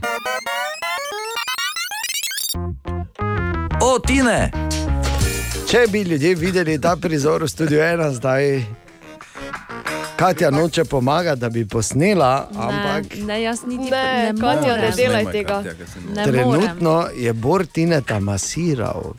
O, 3.82 3.98
Tine! 3.98 4.50
Če 5.66 5.86
bi 5.88 6.00
ljudje 6.00 6.34
videli 6.34 6.80
ta 6.80 6.96
prizor 6.96 7.42
v 7.42 7.48
studiu 7.48 7.80
ena 7.80 8.10
zdaj. 8.10 8.64
Katja 10.16 10.50
noče 10.50 10.84
pomagati, 10.84 11.40
da 11.40 11.48
bi 11.48 11.64
posnela, 11.64 12.48
ampak 12.50 13.14
Ne, 13.16 13.24
ne, 13.24 13.42
jaz 13.42 13.62
niti 13.64 13.90
Ne, 13.90 14.02
ne 14.24 14.34
Katja, 14.34 14.68
morem. 14.68 14.80
ne 14.80 14.90
delaj 14.92 15.24
tega. 15.26 15.62
Ne 15.62 15.72
morem. 16.06 16.24
trenutno 16.24 16.94
je 17.16 17.32
Bortineta 17.32 18.20
masiral. 18.20 19.14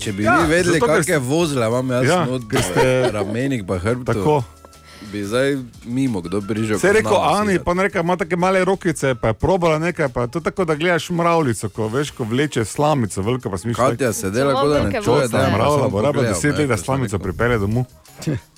Če 0.00 0.12
bi 0.12 0.24
Ja, 0.24 0.38
vi 0.38 0.48
vedeli, 0.50 0.78
zato, 0.78 0.86
ker 0.86 0.96
kakšne 0.96 1.18
vozle 1.20 1.66
imam 1.66 1.90
jaz 1.90 2.04
Ja, 2.04 2.22
od 2.26 2.48
ker 2.48 2.62
ste- 2.62 3.10
ramenih, 3.12 3.64
pa 3.64 3.76
hrbtu, 3.76 4.04
Tako. 4.06 4.42
bi 5.02 5.24
zdaj 5.24 5.56
mimo 5.84 6.20
kdo 6.20 6.40
prižal. 6.40 6.78
Se 6.78 6.86
je 6.86 6.92
rekel, 6.94 7.16
Ani, 7.16 7.58
pa 7.58 7.74
ne 7.74 7.82
reka, 7.82 8.00
ima 8.00 8.16
tako 8.16 8.36
male 8.36 8.64
rokice, 8.64 9.14
pa 9.14 9.28
je 9.28 9.34
probala 9.34 9.78
nekaj, 9.78 10.08
pa 10.08 10.22
je 10.22 10.28
to 10.28 10.40
tako, 10.40 10.64
da 10.64 10.74
gledaš 10.74 11.10
mravljico, 11.10 11.68
ko 11.68 11.88
veš, 11.88 12.10
ko 12.10 12.24
vleče 12.24 12.64
slamico, 12.64 13.22
velika 13.22 13.50
pa 13.50 13.58
smišlja. 13.58 13.90
Katja 13.90 14.12
se 14.12 14.30
dela, 14.30 14.50
Zelo 14.50 14.62
kot 14.62 14.72
da 14.72 14.82
ne 14.82 15.02
čuje, 15.02 15.28
da 15.28 15.38
je 15.38 15.52
Mravlja 15.52 15.88
bo 15.88 16.00
raba 16.00 16.12
pogledal, 16.12 16.34
deset 16.34 16.58
let, 16.58 16.68
da 16.68 16.76
slamico 16.76 17.18
pripelje 17.18 17.58
domov. 17.58 17.84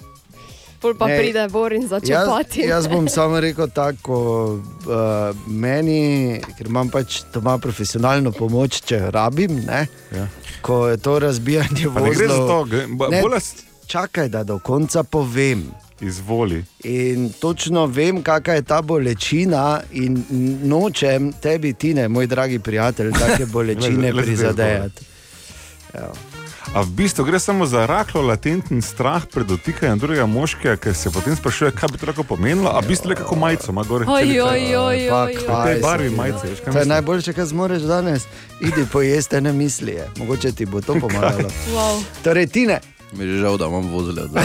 Pol 0.82 0.94
pa 0.94 1.06
Ne, 1.06 1.16
pride 1.16 1.48
Bor 1.48 1.72
in 1.72 1.86
začne 1.86 2.10
Jaz, 2.10 2.28
pati. 2.28 2.60
jaz 2.62 2.86
bom 2.88 3.08
samo 3.08 3.40
rekel 3.40 3.68
tako, 3.68 4.16
uh, 4.82 4.92
meni, 5.46 6.00
ker 6.58 6.66
imam 6.66 6.88
pač 6.88 7.22
doma 7.32 7.54
profesionalno 7.56 8.32
pomoč, 8.32 8.80
če 8.82 9.10
rabim, 9.10 9.62
ne, 9.62 9.86
Ja. 10.10 10.26
ko 10.60 10.88
je 10.88 10.96
to 10.98 11.18
razbijanje 11.20 11.86
Pa 11.88 12.00
ne 12.00 12.10
gre 12.10 12.26
za 12.28 12.36
to, 12.36 12.58
Ne, 13.08 13.22
bolj 13.22 13.36
s- 13.36 13.54
Čakaj, 13.86 14.28
da 14.28 14.42
do 14.42 14.58
konca 14.60 15.02
povem. 15.04 15.70
izvoli. 16.00 16.64
In 16.82 17.30
točno 17.32 17.86
vem, 17.86 18.18
kakšna 18.20 18.54
je 18.54 18.62
ta 18.64 18.82
bolečina, 18.82 19.62
in 19.92 20.24
nočem 20.64 21.32
tebi, 21.34 21.72
Tine, 21.74 22.08
moj 22.08 22.26
dragi 22.26 22.58
prijatelj, 22.58 23.12
take 23.12 23.46
bolečine 23.54 23.96
Le- 23.98 24.02
le- 24.02 24.12
le- 24.12 24.22
prizadejati. 24.24 25.04
A 26.74 26.80
v 26.80 26.90
bistvu 26.90 27.24
gre 27.24 27.38
samo 27.38 27.66
za 27.66 27.86
rahlo 27.86 28.22
latenten 28.22 28.82
strah 28.82 29.26
pred 29.26 29.46
dotikanjem 29.46 29.98
drugega 29.98 30.26
moškega, 30.26 30.76
ker 30.76 30.94
se 30.94 31.10
potem 31.10 31.36
sprašuje, 31.36 31.70
kaj 31.70 31.88
bi 31.92 31.98
to 31.98 32.06
lahko 32.06 32.22
pomenilo, 32.24 32.70
a 32.70 32.80
v 32.80 32.88
bistvu 32.88 33.10
le 33.10 33.16
kako 33.16 33.36
majico 33.36 33.72
ima 33.72 33.82
gor. 33.82 34.04
Oj, 34.08 34.40
oj, 34.40 34.76
oj, 34.76 35.08
Pa 35.10 35.22
oj, 35.22 35.36
oj. 35.38 35.46
kaj 35.46 35.74
Tej 35.74 35.82
barvi 35.82 36.08
ti, 36.08 36.16
majice, 36.16 36.40
no. 36.44 36.50
veš, 36.50 36.60
kaj 36.60 36.72
To 36.72 36.78
je 36.78 36.86
najboljše, 36.86 37.32
kar 37.32 37.46
zmoreš 37.46 37.82
danes. 37.82 38.22
Idi 38.60 38.86
pojesti 38.92 39.36
ene 39.36 39.52
misli, 39.52 39.92
je. 39.92 40.08
mogoče 40.16 40.52
ti 40.52 40.66
bo 40.66 40.80
to 40.80 40.94
pomagalo. 40.94 41.50
Wow. 41.74 42.02
Torej, 42.24 42.46
Tine, 42.46 42.80
Mi 43.12 43.24
je 43.24 43.38
žal, 43.38 43.56
da 43.56 43.66
imam 43.66 43.88
vozile 43.88 44.22
od 44.22 44.30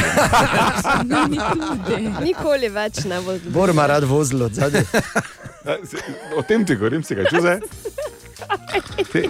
Nikoli 2.22 2.70
več 2.70 3.04
ne 3.06 3.22
bo. 3.22 3.38
Bor 3.46 3.70
ima 3.70 3.86
rad 3.88 4.04
vozilo 4.04 4.46
od 4.46 4.54
zadaj. 4.54 4.84
O 6.38 6.42
tem 6.42 6.66
ti 6.66 6.76
govorim, 6.76 7.04
si 7.04 7.16
ga 7.16 7.26
čuze. 7.30 7.60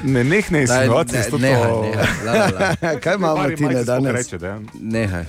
Ne, 0.03 0.24
nehne 0.24 0.62
insinuacije, 0.62 1.20
ne, 1.20 1.24
s 1.24 1.30
to 1.30 1.38
nehaj, 1.38 1.72
nehaj, 1.82 2.05
la, 2.26 2.34
la, 2.34 2.49
la. 2.82 2.99
Kaj 3.03 3.16
imamo 3.16 3.49
ti 3.49 3.64
ne 3.64 3.72
sploh 3.74 3.86
danes? 3.86 4.14
reče, 4.14 4.38
da 4.38 4.47
je. 4.47 4.60
Nehaj. 4.76 5.26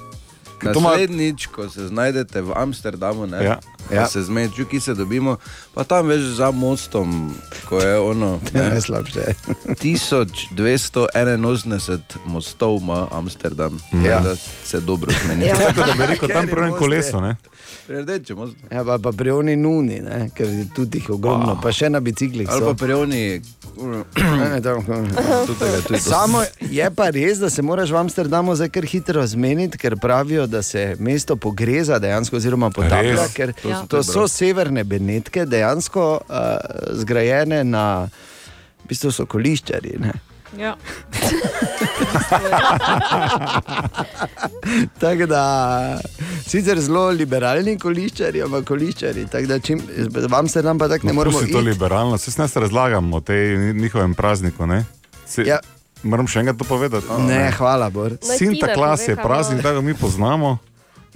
Ker 0.59 0.73
to 0.73 0.81
ima- 0.81 0.91
Naslednjič, 0.91 1.47
ko 1.47 1.69
se 1.69 1.87
znajdete 1.87 2.41
v 2.43 2.53
Amsterdamu, 2.57 3.27
ne, 3.27 3.45
Ja. 3.45 3.59
Ja. 3.93 4.07
se 4.07 4.23
zmeču, 4.23 4.65
ki 4.65 4.81
se 4.81 4.95
dobimo, 4.95 5.37
pa 5.75 5.85
tam 5.85 6.07
veš 6.07 6.21
za 6.21 6.51
mostom, 6.51 7.35
ko 7.69 7.81
je 7.81 7.99
ono. 7.99 8.41
ne, 8.55 8.71
Najslabše. 8.71 9.21
1281 9.83 11.99
mostov 12.27 12.79
ima 12.83 13.09
Amsterdam, 13.11 13.81
Ja. 13.93 14.11
ja. 14.11 14.21
da 14.21 14.37
se 14.65 14.81
dobro 14.81 15.13
zmeni. 15.25 15.47
Ja. 15.47 15.55
Tako 15.75 15.81
da 15.81 15.93
bi 15.99 16.07
rekel, 16.07 16.29
tam 16.29 16.47
prvem 16.47 16.73
kolesu, 16.73 17.21
ne? 17.21 17.37
Rdeče. 17.89 18.35
Ja, 18.71 18.85
pa, 18.85 18.99
pa 18.99 19.13
pri 19.13 19.31
oni 19.31 19.57
nuni, 19.57 20.01
ne? 20.01 20.31
ker 20.35 20.49
je 20.49 20.67
tudi 20.75 20.99
jih 20.99 21.11
ogromno, 21.11 21.61
pa 21.63 21.73
še 21.73 21.89
na 21.89 22.01
biciklih. 22.01 22.49
Ali 22.51 22.65
pa 22.65 22.75
pri 22.75 22.93
oni. 22.93 23.41
Ne, 24.19 24.61
Tudi 25.47 25.59
ga 25.61 25.81
tudi 25.87 26.01
Samo 26.01 26.43
je 26.61 26.91
pa 26.91 27.11
res, 27.11 27.39
da 27.39 27.51
se 27.51 27.63
moraš 27.63 27.91
v 27.91 27.97
Amsterdamu 27.97 28.55
zdaj 28.55 28.69
kar 28.69 28.85
hitro 28.85 29.27
zmeniti, 29.27 29.79
ker 29.79 29.97
pravijo, 29.97 30.47
da 30.47 30.63
se 30.63 30.97
mesto 30.99 31.37
pogreza 31.37 31.99
dejansko, 31.99 32.37
oziroma 32.37 32.71
potaplja, 32.71 33.29
ker 33.35 33.53
To 33.63 33.78
to, 33.87 34.03
sem 34.03 34.15
to 34.15 34.27
so 34.27 34.29
severne 34.29 34.85
Benetke, 34.85 35.45
dejansko 35.47 36.21
uh, 36.21 36.25
zgrajene 36.99 37.65
na, 37.65 38.09
v 38.85 38.89
bistvu 38.89 39.13
so 39.13 39.27
koliščari. 39.27 39.99
Ne? 40.01 40.13
Ja. 40.57 40.77
Tako 45.01 45.27
da, 45.27 45.43
sicer 46.47 46.81
zelo 46.81 47.09
liberalni 47.11 47.79
koliščari, 47.79 48.43
ampak 48.43 48.65
koliščari. 48.69 49.27
Tako 49.31 49.59
čim, 49.65 49.83
v 50.09 50.35
Amsterdam 50.35 50.79
pa 50.79 50.89
tako 50.89 51.07
ne 51.07 51.13
No, 51.13 51.19
moremo 51.21 51.39
pusti 51.39 51.53
to 51.53 51.61
iti. 51.61 51.69
liberalno, 51.69 52.19
se 52.19 52.33
ne 52.43 52.49
razlagamo 52.55 53.17
o 53.17 53.21
tej 53.21 53.75
njihovem 53.75 54.15
prazniku. 54.15 54.67
Ne? 54.67 54.85
Se, 55.27 55.43
Ja. 55.47 55.59
Moram 56.03 56.29
še 56.31 56.39
enkrat 56.41 56.57
to 56.57 56.65
povedati. 56.65 57.07
Ne, 57.27 57.51
hvala, 57.59 57.91
Bor. 57.91 58.13
Sinta 58.23 58.71
klas 58.75 59.09
je 59.09 59.17
praznik, 59.17 59.63
ga 59.63 59.81
mi 59.81 59.95
poznamo, 59.95 60.59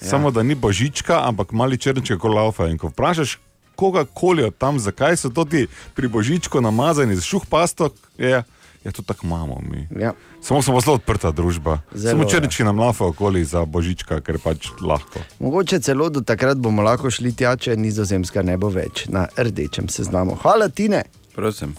ja. 0.02 0.08
samo 0.08 0.30
da 0.30 0.42
ni 0.42 0.54
božička, 0.54 1.22
ampak 1.28 1.52
mali 1.52 1.78
črnček, 1.78 2.18
ko 2.18 2.28
laufa. 2.28 2.68
In 2.68 2.78
ko 2.78 2.90
vprašaš 2.92 3.38
kogarkoli 3.74 4.44
od 4.44 4.56
tam, 4.58 4.78
zakaj 4.78 5.16
so 5.16 5.30
to 5.30 5.44
ti 5.44 5.66
pri 5.94 6.08
božičku 6.08 6.60
namazani 6.60 7.16
z 7.16 7.24
šuh 7.24 7.46
pastok, 7.50 7.92
je, 8.18 8.42
je 8.84 8.92
to 8.92 9.02
tako 9.02 9.26
imamo 9.26 9.60
mi. 9.70 9.88
Ja. 10.00 10.12
Samo 10.42 10.62
smo 10.62 10.80
zelo 10.80 10.94
odprta 10.94 11.30
družba. 11.30 11.78
Zelo, 11.94 12.10
Samo 12.10 12.22
ja. 12.22 12.28
črnčki 12.28 12.64
nam 12.64 12.78
laufa 12.78 13.06
okoli 13.06 13.44
za 13.44 13.64
božička, 13.64 14.20
ker 14.20 14.38
pač 14.38 14.68
lahko. 14.80 15.22
Mogoče 15.38 15.80
celo 15.80 16.10
do 16.10 16.20
takrat 16.20 16.58
bomo 16.58 16.82
lahko 16.82 17.10
šli 17.10 17.32
tja, 17.32 17.56
če 17.56 17.76
nizozemska 17.76 18.42
ne 18.42 18.56
bo 18.56 18.68
več 18.68 19.06
na 19.08 19.28
rdečem 19.36 19.88
seznamu. 19.88 20.36
Hvala, 20.42 20.68
Tine. 20.68 21.04
Prosim. 21.34 21.76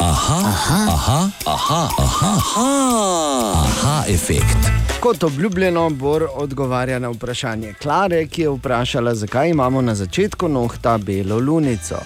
Aha, 0.00 0.40
aha, 0.48 0.86
aha, 0.88 1.30
aha, 1.46 1.88
aha, 1.98 2.30
aha, 2.36 3.64
aha 3.64 4.04
efekt. 4.08 4.56
Kot 5.00 5.24
obljubljeno, 5.24 5.90
Bor 5.90 6.26
odgovarja 6.34 6.98
na 6.98 7.08
vprašanje 7.08 7.74
Klare, 7.82 8.26
ki 8.26 8.42
je 8.42 8.48
vprašala, 8.50 9.14
zakaj 9.14 9.50
imamo 9.50 9.82
na 9.82 9.94
začetku 9.94 10.48
nohta 10.48 10.98
belo 10.98 11.38
lunico. 11.38 12.00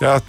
Ja, 0.00 0.20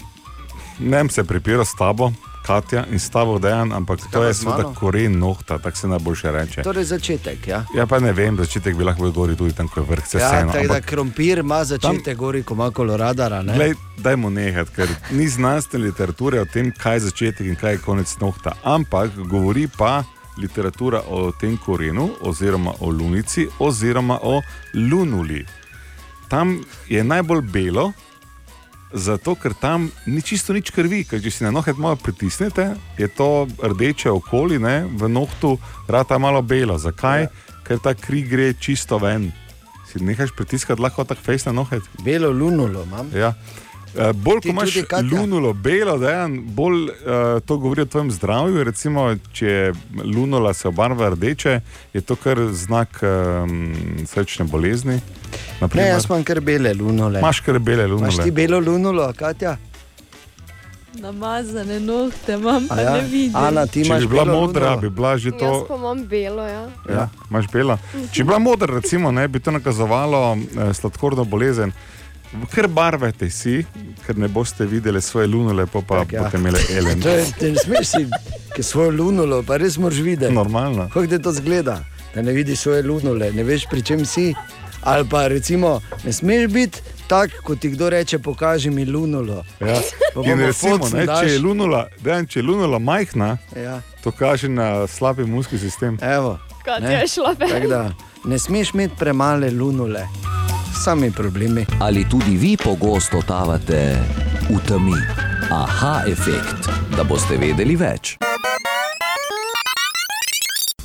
ne 0.80 0.98
vem 0.98 1.10
se 1.10 1.24
pripira 1.24 1.66
s 1.66 1.74
tabo, 1.80 2.12
Katja 2.46 2.86
in 2.86 3.00
s 3.00 3.10
tabo 3.10 3.40
dejan, 3.40 3.72
ampak 3.72 4.00
to 4.02 4.06
pa 4.14 4.26
je 4.26 4.34
seveda 4.36 4.64
koren 4.76 5.20
nohta, 5.20 5.58
tako 5.58 5.78
se 5.78 5.88
najboljše 5.88 6.32
reče. 6.32 6.62
Torej 6.62 6.84
začetek. 6.86 7.48
Ja, 7.48 7.66
Ja, 7.76 7.86
pa 7.86 8.00
ne 8.00 8.12
vem, 8.14 8.38
začetek 8.38 8.76
bi 8.76 8.84
lahko 8.84 9.02
bil 9.02 9.12
gori 9.14 9.36
tudi 9.36 9.54
tam, 9.54 9.68
ko 9.68 9.80
je 9.80 9.86
vrh, 9.86 10.06
se 10.06 10.18
ja 10.18 10.30
vseeno. 10.30 10.52
tako 10.52 10.68
da 10.68 10.74
ampak- 10.74 10.86
krompir 10.86 11.38
ima 11.38 11.64
začetek, 11.66 12.06
tam... 12.06 12.16
gori, 12.16 12.44
ko 12.44 12.54
ima 12.54 12.72
koloradara. 12.72 13.42
ne? 13.42 13.54
Glej, 13.54 13.74
dajmo 13.98 14.30
nehati, 14.30 14.72
ker 14.72 14.88
ni 15.12 15.28
znanstvene 15.28 15.86
literature 15.86 16.40
o 16.40 16.46
tem, 16.46 16.72
kaj 16.74 16.96
je 16.96 17.00
začetek 17.02 17.48
in 17.48 17.56
kaj 17.56 17.72
je 17.72 17.78
konec 17.80 18.18
nohta. 18.18 18.52
Ampak 18.64 19.10
govori 19.18 19.68
pa 19.68 20.04
literatura 20.38 21.02
o 21.02 21.32
tem 21.32 21.58
korenu, 21.58 22.10
oziroma 22.22 22.74
o 22.80 22.90
lunici, 22.90 23.48
oziroma 23.60 24.20
o 24.22 24.42
lunuli. 24.74 25.46
Tam 26.28 26.60
je 26.88 27.04
najbolj 27.04 27.42
belo, 27.44 27.92
zato 28.96 29.36
ker 29.36 29.54
tam 29.54 29.92
ni 30.08 30.24
čisto 30.24 30.56
nič 30.56 30.72
krvi. 30.72 31.04
Ker 31.04 31.20
če 31.22 31.32
si 31.32 31.44
na 31.44 31.52
nohe 31.52 31.76
malo 31.78 32.00
pritisnete, 32.00 32.72
je 32.98 33.08
to 33.12 33.46
rdeče 33.60 34.10
okoli, 34.16 34.60
ne, 34.60 34.88
v 34.88 35.12
nohtu 35.12 35.58
rata 35.92 36.18
malo 36.18 36.42
belo. 36.42 36.80
Zakaj? 36.80 37.28
Ja. 37.28 37.60
Ker 37.68 37.82
ta 37.84 37.94
kri 37.98 38.24
gre 38.24 38.54
čisto 38.54 38.98
ven. 39.02 39.32
Si 39.90 40.00
nehaš 40.00 40.32
pritiskati 40.38 40.82
lahko 40.82 41.04
tako 41.04 41.28
fejs 41.28 41.46
na 41.50 41.54
nohe. 41.60 41.82
Belo 42.06 42.32
lunulo 42.32 42.88
imam. 42.88 43.12
Ja. 43.14 43.36
Uh, 43.98 44.12
bolj, 44.14 44.40
Ti 44.40 44.48
ko 44.48 44.52
imaš 44.52 44.76
lunulo 45.12 45.54
belo, 45.56 45.98
dejan, 45.98 46.42
bolj 46.46 46.82
uh, 46.84 46.90
to 47.42 47.58
govori 47.58 47.82
o 47.82 47.86
tvojem 47.86 48.12
zdravju. 48.12 48.64
Recimo, 48.64 49.04
če 49.32 49.48
je 49.48 49.74
lunula 50.06 50.54
se 50.54 50.68
obarva 50.68 51.10
rdeče, 51.10 51.60
je 51.94 52.02
to 52.02 52.16
kar 52.16 52.38
znak 52.52 53.00
um, 53.02 53.74
srčne 54.06 54.46
bolezni. 54.46 54.94
Ne, 54.94 55.02
Naprimer, 55.62 55.88
jaz 55.88 56.06
imam 56.06 56.24
kar 56.24 56.40
bele 56.42 56.74
lunule. 56.74 57.20
Imaš 57.20 57.40
kar 57.40 57.60
bele 57.60 57.86
Imaš 57.86 58.14
ti 58.14 58.20
lunule. 58.20 58.32
belo 58.34 58.60
lunulo, 58.62 59.14
Katja? 59.14 59.58
Namazane 60.96 61.80
nohte 61.82 62.34
imam, 62.34 62.68
pa 62.68 62.74
A 62.74 62.78
ne 62.78 62.84
Ja? 62.84 62.94
vidim. 63.02 63.36
Ana, 63.36 63.66
ti 63.66 63.74
Če 63.76 63.86
imaš 63.86 64.02
bi 64.02 64.08
bila 64.08 64.26
modra, 64.26 64.66
lunulo? 64.66 64.82
bi 64.82 64.90
bila 64.92 65.18
že 65.18 65.30
Jaz 65.30 65.40
to. 65.40 65.66
pa 65.68 65.76
imam 65.76 66.06
belo, 66.06 66.46
ja. 66.46 66.68
Ja, 66.90 67.10
imaš 67.30 67.48
bela. 67.48 67.78
Če 68.12 68.24
bi 68.24 68.26
bila 68.26 68.40
modra, 68.40 68.76
recimo, 68.76 69.12
ne, 69.12 69.28
bi 69.28 69.40
to 69.40 69.52
nakazovalo 69.52 70.22
eh, 70.36 70.74
sladkorno 70.74 71.24
bolezen. 71.26 71.72
Ker 72.52 72.68
barvete 72.68 73.30
si, 73.30 73.66
ker 74.06 74.18
ne 74.18 74.28
boste 74.28 74.66
videli 74.66 75.02
svoje 75.02 75.28
lunule, 75.28 75.66
pa, 75.66 75.82
pa 75.82 76.00
Tak, 76.00 76.14
ja. 76.14 76.22
boste 76.22 76.38
imeli 76.38 76.60
elen. 76.72 77.02
To 77.02 77.10
je, 77.10 77.26
te 77.40 77.52
ne 77.52 77.58
smeš 77.58 77.88
si, 77.88 78.06
ki 78.56 78.64
svojo 78.64 78.92
lunulo, 78.92 79.44
pa 79.44 79.58
res 79.58 79.78
moraš 79.78 80.00
videti. 80.00 80.34
Normalno. 80.34 80.88
Kako 80.88 81.08
ti 81.08 81.22
to 81.22 81.32
zgleda, 81.32 81.84
da 82.16 82.22
ne 82.22 82.32
vidiš 82.32 82.60
svoje 82.60 82.84
lunule, 82.84 83.32
ne 83.32 83.44
veš, 83.44 83.66
pri 83.70 83.82
čem 83.82 84.06
si. 84.06 84.34
Ali 84.82 85.08
pa 85.10 85.28
recimo, 85.28 85.82
ne 86.04 86.14
smeš 86.14 86.48
biti 86.48 86.80
tak, 87.08 87.32
kot 87.44 87.60
ti 87.60 87.70
kdo 87.70 87.90
reče, 87.90 88.20
pokaži 88.20 88.70
mi 88.70 88.86
lunulo. 88.86 89.44
Ja. 89.62 89.82
In 90.26 90.40
recimo, 90.40 90.90
ne, 90.90 91.06
daš. 91.06 91.20
če, 91.20 91.32
je 91.32 91.40
lunula, 91.40 91.88
dejan, 92.00 92.28
če 92.28 92.40
je 92.40 92.44
lunula 92.44 92.80
majhna, 92.80 93.38
Ja, 93.56 93.82
to 94.04 94.12
kaže 94.12 94.50
na 94.50 94.88
slab 94.88 95.20
imunski 95.20 95.58
sistem. 95.58 95.98
evo. 96.02 96.40
Ne. 96.82 96.94
je 97.54 97.68
da 97.68 97.92
ne 98.26 98.40
smeš 98.40 98.74
imeti 98.74 98.96
premale 99.00 99.52
lunule, 99.52 100.08
sami 100.86 101.12
problemi. 101.12 101.66
Ali 101.80 102.06
tudi 102.10 102.38
vi 102.38 102.58
pogosto 102.58 103.18
totavate 103.18 103.98
v 104.50 104.58
temi? 104.68 104.94
Aha 105.50 106.04
efekt, 106.06 106.70
da 106.98 107.04
boste 107.04 107.38
vedeli 107.42 107.74
več. 107.74 108.18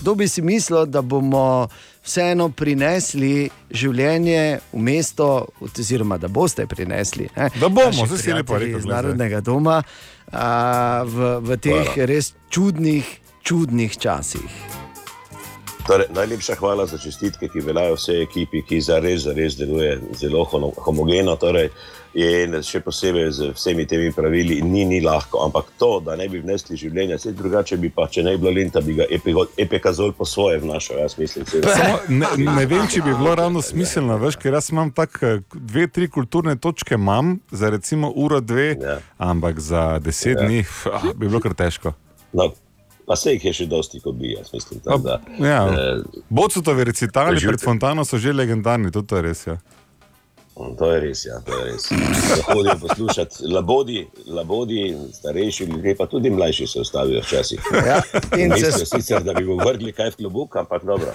Kdo 0.00 0.14
bi 0.14 0.24
si 0.28 0.40
mislil, 0.40 0.86
da 0.88 1.02
bomo 1.04 1.68
vseeno 2.00 2.48
prinesli 2.48 3.50
življenje 3.68 4.40
v 4.72 4.80
mesto, 4.80 5.52
oziroma 5.60 6.16
da 6.16 6.32
boste 6.32 6.64
prinesli? 6.64 7.28
Ne? 7.36 7.52
Da 7.60 7.68
bomo, 7.68 8.08
zdaj 8.08 8.24
si 8.24 8.32
lepo 8.32 8.56
rekel, 8.56 8.80
Iz 8.80 8.88
narodnega 8.88 9.44
doma 9.44 9.82
a, 10.32 11.04
v, 11.04 11.34
v 11.44 11.60
teh 11.60 11.92
Hvala. 11.92 12.08
res 12.08 12.32
čudnih, 12.48 13.04
čudnih 13.44 14.00
časih. 14.00 14.79
Torej, 15.86 16.06
najlepša 16.14 16.54
hvala 16.54 16.86
za 16.86 16.98
čestitke, 16.98 17.48
ki 17.48 17.60
veljajo 17.60 17.94
vsej 17.96 18.22
ekipi, 18.22 18.62
ki 18.62 18.80
zares, 18.80 19.22
zares 19.24 19.56
deluje 19.58 19.98
zelo 20.14 20.44
homogeno. 20.76 21.36
Torej, 21.36 21.70
in 22.14 22.56
še 22.66 22.80
posebej 22.82 23.26
z 23.32 23.48
vsemi 23.54 23.86
temi 23.86 24.10
pravili, 24.12 24.60
ni, 24.62 24.84
ni 24.84 25.00
lahko. 25.00 25.44
Ampak 25.46 25.70
to, 25.78 26.00
da 26.04 26.16
ne 26.18 26.26
bi 26.28 26.40
vnesli 26.42 26.76
življenja, 26.76 27.18
vse 27.20 27.32
drugače 27.38 27.76
bi 27.78 27.90
pa, 27.94 28.08
če 28.10 28.22
ne 28.26 28.34
bi 28.36 28.42
bilo 28.44 28.52
lenta, 28.56 28.82
bi 28.82 28.96
ga 28.98 29.06
epikazol 29.58 30.12
po 30.12 30.26
svoje 30.26 30.58
vnašal. 30.62 30.98
Jaz 31.04 31.16
mislim. 31.18 31.46
Samo 31.46 31.98
ne, 32.08 32.32
ne 32.50 32.66
vem, 32.66 32.86
če 32.90 33.02
bi 33.06 33.14
bilo 33.14 33.34
ravno 33.38 33.62
smiselno, 33.62 34.18
veš, 34.22 34.38
ker 34.42 34.58
jaz 34.58 34.70
imam 34.74 34.90
tako 34.94 35.26
eh, 35.26 35.44
dve, 35.54 35.86
tri 35.88 36.08
kulturne 36.10 36.56
točke, 36.58 36.98
imam 36.98 37.38
za 37.50 37.70
recimo 37.70 38.12
uro, 38.14 38.40
dve, 38.40 38.74
Ja. 38.80 38.98
ampak 39.18 39.58
za 39.60 39.98
deset 40.02 40.36
Ja. 40.38 40.46
dni 40.46 40.64
ah, 40.90 41.10
bi 41.14 41.28
bilo 41.28 41.40
kar 41.40 41.54
težko. 41.54 41.92
No, 42.32 42.50
pa 43.10 43.16
se 43.16 43.32
jih 43.32 43.44
je 43.44 43.52
še 43.54 43.66
dosti, 43.66 43.98
kot 43.98 44.14
bi 44.14 44.32
jaz 44.32 44.52
mislim. 44.52 44.80
tako 44.80 44.98
Da, 45.00 45.18
Ja. 45.40 45.66
eh, 45.66 45.98
Bocutovi 46.30 46.84
recitali 46.84 47.30
Preživite. 47.32 47.50
pred 47.50 47.64
fontano 47.64 48.04
so 48.04 48.18
že 48.18 48.30
legendarni, 48.32 48.90
tudi 48.90 49.06
to 49.06 49.16
je 49.16 49.22
res. 49.24 49.46
Ja. 49.46 49.58
To 50.78 50.86
je 50.86 51.00
res, 51.00 51.24
ja, 51.24 51.40
to 51.40 51.54
je 51.54 51.64
res. 51.64 51.84
Hodijo 52.44 52.76
poslušati 52.78 53.46
labodi, 53.46 54.02
labodi, 54.28 54.82
starejši 55.10 55.64
ljudje, 55.64 55.94
pa 55.96 56.06
tudi 56.06 56.30
mlajši 56.30 56.66
se 56.66 56.80
ustavijo 56.80 57.20
včasih. 57.20 57.60
Ja, 57.80 58.02
in 58.36 58.52
se 58.52 58.66
Mislijo 58.66 58.86
sicer, 58.86 59.22
da 59.22 59.32
bi 59.32 59.44
mu 59.44 59.56
vrgli 59.56 59.92
kaj 59.92 60.10
v 60.10 60.16
klobuk, 60.16 60.56
ampak 60.56 60.84
dobro. 60.84 61.14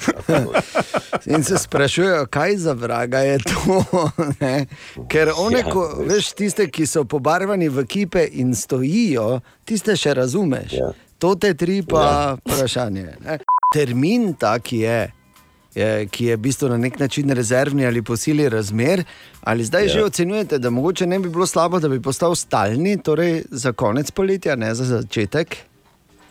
In 1.25 1.43
se 1.43 1.57
sprašujejo, 1.57 2.25
kaj 2.27 2.57
za 2.57 2.73
vraga 2.73 3.19
je 3.19 3.37
to. 3.39 3.83
ne? 4.41 4.65
Ker 5.07 5.31
one, 5.37 5.59
Ja, 5.59 5.69
ko, 5.69 5.83
veš, 6.01 6.33
tiste, 6.33 6.65
ki 6.67 6.85
so 6.85 7.05
pobarvani 7.05 7.69
v 7.69 7.85
kipe 7.85 8.25
in 8.33 8.55
stojijo, 8.55 9.29
tiste 9.63 9.93
še 9.95 10.13
razumeš. 10.15 10.73
Ja. 10.73 10.89
Stote 11.25 11.53
tri, 11.53 11.81
pa 11.81 12.01
ja. 12.01 12.37
vprašanje. 12.45 13.07
Ne? 13.25 13.37
Termin 13.73 14.33
ta, 14.37 14.59
ki 14.59 14.77
je, 14.77 14.99
je, 15.75 15.89
ki 16.07 16.29
je 16.29 16.37
v 16.37 16.41
bistvu 16.41 16.69
na 16.69 16.77
nek 16.77 16.99
način 16.99 17.33
rezervni 17.33 17.85
ali 17.85 18.01
posili 18.05 18.49
razmer, 18.49 19.03
ali 19.41 19.65
zdaj 19.65 19.87
ja. 19.87 19.93
že 19.93 20.03
ocenjujete, 20.03 20.59
da 20.59 20.69
mogoče 20.69 21.07
ne 21.07 21.19
bi 21.19 21.29
bilo 21.29 21.47
slabo, 21.47 21.79
da 21.79 21.89
bi 21.89 22.01
postal 22.01 22.35
stalni, 22.35 22.97
torej 23.01 23.41
za 23.49 23.73
konec 23.73 24.11
poletja, 24.11 24.55
ne 24.55 24.75
za 24.75 24.85
začetek. 24.85 25.57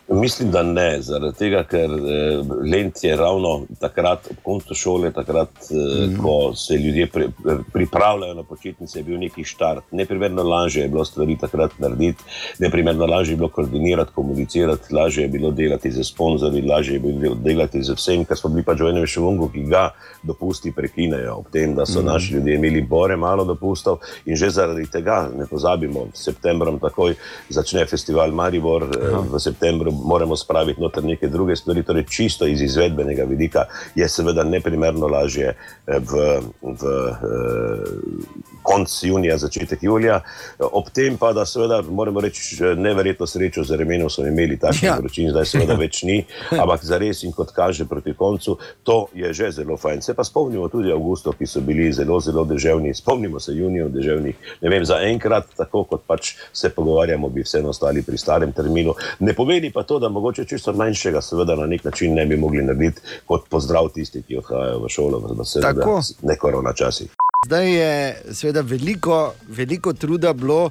Mislim, 0.08 0.50
da 0.50 0.62
ne, 0.62 0.98
zaradi 1.02 1.38
tega, 1.38 1.62
ker 1.64 1.90
eh, 1.90 2.40
Lent 2.72 3.04
je 3.04 3.16
ravno 3.16 3.62
takrat, 3.80 4.26
ob 4.30 4.36
koncu 4.42 4.74
šole, 4.74 5.10
takrat, 5.12 5.48
eh, 5.70 6.06
mm. 6.06 6.18
ko 6.22 6.54
se 6.54 6.74
ljudje 6.74 7.06
pri, 7.06 7.28
pripravljajo 7.72 8.34
na 8.34 8.42
počitnice, 8.42 8.98
je 8.98 9.02
bil 9.02 9.18
neki 9.18 9.44
štart. 9.44 9.84
Neprimerno 9.90 10.42
lažje 10.42 10.82
je 10.82 10.88
bilo 10.88 11.04
stvari 11.04 11.38
takrat 11.40 11.78
narediti, 11.78 12.24
neprimerno 12.58 13.06
lažje 13.06 13.32
je 13.32 13.36
bilo 13.36 13.48
koordinirati, 13.48 14.12
komunicirati, 14.14 14.94
lažje 14.94 15.22
je 15.22 15.28
bilo 15.28 15.50
delati 15.50 15.90
z 15.90 16.04
sponzorji, 16.04 16.62
lažje 16.62 16.94
je 16.94 17.00
bilo 17.00 17.34
delati 17.34 17.82
z 17.82 17.96
vsem, 17.96 18.24
kar 18.24 18.36
smo 18.36 18.50
bili 18.50 18.64
pač 18.64 18.84
v 18.84 18.92
enem 18.92 19.06
šovungu, 19.06 19.48
ki 19.48 19.64
ga 19.72 19.86
dopusti 20.22 20.72
prekinejo, 20.72 21.38
ob 21.38 21.48
tem, 21.52 21.74
da 21.74 21.86
so 21.86 22.02
mm. 22.02 22.06
naši 22.06 22.34
ljudje 22.34 22.54
imeli 22.54 22.82
bore 22.82 23.16
malo 23.16 23.44
dopustov 23.44 24.04
in 24.26 24.36
že 24.36 24.50
zaradi 24.50 24.84
tega, 24.86 25.30
ne 25.32 25.48
pozabimo, 25.48 26.10
v 26.12 26.18
septembru 26.18 26.76
takoj 26.78 27.16
začne 27.48 27.86
festival 27.86 28.32
Maribor, 28.32 28.84
eh, 28.84 29.18
v 29.32 29.40
septembru 29.40 29.93
moramo 30.04 30.36
spraviti 30.36 30.80
noter 30.80 31.04
neke 31.04 31.28
druge 31.28 31.56
stvari, 31.56 31.82
torej 31.82 32.04
čisto 32.04 32.46
iz 32.46 32.62
izvedbenega 32.62 33.24
vidika 33.24 33.64
je 33.94 34.08
seveda 34.08 34.44
neprimerno 34.44 35.06
lažje 35.06 35.54
eh, 35.54 35.98
v, 35.98 36.40
v 36.62 36.82
eh, 37.08 38.54
konc 38.62 39.02
junija, 39.02 39.38
začetek 39.38 39.82
julija. 39.82 40.20
Ob 40.58 40.88
tem 40.90 41.16
pa, 41.16 41.32
da 41.32 41.46
seveda 41.46 41.82
moramo 41.82 42.20
reči, 42.20 42.56
neverjetno 42.76 43.26
srečo 43.26 43.64
z 43.64 43.76
remenom 43.76 44.10
smo 44.10 44.26
imeli 44.26 44.58
takšen 44.58 44.88
ja. 44.88 44.96
vročin, 44.98 45.30
zdaj 45.30 45.46
seveda 45.46 45.76
več 45.84 46.02
ni, 46.02 46.24
ampak 46.50 46.84
za 46.84 46.98
res 46.98 47.22
in 47.22 47.32
kot 47.32 47.52
kaže 47.54 47.84
proti 47.88 48.14
koncu, 48.14 48.56
to 48.82 49.06
je 49.14 49.32
že 49.32 49.50
zelo 49.60 49.76
fajn. 49.76 50.02
Se 50.02 50.14
pa 50.14 50.24
spomnimo 50.24 50.68
tudi 50.68 50.92
avgustov, 50.92 51.36
ki 51.38 51.46
so 51.46 51.60
bili 51.60 51.92
zelo, 51.92 52.20
zelo 52.20 52.44
deževni, 52.48 52.94
spomnimo 52.94 53.40
se 53.40 53.52
junijev 53.52 53.92
deževnih, 53.92 54.36
ne 54.62 54.72
vem, 54.72 54.84
za 54.84 55.00
enkrat, 55.04 55.52
tako 55.56 55.84
kot 55.84 56.06
pač 56.06 56.34
se 56.52 56.70
pogovarjamo, 56.70 57.28
bi 57.28 57.44
vseeno 57.44 57.72
ostali 57.74 58.02
pri 58.02 58.18
starem 58.18 58.52
terminu. 58.52 58.94
Ne 59.20 59.34
pomeni 59.36 59.70
pa 59.72 59.83
to, 59.84 59.98
da 59.98 60.08
mogoče 60.08 60.44
čisto 60.44 60.72
manjšega, 60.72 61.20
seveda 61.20 61.56
na 61.56 61.66
nek 61.66 61.84
način 61.84 62.14
ne 62.14 62.26
bi 62.26 62.36
mogli 62.36 62.62
narediti 62.62 63.00
kot 63.26 63.48
pozdrav 63.48 63.88
tisti, 63.94 64.22
ki 64.22 64.38
odhajajo 64.42 64.80
v 64.84 64.88
šolo, 64.88 65.18
v 65.18 65.44
seveda 65.44 66.00
ne 66.22 66.36
korona 66.38 66.72
časih. 66.72 67.12
Zdaj 67.44 67.74
je 67.74 68.22
seveda 68.32 68.60
veliko, 68.60 69.34
veliko 69.48 69.92
truda 69.92 70.32
bilo 70.32 70.64
uh, 70.64 70.70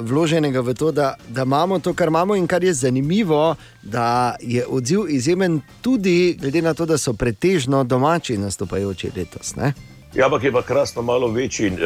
vloženega 0.00 0.60
v 0.60 0.74
to, 0.74 0.90
da, 0.92 1.14
da 1.28 1.42
imamo 1.42 1.78
to, 1.78 1.94
kar 1.94 2.08
imamo, 2.08 2.36
in 2.36 2.46
kar 2.46 2.64
je 2.64 2.72
zanimivo, 2.74 3.54
da 3.82 4.34
je 4.40 4.66
odziv 4.66 5.06
izjemen 5.08 5.60
tudi 5.80 6.36
glede 6.40 6.62
na 6.62 6.74
to, 6.74 6.86
da 6.86 6.98
so 6.98 7.12
pretežno 7.12 7.84
domači 7.84 8.36
nastopajoči 8.36 9.12
letos. 9.16 9.54
Ne? 9.56 9.72
Ja, 10.14 10.26
ampak 10.26 10.44
je 10.44 10.52
pa 10.52 10.62
krasno 10.62 11.02
malo 11.02 11.28
večji 11.28 11.66
eh, 11.66 11.76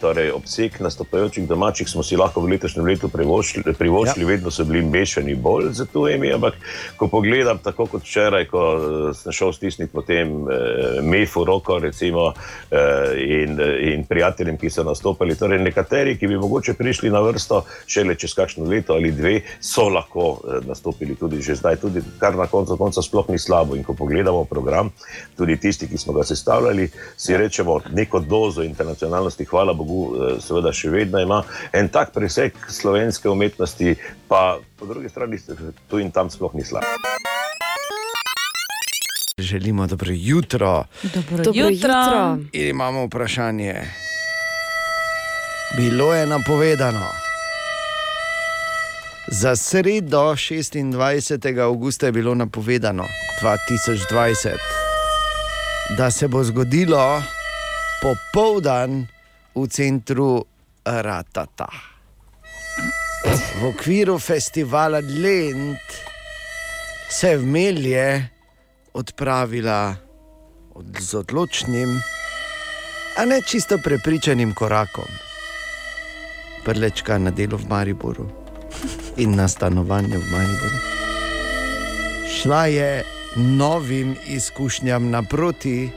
torej 0.00 0.30
obseg 0.30 0.76
nastopajočih 0.80 1.48
domačih, 1.48 1.88
smo 1.88 2.02
si 2.02 2.16
lahko 2.16 2.40
v 2.40 2.52
letošnjem 2.52 2.86
letu 2.86 3.08
privoščili, 3.10 3.74
privoščili 3.74 4.22
ja. 4.22 4.28
vedno 4.28 4.52
so 4.54 4.62
bili 4.64 4.84
mešani 4.86 5.34
bolj 5.34 5.72
za 5.74 5.84
tujimi. 5.90 6.30
Ampak 6.32 6.54
ko 6.96 7.08
pogledam, 7.10 7.58
tako 7.58 7.88
kot 7.90 8.06
včeraj, 8.06 8.46
ko 8.52 8.62
eh, 8.74 9.08
sem 9.18 9.34
šel 9.34 9.50
stisniti 9.52 9.90
potem 9.92 10.30
eh, 10.46 11.00
Mefu 11.02 11.42
roko 11.44 11.80
recimo, 11.82 12.28
eh, 12.70 13.18
in, 13.18 13.58
in 13.90 14.06
prijateljem, 14.06 14.54
ki 14.54 14.70
so 14.70 14.86
nastopili, 14.86 15.34
torej 15.34 15.58
nekateri, 15.58 16.14
ki 16.14 16.30
bi 16.30 16.38
mogoče 16.38 16.76
prišli 16.78 17.10
na 17.10 17.24
vrsto 17.26 17.64
šele 17.86 18.14
čez 18.14 18.34
kakšno 18.38 18.68
leto 18.70 18.94
ali 18.94 19.10
dve, 19.10 19.40
so 19.58 19.88
lahko 19.88 20.28
eh, 20.38 20.62
nastopili 20.70 21.18
tudi 21.18 21.42
že 21.42 21.58
zdaj, 21.58 21.82
tudi 21.82 22.04
kar 22.22 22.38
na 22.38 22.46
koncu 22.46 22.78
konca 22.78 23.02
sploh 23.02 23.26
ni 23.34 23.42
slabo. 23.42 23.74
In 23.74 23.82
ko 23.82 23.98
pogledamo 23.98 24.44
program, 24.44 24.94
tudi 25.36 25.58
tisti, 25.58 25.90
ki 25.90 25.98
smo 25.98 26.14
ga 26.14 26.22
sestavljali, 26.22 26.88
si 27.24 27.36
rečemo, 27.36 27.80
neko 27.92 28.20
dozo 28.20 28.62
internacionalnosti, 28.62 29.44
hvala 29.44 29.72
Bogu, 29.72 30.16
eh, 30.16 30.40
seveda 30.40 30.72
še 30.72 30.90
vedno 30.90 31.20
ima. 31.20 31.42
En 31.72 31.88
tak 31.88 32.12
preseg 32.12 32.52
slovenske 32.68 33.28
umetnosti, 33.28 33.94
pa 34.28 34.58
po 34.78 34.86
drugi 34.86 35.08
strani 35.08 35.38
tu 35.88 35.98
in 35.98 36.10
tam 36.10 36.30
sploh 36.30 36.54
ni 36.54 36.64
slab. 36.64 36.84
Želimo 39.38 39.86
dobro 39.86 40.12
jutro. 40.12 40.84
Dobro 41.02 41.44
dobro 41.44 41.68
jutro. 41.68 41.70
jutro. 41.70 42.38
Imamo 42.52 43.06
vprašanje. 43.06 43.74
Bilo 45.76 46.14
je 46.14 46.26
napovedano. 46.26 47.08
Za 49.26 49.56
sredo 49.56 50.34
26. 50.36 51.60
augusta 51.60 52.06
je 52.06 52.12
bilo 52.12 52.34
napovedano 52.34 53.04
2020 53.42 54.83
da 55.90 56.10
se 56.10 56.28
bo 56.28 56.44
zgodilo 56.44 57.22
popoldan 58.02 59.06
v 59.54 59.68
centru 59.68 60.44
Ratata. 60.84 61.68
V 63.60 63.64
okviru 63.64 64.18
festivala 64.18 65.00
Lend 65.00 65.80
se 67.08 67.28
je 67.28 67.38
v 67.38 67.46
Melje 67.46 68.28
odpravila 68.92 69.96
z 70.98 71.14
odločnim, 71.14 72.00
a 73.16 73.24
ne 73.24 73.40
čisto 73.46 73.78
prepričanim 73.78 74.54
korakom, 74.54 75.08
prlečka 76.64 77.18
na 77.18 77.30
delo 77.30 77.56
v 77.56 77.68
Mariboru 77.68 78.26
in 79.16 79.36
na 79.36 79.48
stanovanje 79.48 80.18
v 80.18 80.26
Mariboru. 80.32 80.78
Šla 82.26 82.66
je 82.66 83.13
novim 83.36 84.16
izkušnjam 84.26 85.10
naproti. 85.10 85.90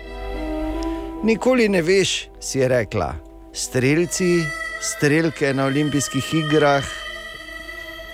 Nikoli 1.23 1.69
ne 1.69 1.81
veš, 1.81 2.29
si 2.39 2.59
je 2.59 2.67
rekla. 2.67 3.15
Streljci, 3.53 4.43
streljke 4.81 5.53
na 5.53 5.65
olimpijskih 5.65 6.33
igrah 6.33 6.85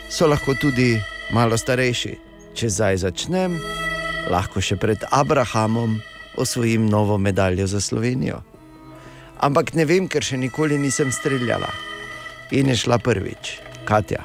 so 0.09 0.27
lahko 0.27 0.53
tudi 0.53 0.99
malo 1.31 1.57
starejši. 1.57 2.17
Če 2.53 2.69
zdaj 2.69 2.97
začnem, 2.97 3.57
lahko 4.31 4.61
še 4.61 4.77
pred 4.77 5.03
Abrahamom 5.11 5.97
osvojim 6.37 6.85
novo 6.89 7.17
medaljo 7.17 7.67
za 7.67 7.81
Slovenijo. 7.81 8.43
Ampak 9.41 9.73
ne 9.73 9.85
vem, 9.85 10.07
ker 10.07 10.23
še 10.23 10.37
nikoli 10.37 10.77
nisem 10.77 11.11
streljala. 11.11 11.71
In 12.51 12.69
je 12.69 12.77
šla 12.85 12.99
prvič, 13.01 13.57
Katja. 13.89 14.23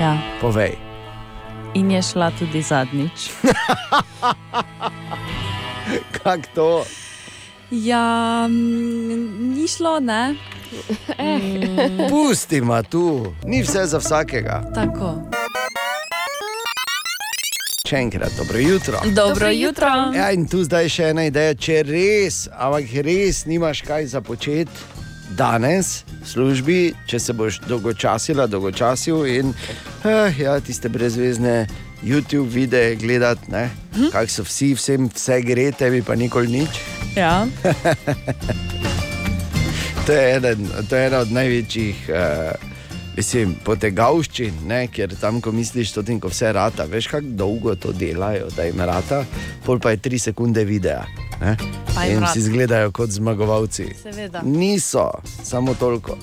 Ja. 0.00 0.16
Povej 0.40 0.85
in 1.76 1.90
je 1.90 2.02
šla 2.02 2.30
tudi 2.38 2.62
zadnjič. 2.62 3.20
Kaj 6.22 6.42
to? 6.54 6.84
Ja, 7.70 8.48
ni 8.48 9.68
šlo, 9.68 10.00
ne. 10.00 10.34
Mm. 11.18 12.08
Pusti 12.10 12.60
ma 12.60 12.82
tu, 12.82 13.34
ni 13.44 13.62
vse 13.62 13.86
za 13.86 13.98
vsakega. 13.98 14.62
Tako. 14.74 15.14
Še 17.86 17.96
enkrat, 17.96 18.32
dobro 18.38 18.58
jutro. 18.58 19.00
Dobro 19.14 19.50
jutro. 19.50 19.86
Ja, 20.14 20.32
in 20.32 20.48
tu 20.48 20.64
zdaj 20.64 20.88
še 20.90 21.10
ena 21.12 21.28
ideja, 21.28 21.54
če 21.54 21.82
res, 21.86 22.48
ampak 22.50 22.90
res 23.04 23.44
nimaš 23.46 23.84
kaj 23.86 24.06
za 24.16 24.20
početi 24.24 24.95
danes 25.34 26.04
v 26.22 26.28
službi, 26.28 26.94
če 27.06 27.18
se 27.18 27.32
boš 27.32 27.58
dolgočasila, 27.66 28.46
dolgočasil 28.46 29.26
in 29.26 29.54
eh, 30.04 30.34
ja, 30.38 30.60
tiste 30.60 30.88
brezvezne 30.88 31.66
YouTube 32.02 32.52
videe 32.52 32.96
gledati, 32.96 33.50
hm? 33.50 34.10
kako 34.12 34.30
so 34.30 34.44
vsi, 34.46 34.74
vsem 34.76 35.10
vse 35.10 35.40
gre, 35.42 35.72
tebi 35.72 36.02
pa 36.02 36.14
nikoli 36.14 36.60
nič. 36.60 36.80
Ja. 37.16 37.46
to, 40.06 40.12
je 40.12 40.36
eden, 40.36 40.68
to 40.88 40.96
je 40.96 41.06
ena 41.06 41.18
od 41.24 41.32
največjih. 41.32 42.08
Uh, 42.08 42.75
Mislim, 43.16 43.54
potegavščin, 43.64 44.58
ne, 44.68 44.82
ker 44.92 45.14
tam, 45.16 45.38
ko 45.40 45.48
misliš, 45.56 45.94
da 45.96 46.02
je 46.04 46.18
vse 46.20 46.50
rata, 46.52 46.84
veš, 46.84 47.06
kako 47.14 47.30
dolgo 47.38 47.74
to 47.80 47.92
delajo, 47.96 48.50
da 48.52 48.66
jim 48.68 48.80
rata, 48.80 49.22
pol 49.64 49.80
pa 49.80 49.94
je 49.94 50.02
tri 50.04 50.18
sekunde 50.20 50.64
videa. 50.68 51.06
In 51.40 52.20
vsi 52.24 52.42
izgledajo 52.44 52.92
kot 52.92 53.10
zmagovalci. 53.16 53.88
Seveda. 54.02 54.42
Niso, 54.44 55.08
samo 55.24 55.74
toliko. 55.74 56.18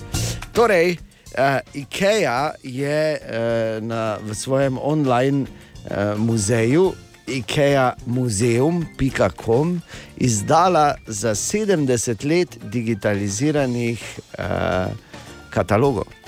Torej, 0.53 0.93
uh, 1.33 1.57
IKEA 1.73 2.53
je 2.61 2.99
uh, 3.17 3.81
na, 3.81 4.17
v 4.21 4.37
svojem 4.37 4.77
online 4.77 5.47
uh, 5.49 6.13
muzeju. 6.17 6.91
IKEA 7.27 7.93
muzeum.com 8.05 9.79
izdala 10.17 10.95
za 11.07 11.33
70 11.35 12.25
let 12.29 12.57
digitaliziranih 12.69 14.19
uh, 14.37 14.93
katalogov. 15.49 16.22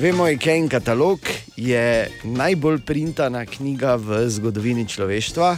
Vemo, 0.00 0.28
IKEA 0.28 0.56
in 0.60 0.68
katalog 0.68 1.20
je 1.56 2.10
najbolj 2.24 2.82
printana 2.84 3.46
knjiga 3.46 3.96
v 3.96 4.26
zgodovini 4.28 4.84
človeštva, 4.88 5.56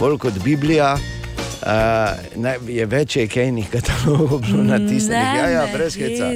bolj 0.00 0.18
kot 0.18 0.42
Biblija, 0.44 0.96
Uh, 1.58 2.62
je 2.70 2.84
več 2.86 3.16
je 3.18 3.24
kejnih 3.28 3.66
katalogov 3.68 4.44
bilo 4.46 4.62
natisnjenih. 4.62 5.10
Ne 5.10 5.38
Ja, 5.40 5.46
ja, 5.50 5.64
brez 5.72 5.96
heca. 5.98 6.28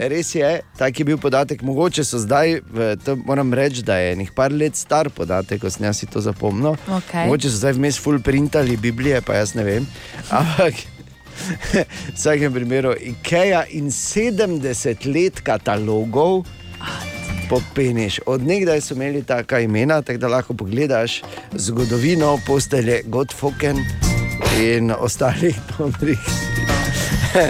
Res 0.00 0.30
je, 0.34 0.48
tak 0.80 0.98
je 0.98 1.04
bil 1.04 1.18
podatek. 1.20 1.60
Mogoče 1.62 2.02
so 2.04 2.18
zdaj, 2.18 2.62
to 3.04 3.14
moram 3.28 3.52
reči, 3.54 3.84
da 3.84 4.00
je 4.00 4.16
nekaj 4.16 4.34
par 4.34 4.56
let 4.56 4.74
star 4.74 5.12
podatek, 5.12 5.60
ko 5.60 5.70
sem 5.70 5.84
jaz 5.84 6.00
si 6.00 6.08
to 6.08 6.24
zapomnil. 6.24 6.80
Okej. 6.88 7.28
Mogoče 7.28 7.52
so 7.52 7.60
zdaj 7.60 7.76
vmes 7.76 8.00
full 8.00 8.24
printali 8.24 8.80
Biblije, 8.80 9.20
pa 9.20 9.36
jaz 9.36 9.52
ne 9.54 9.68
vem. 9.68 9.86
Ampak 10.32 10.80
v 11.72 11.84
vsakem 12.14 12.52
primeru 12.52 12.94
IKEA 12.94 13.64
in 13.70 13.86
70 13.86 14.60
let 15.06 15.40
katalogov. 15.40 16.44
Popeniš. 17.44 18.20
Od 18.26 18.42
nekdaj 18.42 18.80
so 18.80 18.94
imeli 18.94 19.22
taka 19.22 19.60
imena, 19.60 20.02
tako 20.02 20.18
da 20.18 20.28
lahko 20.28 20.54
pogledaš 20.54 21.22
zgodovino 21.52 22.40
postelje 22.46 23.02
Godfoken 23.06 23.78
in 24.60 24.92
ostalih 24.92 25.56
pomrih. 25.68 26.18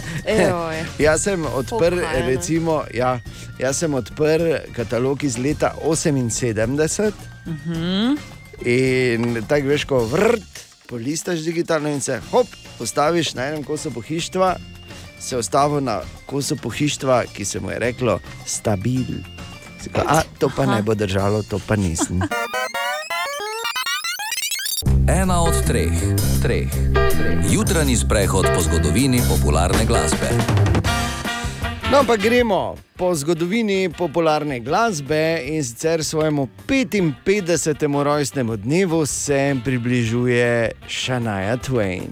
Jaz 0.99 1.22
sem 1.22 1.45
odprl, 1.47 1.68
Pohvalno. 1.97 2.26
recimo, 2.26 2.85
ja, 2.95 3.20
jaz 3.59 3.76
sem 3.76 3.95
odprl 3.95 4.43
katalog 4.72 5.24
iz 5.24 5.39
leta 5.39 5.74
78 5.82 7.12
Mhm. 7.47 8.16
in 8.64 9.43
tako 9.45 9.68
veš, 9.68 9.85
ko 9.85 9.99
vrt, 10.01 10.53
polistaš 10.89 11.39
digitalno 11.39 11.89
in 11.89 12.01
se 12.01 12.20
hop, 12.30 12.47
postaviš 12.79 13.35
na 13.35 13.45
enem 13.45 13.64
kosu 13.64 13.91
pohištva, 13.91 14.57
se 15.20 15.37
ustavi 15.37 15.81
na 15.81 16.01
kosu 16.27 16.57
pohištva, 16.57 17.25
ki 17.33 17.45
se 17.45 17.61
mu 17.61 17.70
je 17.70 17.79
reklo 17.79 18.18
stabil. 18.47 19.05
Rekel, 19.85 20.05
A, 20.09 20.22
to 20.39 20.51
pa 20.57 20.66
ne 20.66 20.83
bo 20.83 20.95
držalo, 20.95 21.43
to 21.43 21.61
pa 21.66 21.77
nisem. 21.77 22.20
Ena 25.22 25.43
od 25.43 25.66
treh, 25.66 25.93
treh. 26.43 26.68
Jutranji 27.51 27.97
sprehod 27.97 28.47
po 28.55 28.61
zgodovini 28.62 29.20
popularne 29.29 29.85
glasbe. 29.85 30.29
No, 31.93 32.05
pa 32.07 32.16
gremo 32.16 32.77
po 32.97 33.14
zgodovini 33.14 33.91
popularne 33.99 34.61
glasbe 34.61 35.43
in 35.47 35.64
sicer 35.64 36.05
svojemu 36.05 36.49
55. 36.66 38.03
rojstnemu 38.03 38.57
dnevu 38.57 39.07
se 39.07 39.57
približuje 39.64 40.70
Shania 40.89 41.57
Twain. 41.57 42.09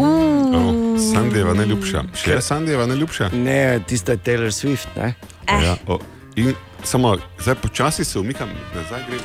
Oh, 0.00 1.00
Sandijeva 1.12 1.54
najljubša. 1.54 2.02
Še 2.14 2.30
je 2.30 2.42
Sandijeva 2.42 2.86
najljubša? 2.86 3.30
Ne, 3.32 3.80
tista 3.88 4.12
je 4.12 4.18
Taylor 4.18 4.52
Swift. 4.52 4.88
Ne? 4.96 5.14
Ja, 5.48 5.76
o, 5.86 5.98
in 6.36 6.52
samo 6.84 7.16
zdaj 7.40 7.54
počasi 7.54 8.04
se 8.04 8.18
umikam, 8.18 8.48
nazaj 8.74 9.04
grem. 9.08 9.20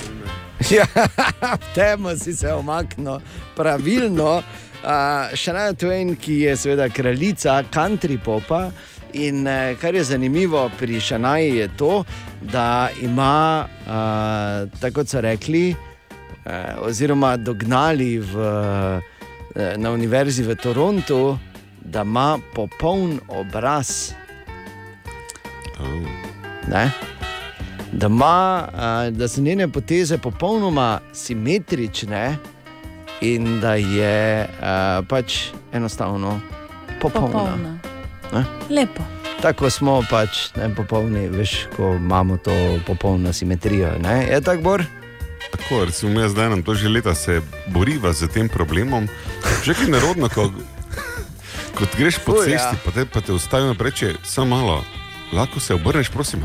Ja, 0.78 0.86
temo 1.76 2.16
si 2.16 2.34
se 2.34 2.54
omaknil 2.54 3.20
pravilno. 3.56 4.44
Uh, 4.84 5.36
Shania 5.36 5.74
Twain, 5.74 6.16
ki 6.16 6.40
je 6.40 6.58
seveda 6.58 6.90
kraljica 6.90 7.64
country 7.74 8.18
popa. 8.24 8.70
In 9.14 9.48
eh, 9.48 9.76
kar 9.82 9.96
je 9.96 10.04
zanimivo 10.04 10.70
pri 10.80 11.02
Shanaji, 11.02 11.56
je 11.58 11.68
to, 11.78 12.04
da 12.42 12.90
ima, 13.02 13.68
uh, 13.68 14.80
tako 14.80 15.02
kot 15.02 15.08
so 15.08 15.22
rekli, 15.22 15.76
uh, 15.76 16.88
oziroma 16.88 17.38
dognali 17.38 18.20
v, 18.20 18.38
uh, 18.40 19.11
na 19.78 19.92
univerzi 19.92 20.44
v 20.44 20.56
Torontu, 20.56 21.38
da 21.82 22.02
ima 22.02 22.40
popoln 22.54 23.20
obraz. 23.28 24.12
Oh. 25.80 25.88
Ne? 26.68 26.92
Da, 27.92 28.08
ima, 28.08 28.68
a, 28.74 29.10
da 29.10 29.28
so 29.28 29.42
njene 29.42 29.68
poteze 29.68 30.18
popolnoma 30.18 31.00
simetrične 31.14 32.38
in 33.22 33.60
da 33.60 33.76
je 33.76 34.48
a, 34.62 35.02
pač 35.10 35.52
enostavno 35.74 36.40
popolna. 37.02 37.28
Popolna. 37.28 37.80
Ne? 38.34 38.46
Lepo. 38.70 39.04
Tako 39.42 39.70
smo 39.70 40.04
pač 40.10 40.54
ne 40.56 40.76
popolni, 40.76 41.28
veš, 41.30 41.66
ko 41.76 41.96
imamo 41.96 42.38
to 42.38 42.54
popolno 42.88 43.34
simetrijo. 43.34 43.98
Ne? 44.04 44.28
Je 44.30 44.42
tako, 44.42 44.62
Bor? 44.62 45.01
Tako, 45.52 45.86
recimo, 45.86 46.20
jaz 46.20 46.32
zdaj 46.32 46.50
nam 46.50 46.64
to 46.64 46.76
že 46.76 46.88
leta 46.88 47.16
se 47.16 47.42
boriva 47.68 48.14
z 48.14 48.28
tem 48.28 48.50
problemom. 48.50 49.08
Že 49.62 49.74
kaj 49.74 49.88
nerodno, 49.90 50.30
ko, 50.30 50.52
ko 51.74 51.84
greš 51.94 52.18
po 52.20 52.34
Ful, 52.34 52.48
ja. 52.48 52.58
cesti, 52.60 52.76
pa 52.82 52.92
te, 52.92 53.06
pa 53.06 53.22
te 53.22 53.32
ustavijo 53.32 53.70
in 53.70 53.80
reče, 53.80 54.16
samo 54.24 54.56
malo, 54.56 54.84
lahko 55.32 55.60
se 55.60 55.74
obrneš, 55.74 56.10
prosim. 56.10 56.40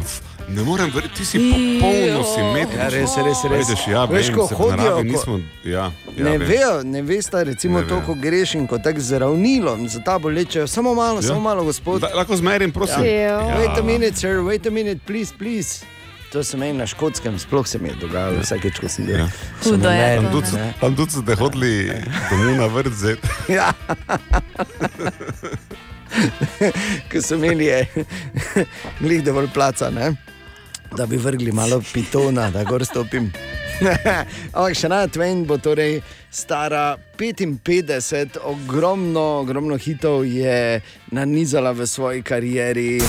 Ne 0.49 0.63
morem 0.63 0.91
verjeti, 0.95 1.15
ti 1.17 1.25
si 1.25 1.39
popolno 1.41 2.23
simetričen. 2.25 2.79
Ja, 2.79 2.89
res, 2.89 3.11
res, 3.17 3.41
res. 3.45 3.67
Vidiš, 3.67 3.83
ja, 3.89 4.05
Veš, 4.05 4.31
ko 4.31 4.47
hodijo, 4.49 4.77
naravi 4.77 5.03
ko- 5.03 5.03
nismo, 5.09 5.35
ja, 5.65 5.91
ja, 6.09 6.25
ne, 6.25 6.39
vem. 6.39 6.49
vejo, 6.49 6.83
ne 6.85 7.03
veste, 7.03 7.45
recimo 7.45 7.81
Ne 7.81 7.89
to, 7.89 7.95
vejo. 7.97 8.07
ko 8.07 8.15
greš 8.17 8.55
in 8.55 8.67
ko 8.67 8.79
tako 8.79 9.01
z 9.01 9.19
ravnilom 9.19 9.89
za 9.89 10.01
tabo 10.01 10.29
lečejo, 10.29 10.67
samo 10.67 10.95
malo, 10.95 11.17
Ja. 11.17 11.23
samo 11.25 11.41
malo, 11.41 11.65
gospod. 11.65 12.01
Da, 12.01 12.09
lahko 12.09 12.37
zmerim, 12.37 12.71
prosim. 12.71 13.03
Ja. 13.03 13.11
Ja. 13.11 13.59
Wait 13.59 13.75
a 13.75 13.83
minute, 13.83 14.15
sir, 14.15 14.39
wait 14.41 14.63
a 14.63 14.71
minute, 14.71 15.01
please, 15.03 15.35
please. 15.35 15.83
To 16.33 16.45
se 16.45 16.57
meni 16.57 16.79
na 16.79 16.87
škotskem, 16.87 17.39
sploh 17.39 17.69
se 17.69 17.79
mi 17.79 17.89
je 17.89 17.95
dogajalo, 18.01 18.41
vsakeč, 18.43 18.81
ko 18.83 18.89
sem 18.89 19.07
bil. 19.07 19.19
Ja. 19.19 19.29
Hudo 19.65 19.91
je 19.91 20.17
Tam 20.17 20.31
tudi, 20.33 20.53
ne. 20.57 20.73
tam 20.81 20.97
tudi 20.97 21.13
so 21.13 21.23
te 21.23 21.35
hodili 21.35 21.73
domov 22.31 22.57
na 22.59 22.67
vrt 22.67 22.93
zet. 22.93 23.19
Ja. 23.57 23.73
Ko 27.13 27.23
so 27.23 27.35
imeli 27.39 27.71
glih 29.01 29.25
dovolj 29.25 29.49
placa, 29.55 29.91
ne? 29.91 30.15
da 30.97 31.07
bi 31.07 31.17
vrgli 31.17 31.53
malo 31.53 31.83
pitona, 31.93 32.51
da 32.51 32.65
gor 32.65 32.85
stopim. 32.87 33.33
Ampak 34.57 34.77
še 34.79 34.89
na 34.89 35.03
Twain 35.13 35.45
bo 35.45 35.59
torej 35.59 35.99
stara 36.33 36.97
55, 37.19 38.39
ogromno, 38.45 39.43
ogromno 39.43 39.77
hitov 39.77 40.25
je 40.25 40.81
nanizala 41.13 41.75
v 41.77 41.87
svoji 41.87 42.23
karieri. 42.23 43.03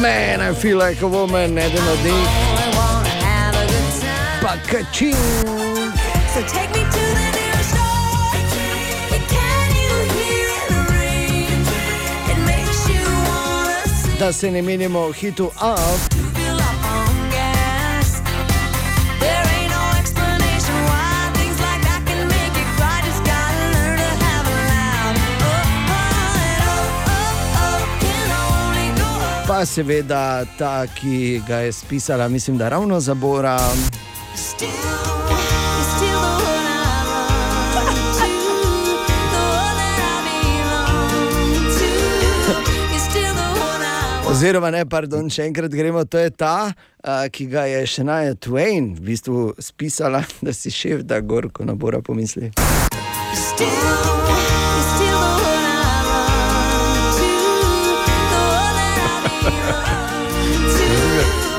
Man, 0.00 0.40
I 0.40 0.54
feel 0.54 0.78
like 0.78 1.02
a 1.02 1.06
woman, 1.06 1.58
eden 1.58 1.88
od 1.88 2.04
njih. 2.04 2.28
Pa 4.42 4.56
kačing. 4.70 5.16
So 6.34 6.40
take 6.40 6.70
me 6.70 6.84
to 6.84 7.00
the 7.14 7.30
nearest 7.36 7.74
door. 7.74 7.92
Da 14.18 14.32
se 14.32 14.50
ne 14.50 14.62
menimo 14.62 15.12
hitu 15.12 15.46
up 15.46 16.11
Pa 29.52 29.66
seveda 29.66 30.44
ta, 30.58 30.86
ki 30.86 31.42
ga 31.48 31.56
je 31.56 31.72
spisala, 31.72 32.28
mislim, 32.28 32.58
da 32.58 32.68
ravno 32.68 33.00
za 33.00 33.14
Bora. 33.14 33.58
Oziroma, 44.26 44.70
ne, 44.70 44.86
pardon, 44.88 45.28
še 45.30 45.44
enkrat 45.44 45.70
gremo. 45.70 46.04
To 46.04 46.18
je 46.18 46.30
ta, 46.30 46.72
a, 47.04 47.28
ki 47.28 47.46
ga 47.52 47.68
je 47.68 47.84
še 47.86 48.08
Naja 48.08 48.34
Twain 48.34 48.94
v 48.96 49.04
bistvu 49.12 49.52
spisala, 49.60 50.24
da 50.44 50.56
si 50.56 50.72
šef, 50.72 51.04
da 51.04 51.20
gor, 51.20 51.52
ko 51.52 51.68
na 51.68 51.76
Bora 51.76 52.00
pomisli. 52.00 52.54
Still, 53.36 54.31
belong 60.82 61.12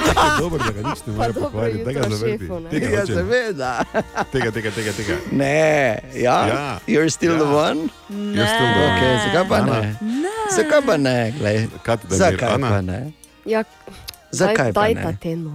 to. 0.05 0.39
Dobro, 0.39 0.57
da 0.59 0.71
ga 0.73 0.89
nič 0.89 0.99
ne 1.05 1.13
more 1.13 1.33
pokvariti, 1.33 1.83
da 1.83 1.91
ga 1.91 2.01
zavrti. 2.09 2.47
ne? 2.49 2.69
Tega 2.69 2.87
Ja, 2.89 3.05
seveda. 3.05 3.71
Tega, 4.31 4.51
tega, 4.51 4.71
tega, 4.71 4.91
tega. 4.91 5.15
Ne, 5.31 5.99
ja, 6.15 6.37
Ja. 6.47 6.79
you're 6.87 7.09
still 7.09 7.35
the 7.35 7.45
Ja. 7.45 7.57
one. 7.61 7.79
Jaz 8.33 8.49
to 8.49 8.63
bom. 8.65 8.89
Okay, 8.89 9.13
zakaj 9.23 9.45
pa 9.49 9.61
ne? 9.61 9.95
Zakaj 10.51 10.81
pa 10.81 10.97
ne? 10.97 11.33
Glej? 11.33 11.67
Kaj 11.83 11.97
ti 11.97 12.07
da 12.07 12.15
Zakaj 12.15 12.49
Ana? 12.51 12.69
pa 12.69 12.81
ne? 12.81 12.99
Ja, 13.45 13.63
Zakaj 14.31 14.69
pa 14.69 14.81
daj, 14.81 14.93
ne? 14.93 15.01
daj 15.01 15.03
ta 15.05 15.19
teno. 15.19 15.51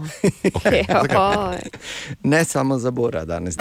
Okay, 0.54 0.82
Joj. 0.86 1.58
Ne 2.22 2.44
samo 2.44 2.78
za 2.78 2.90
Bora 2.90 3.24
danes. 3.24 3.56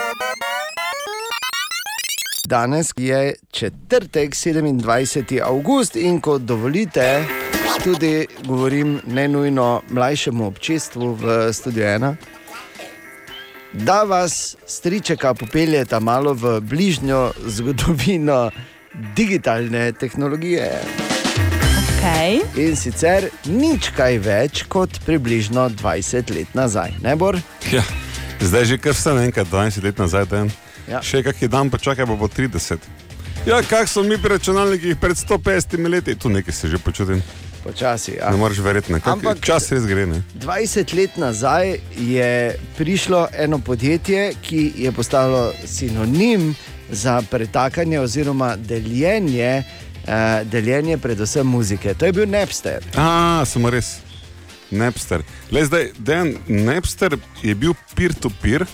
Danes 2.45 2.93
je 2.95 3.36
četrtek, 3.51 4.30
27. 4.32 4.80
avgust 5.41 5.95
in 5.95 6.22
ko 6.22 6.38
dovolite, 6.38 7.26
tudi 7.84 8.28
govorim 8.45 8.99
ne 9.07 9.28
nujno 9.28 9.82
mlajšemu 9.89 10.47
občestvu 10.47 11.13
v 11.13 11.53
studiu 11.53 11.84
ena. 11.84 12.15
Da 13.73 14.03
vas 14.03 14.55
stričeka 14.67 15.34
popeljeta 15.34 15.99
malo 15.99 16.34
v 16.34 16.59
bližnjo 16.61 17.32
zgodovino 17.45 18.51
digitalne 19.15 19.91
tehnologije. 19.91 20.82
Okay. 21.97 22.39
In 22.55 22.75
sicer 22.75 23.30
nič 23.45 23.89
kaj 23.97 24.17
več 24.17 24.63
kot 24.69 24.99
približno 25.05 25.69
20 25.69 26.36
let 26.36 26.53
nazaj, 26.55 26.93
ne 27.03 27.15
bor? 27.15 27.38
Ja, 27.73 27.84
Zdaj 28.39 28.65
že 28.65 28.78
kar 28.78 28.93
sem 28.93 29.17
enkrat 29.17 29.47
20 29.49 29.84
let 29.84 29.97
nazaj, 29.97 30.25
dan. 30.30 30.51
Ja. 30.88 31.01
Še 31.01 31.23
kak 31.25 31.41
je 31.41 31.49
dan, 31.49 31.71
pa 31.73 31.82
čakaj, 31.82 32.05
pa 32.05 32.15
bo 32.15 32.30
30. 32.30 32.78
Ja, 33.49 33.59
kak 33.65 33.89
so 33.89 34.03
mi 34.05 34.17
pri 34.21 34.38
računalnikih 34.38 34.97
pred 35.01 35.17
150 35.17 35.89
leti, 35.89 36.15
tu 36.15 36.30
nekaj 36.30 36.53
se 36.53 36.69
že 36.69 36.78
počutim. 36.78 37.21
Počasi. 37.68 38.15
Ja. 38.20 38.32
Ne 38.32 38.38
moreš 38.38 38.57
verjeti, 38.63 38.93
ne. 38.93 38.99
Kak, 38.99 39.13
Ampak- 39.20 39.43
čas 39.43 39.72
res 39.72 39.84
gre. 39.86 40.05
Ne? 40.07 40.22
20 40.39 40.93
let 40.95 41.18
nazaj 41.18 41.76
je 41.97 42.55
prišlo 42.78 43.28
eno 43.36 43.59
podjetje, 43.59 44.34
ki 44.41 44.72
je 44.78 44.91
postalo 44.91 45.51
sinonim 45.65 46.55
za 46.89 47.22
pretakanje 47.32 47.99
oziroma 47.99 48.55
deljenje, 48.55 49.63
uh, 50.07 50.47
deljenje 50.47 50.97
predvsem 50.97 51.47
muzike. 51.47 51.93
To 51.93 52.05
je 52.05 52.13
bil 52.13 52.30
Napster. 52.30 52.84
A, 52.95 53.43
samo 53.45 53.70
res. 53.70 53.97
Napster. 54.72 55.22
Le 55.51 55.65
zdaj, 55.65 55.91
dejan 55.97 56.34
Napster 56.47 57.18
je 57.43 57.55
bil 57.55 57.74
peer-to-peer. 57.95 58.65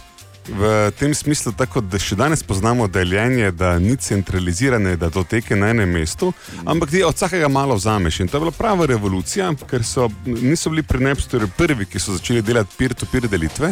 V 0.48 0.92
tem 1.00 1.14
smislu, 1.16 1.54
tako 1.56 1.82
da 1.82 2.00
še 2.00 2.18
danes 2.20 2.42
poznamo 2.44 2.88
deljenje, 2.92 3.52
da 3.56 3.78
ni 3.80 3.96
centralizirane, 3.96 4.98
da 5.00 5.08
to 5.10 5.24
teke 5.24 5.56
na 5.56 5.70
enem 5.72 5.90
mestu, 5.96 6.34
ampak 6.66 6.92
ti 6.92 7.04
od 7.04 7.16
vsakega 7.16 7.48
malo 7.48 7.78
vzameš. 7.80 8.20
In 8.20 8.28
to 8.28 8.38
je 8.38 8.44
bila 8.44 8.52
prava 8.52 8.86
revolucija, 8.86 9.54
ker 9.70 9.86
so, 9.88 10.10
niso 10.26 10.70
bili 10.70 10.84
pri 10.84 11.00
Napsterju 11.06 11.48
prvi, 11.58 11.88
ki 11.88 12.00
so 12.00 12.18
začeli 12.18 12.44
delati 12.44 12.76
peer-to-peer 12.78 13.30
delitve. 13.32 13.72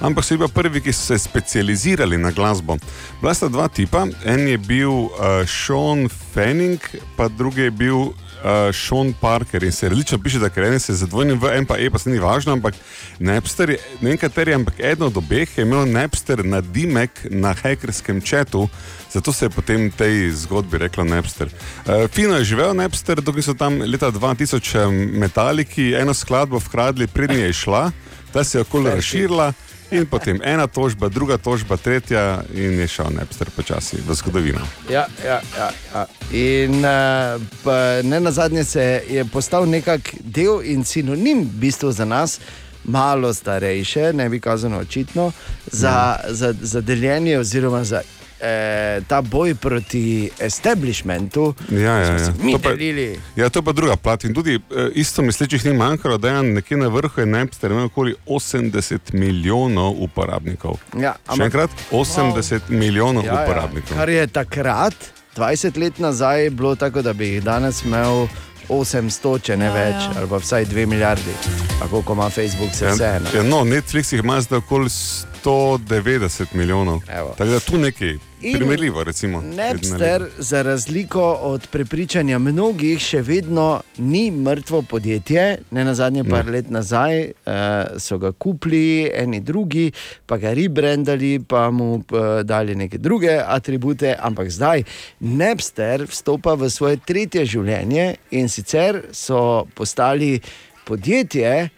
Ampak 0.00 0.26
so 0.26 0.34
bili 0.34 0.50
prvi, 0.50 0.82
ki 0.82 0.92
so 0.92 1.12
se 1.12 1.18
specializirali 1.18 2.18
na 2.18 2.34
glasbo. 2.34 2.76
Bila 3.20 3.34
sta 3.34 3.48
dva 3.48 3.68
tipa, 3.68 4.08
en 4.24 4.48
je 4.48 4.58
bil 4.58 4.90
uh, 4.90 5.46
Sean 5.46 6.08
Fanning, 6.08 6.80
pa 7.16 7.28
drugi 7.28 7.68
je 7.68 7.70
bil 7.70 8.10
uh, 8.44 8.74
Sean 8.74 9.12
Parker. 9.12 9.62
In 9.62 9.72
se 9.72 9.88
različno 9.88 10.18
piše, 10.18 10.38
da 10.38 10.48
ker 10.48 10.64
en 10.64 10.80
se 10.80 10.94
z 10.94 11.06
dvojnim 11.06 11.40
v 11.40 11.52
en 11.56 11.66
pa 11.66 11.78
e, 11.78 11.90
pa 11.90 11.98
se 11.98 12.10
ni 12.10 12.18
važno, 12.18 12.52
ampak 12.52 12.74
Napster, 13.18 13.70
je, 13.70 13.78
ne 14.00 14.10
vem 14.10 14.18
kateri, 14.18 14.54
ampak 14.54 14.80
eden 14.80 15.06
od 15.06 15.16
obeh 15.16 15.58
je 15.58 15.64
imel 15.64 15.86
Napster 15.86 16.44
na 16.44 16.60
dimek 16.60 17.26
na 17.30 17.54
hekerskem 17.54 18.20
četu, 18.20 18.68
zato 19.12 19.32
se 19.32 19.44
je 19.44 19.50
potem 19.50 19.90
tej 19.90 20.30
zgodbi 20.30 20.78
reklo 20.78 21.04
Napster. 21.04 21.48
Uh, 21.48 22.06
fino 22.12 22.36
je 22.36 22.44
živel 22.44 22.74
Napster, 22.74 23.20
dokler 23.20 23.44
so 23.44 23.54
tam 23.54 23.80
leta 23.80 24.10
2000 24.12 24.90
metaliki 25.18 25.92
eno 25.94 26.14
skladbo 26.14 26.58
vkradli, 26.58 27.06
prednji 27.06 27.42
je 27.50 27.52
šla, 27.52 27.90
ta 28.32 28.44
se 28.44 28.58
je 28.58 28.62
okoli 28.62 28.90
razširila. 28.90 29.52
In 29.90 30.06
potem 30.06 30.38
ena 30.44 30.66
tožba, 30.66 31.08
druga 31.08 31.38
tožba, 31.38 31.76
tretja, 31.76 32.42
in 32.54 32.78
je 32.78 32.86
šel 32.88 33.10
Napster 33.10 33.50
počasi 33.50 33.98
v 34.06 34.14
zgodovino. 34.14 34.62
Ja, 34.90 35.06
ja, 35.24 35.40
ja, 35.58 35.70
ja. 35.94 36.06
In 36.30 36.78
uh, 36.78 38.04
ne 38.06 38.20
na 38.20 38.30
zadnje 38.30 38.64
se 38.64 39.02
je 39.08 39.24
postal 39.24 39.66
nekak 39.66 40.14
del 40.20 40.62
in 40.62 40.84
sinonim 40.84 41.42
v 41.42 41.60
bistvu 41.66 41.92
za 41.92 42.04
nas. 42.04 42.38
Malo 42.84 43.34
starejše, 43.34 44.12
ne 44.12 44.28
bi 44.28 44.40
kazano 44.40 44.78
očitno, 44.78 45.32
za, 45.66 46.16
za, 46.28 46.54
za 46.60 46.80
deljenje 46.80 47.38
oziroma 47.38 47.84
za 47.84 48.00
eh, 48.42 49.00
ta 49.02 49.20
boj 49.22 49.54
proti 49.54 50.30
establishmentu. 50.38 51.54
Ja, 51.70 51.78
ja, 51.96 52.12
ja. 52.12 52.32
Mi 52.38 52.52
To 52.52 52.58
pa- 52.60 52.68
delili. 52.70 53.20
Ja, 53.36 53.48
to 53.48 53.58
je 53.58 53.62
pa 53.62 53.72
druga 53.72 53.96
plat. 53.96 54.24
In 54.24 54.34
tudi 54.34 54.54
eh, 54.54 54.60
isto 54.94 55.22
mislečih 55.22 55.64
ni 55.64 55.72
manjkalo, 55.74 56.18
da 56.18 56.28
je 56.30 56.42
nekje 56.44 56.76
na 56.76 56.88
vrhu 56.88 57.20
je 57.20 57.26
Napster 57.28 57.70
imel 57.70 57.84
okoli 57.84 58.14
80 58.26 58.98
milijonov 59.12 59.94
uporabnikov. 59.98 60.76
Ja, 60.96 61.14
Še 61.28 61.42
enkrat, 61.42 61.70
80 61.90 62.60
milijonov 62.70 63.24
Ja, 63.24 63.32
ja. 63.32 63.42
uporabnikov. 63.42 63.96
Kar 63.96 64.08
je 64.08 64.26
takrat, 64.26 64.94
20 65.36 65.76
let 65.76 65.98
nazaj, 65.98 66.50
bilo 66.50 66.74
tako, 66.74 67.02
da 67.02 67.12
bi 67.12 67.26
jih 67.26 67.42
danes 67.42 67.82
imel 67.82 68.26
800, 68.68 69.10
če 69.40 69.56
ne 69.56 69.64
Ja, 69.64 69.72
več, 69.72 69.94
ja. 69.96 70.10
ali 70.16 70.28
pa 70.28 70.36
vsaj 70.36 70.64
2 70.66 70.86
milijardi, 70.86 71.32
tako 71.80 72.02
kot 72.02 72.14
ima 72.14 72.30
Facebook, 72.30 72.70
se 72.72 72.84
Ja, 72.84 72.92
vse 72.92 73.04
eno. 73.06 73.28
ja, 73.34 73.42
no, 73.44 73.64
Netflix 73.64 74.12
jih 74.12 74.20
ima 74.20 74.40
zdaj 74.40 74.58
okoli 74.58 74.88
190 74.88 76.44
milijonov. 76.52 77.00
Tako 77.36 77.44
da 77.46 77.60
tu 77.60 77.78
nekaj 77.78 78.18
In 78.42 78.56
primerljivo, 78.56 79.04
recimo. 79.04 79.42
Napster, 79.42 80.26
za 80.38 80.62
razliko 80.62 81.22
od 81.32 81.66
prepričanja 81.68 82.38
mnogih, 82.38 82.98
še 83.00 83.20
vedno 83.22 83.82
ni 83.98 84.30
mrtvo 84.30 84.82
podjetje. 84.82 85.58
Ne 85.70 85.84
na 85.84 85.94
zadnje 85.94 86.24
par 86.24 86.46
Ne. 86.46 86.52
let 86.52 86.70
nazaj 86.70 87.20
uh, 87.20 87.52
so 87.98 88.18
ga 88.18 88.32
kupili, 88.32 89.10
eni 89.14 89.40
drugi, 89.40 89.92
pa 90.26 90.36
ga 90.36 90.52
rebrandali, 90.52 91.40
pa 91.48 91.70
mu 91.70 91.94
uh, 91.94 92.40
dali 92.42 92.74
neke 92.74 92.98
druge 92.98 93.40
atribute. 93.46 94.16
Ampak 94.20 94.50
zdaj 94.50 94.82
Napster 95.20 96.06
vstopa 96.08 96.54
v 96.54 96.70
svoje 96.70 96.96
tretje 96.96 97.44
življenje 97.44 98.14
in 98.30 98.48
sicer 98.48 99.02
so 99.12 99.66
postali 99.74 100.40
podjetje, 100.84 101.68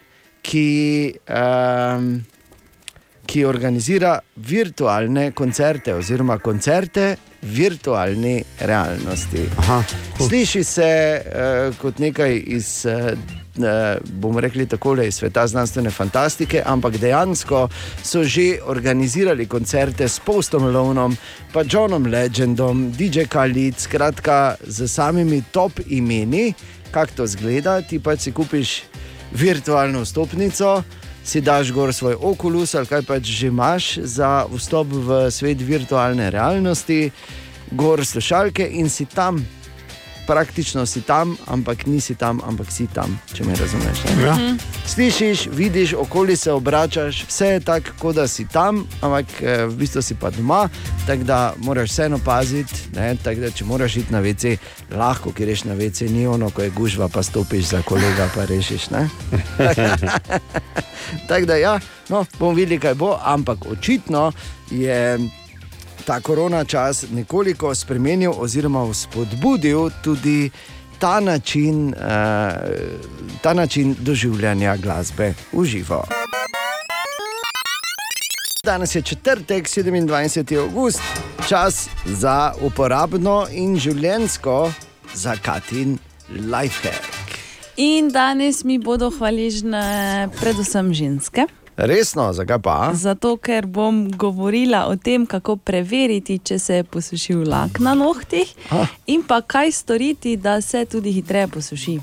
ki. 0.43 0.69
Um, 1.27 2.23
ki 3.27 3.45
organizira 3.47 4.19
virtualne 4.37 5.31
koncerte 5.31 5.95
oziroma 5.95 6.39
koncerte 6.39 7.17
v 7.43 7.55
virtualni 7.57 8.43
realnosti. 8.61 9.47
Aha, 9.59 9.83
Sliši 10.27 10.65
se 10.65 10.91
uh, 11.23 11.77
kot 11.79 11.99
nekaj 11.99 12.43
iz. 12.47 12.87
Uh, 12.87 13.41
bomo 14.13 14.41
rekli 14.41 14.67
tako, 14.67 14.95
iz 15.03 15.15
sveta 15.15 15.47
znanstvene 15.47 15.91
fantastike, 15.91 16.63
ampak 16.67 16.97
dejansko 16.97 17.69
so 18.03 18.25
že 18.25 18.59
organizirali 18.65 19.47
koncerte 19.47 20.09
s 20.09 20.21
Postom 20.25 20.73
Lonom, 20.73 21.17
pa 21.53 21.61
Johnom 21.69 22.07
Legendom, 22.07 22.93
DJ 22.93 23.29
Khalid, 23.29 23.77
skratka 23.79 24.57
z 24.67 24.89
samimi 24.89 25.43
top 25.53 25.73
imeni, 25.87 26.55
kako 26.91 27.13
to 27.17 27.27
zgleda. 27.27 27.83
Ti 27.83 27.99
pa 27.99 28.17
si 28.17 28.33
kupiš 28.33 28.83
virtualno 29.33 30.05
stopnico, 30.05 30.83
si 31.25 31.41
daš 31.41 31.73
gor 31.73 31.95
svoj 31.95 32.17
okulus 32.21 32.75
ali 32.75 32.87
kaj 32.87 33.03
pač 33.07 33.23
že 33.31 33.47
imaš 33.47 33.97
za 34.03 34.45
vstop 34.51 34.87
v 34.91 35.31
svet 35.31 35.61
virtualne 35.63 36.31
realnosti, 36.31 37.11
gor 37.73 38.05
slušalke 38.07 38.67
in 38.67 38.91
si 38.91 39.07
tam. 39.07 39.45
Praktično 40.27 40.87
si 40.87 41.01
tam, 41.03 41.37
ampak 41.47 41.87
nisi 41.87 42.15
tam, 42.15 42.41
ampak 42.47 42.71
si 42.71 42.87
tam, 42.87 43.19
če 43.35 43.45
me 43.45 43.55
razumeš. 43.57 44.05
ne? 44.05 44.23
Ja. 44.25 44.37
Slišiš, 44.87 45.49
vidiš, 45.53 45.93
okoli 45.95 46.37
se 46.37 46.53
obračaš, 46.53 47.25
vse 47.29 47.47
je 47.47 47.61
tako, 47.61 47.91
kot 47.99 48.17
da 48.17 48.29
si 48.29 48.47
tam, 48.49 48.87
ampak 49.01 49.27
eh, 49.43 49.67
v 49.67 49.75
bistvu 49.77 50.03
si 50.03 50.15
pa 50.15 50.31
doma, 50.31 50.69
tako 51.07 51.25
da 51.25 51.55
moraš 51.59 51.91
vseeno 51.91 52.19
paziti. 52.25 52.73
ne, 52.95 53.17
tako 53.17 53.41
Da, 53.43 53.51
če 53.51 53.65
moraš 53.65 53.97
iti 53.97 54.13
na 54.13 54.21
vece, 54.21 54.57
lahko 54.91 55.33
greš 55.37 55.65
na 55.65 55.75
vece, 55.75 56.07
ni 56.07 56.27
ono, 56.27 56.51
ko 56.51 56.63
je 56.63 56.71
gužva, 56.71 57.09
pa 57.09 57.23
stopiš 57.23 57.65
za 57.65 57.83
kolega, 57.83 58.29
pa 58.35 58.45
rešiš. 58.45 58.91
ne. 58.91 59.09
Tako 61.29 61.47
da, 61.47 61.57
ja, 61.57 61.81
no, 62.09 62.25
bomo 62.39 62.53
videli, 62.53 62.79
kaj 62.79 62.95
bo, 62.95 63.19
ampak 63.25 63.59
očitno 63.67 64.33
je 64.71 65.19
ta 66.03 66.21
korona 66.21 66.65
čas 66.65 67.05
nekoliko 67.11 67.75
spremenil 67.75 68.33
oziroma 68.39 68.95
spodbudil 68.95 69.91
tudi 70.05 70.51
ta 70.99 71.21
način, 71.21 71.89
uh, 71.89 71.95
ta 73.43 73.55
način 73.55 73.97
doživljanja 74.01 74.77
glasbe 74.77 75.35
v 75.53 75.65
živo. 75.65 76.05
Danes 78.65 78.95
je 78.95 79.03
četrtek, 79.03 79.67
27. 79.67 80.59
august, 80.59 81.03
čas 81.49 81.89
za 82.05 82.55
uporabno 82.61 83.47
in 83.53 83.79
življensko 83.79 84.73
za 85.15 85.37
Katin 85.43 85.99
lifehack. 86.31 87.23
In 87.77 88.09
danes 88.09 88.65
mi 88.65 88.79
bodo 88.79 89.11
hvaležne 89.11 90.29
predvsem 90.41 90.95
ženske. 90.95 91.47
Resno, 91.83 92.33
zakaj 92.33 92.59
pa? 92.63 92.91
Zato, 92.95 93.37
ker 93.37 93.67
bom 93.67 94.05
govorila 94.11 94.85
o 94.87 94.95
tem, 94.97 95.27
kako 95.27 95.57
preveriti, 95.57 96.39
če 96.39 96.59
se 96.59 96.77
je 96.77 96.85
posušil 96.85 97.43
lak 97.51 97.81
na 97.83 97.97
nohtih, 97.99 98.53
in 99.11 99.25
pa 99.27 99.41
kaj 99.43 99.73
storiti, 99.73 100.37
da 100.37 100.61
se 100.61 100.85
tudi 100.87 101.11
hitreje 101.13 101.49
posuši. 101.49 101.97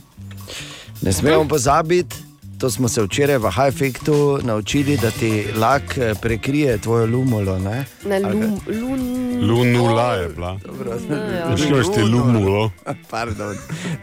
Ne 1.02 1.14
smemo 1.14 1.48
pozabiti, 1.48 2.16
to 2.60 2.70
smo 2.70 2.90
se 2.90 3.02
včeraj 3.02 3.38
v 3.38 3.42
High-Effectu 3.46 4.40
naučili, 4.44 4.98
da 4.98 5.12
ti 5.12 5.46
lak 5.56 5.98
eh, 5.98 6.14
prekrije 6.22 6.78
tvojo 6.78 7.06
lumolo. 7.06 7.60
Ne? 7.60 7.86
Ne, 8.06 8.20
lum, 8.20 8.60
lun, 8.68 9.20
Lunula 9.42 10.14
je 10.14 10.30
bila. 10.30 10.60
ja. 11.32 11.58
Škoš 11.58 11.86
ti 11.96 12.02
lumulo. 12.02 12.72
Pardon, 13.12 13.56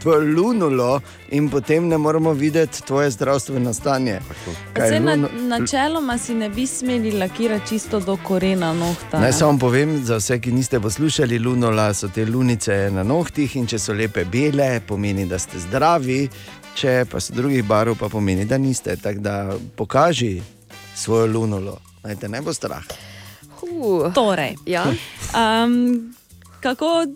tvoje 0.03 0.21
lunulo 0.27 1.01
in 1.31 1.49
potem 1.49 1.89
ne 1.89 1.99
moremo 1.99 2.33
videti 2.33 2.83
tvoje 2.83 3.11
zdravstveno 3.11 3.75
stanje. 3.75 4.21
Kaj 4.73 5.01
na, 5.01 5.13
luno- 5.13 5.29
načeloma 5.39 6.19
si 6.19 6.35
ne 6.35 6.49
bi 6.49 6.67
smeli 6.67 7.13
lakirati 7.13 7.69
čisto 7.69 8.01
do 8.01 8.17
korena 8.17 8.73
nohta. 8.73 9.21
Naj 9.21 9.33
samo 9.33 9.59
povem, 9.59 10.05
za 10.05 10.17
vse, 10.17 10.41
ki 10.41 10.53
niste 10.53 10.81
poslušali, 10.81 11.39
lunola 11.39 11.95
so 11.95 12.09
te 12.09 12.27
lunice 12.27 12.91
na 12.93 13.03
nohtih 13.03 13.57
in 13.57 13.67
če 13.67 13.79
so 13.79 13.93
lepe 13.93 14.25
bele, 14.25 14.81
pomeni, 14.81 15.27
da 15.27 15.39
ste 15.39 15.59
zdravi, 15.59 16.29
če 16.77 17.07
pa 17.11 17.20
so 17.20 17.35
drugih 17.37 17.64
barv, 17.64 17.97
pa 17.99 18.09
pomeni, 18.12 18.45
da 18.45 18.59
niste. 18.59 18.97
Tako 19.01 19.20
da 19.24 19.37
pokaži 19.77 20.43
svojo 20.95 21.27
lunulo, 21.27 21.79
naj 22.05 22.16
te 22.20 22.29
ne 22.29 22.43
bo 22.45 22.53
strah. 22.55 22.85
Uh, 23.62 24.12
Torej, 24.14 24.57
ja. 24.66 24.85
um, 25.33 26.14
kako 26.61 27.07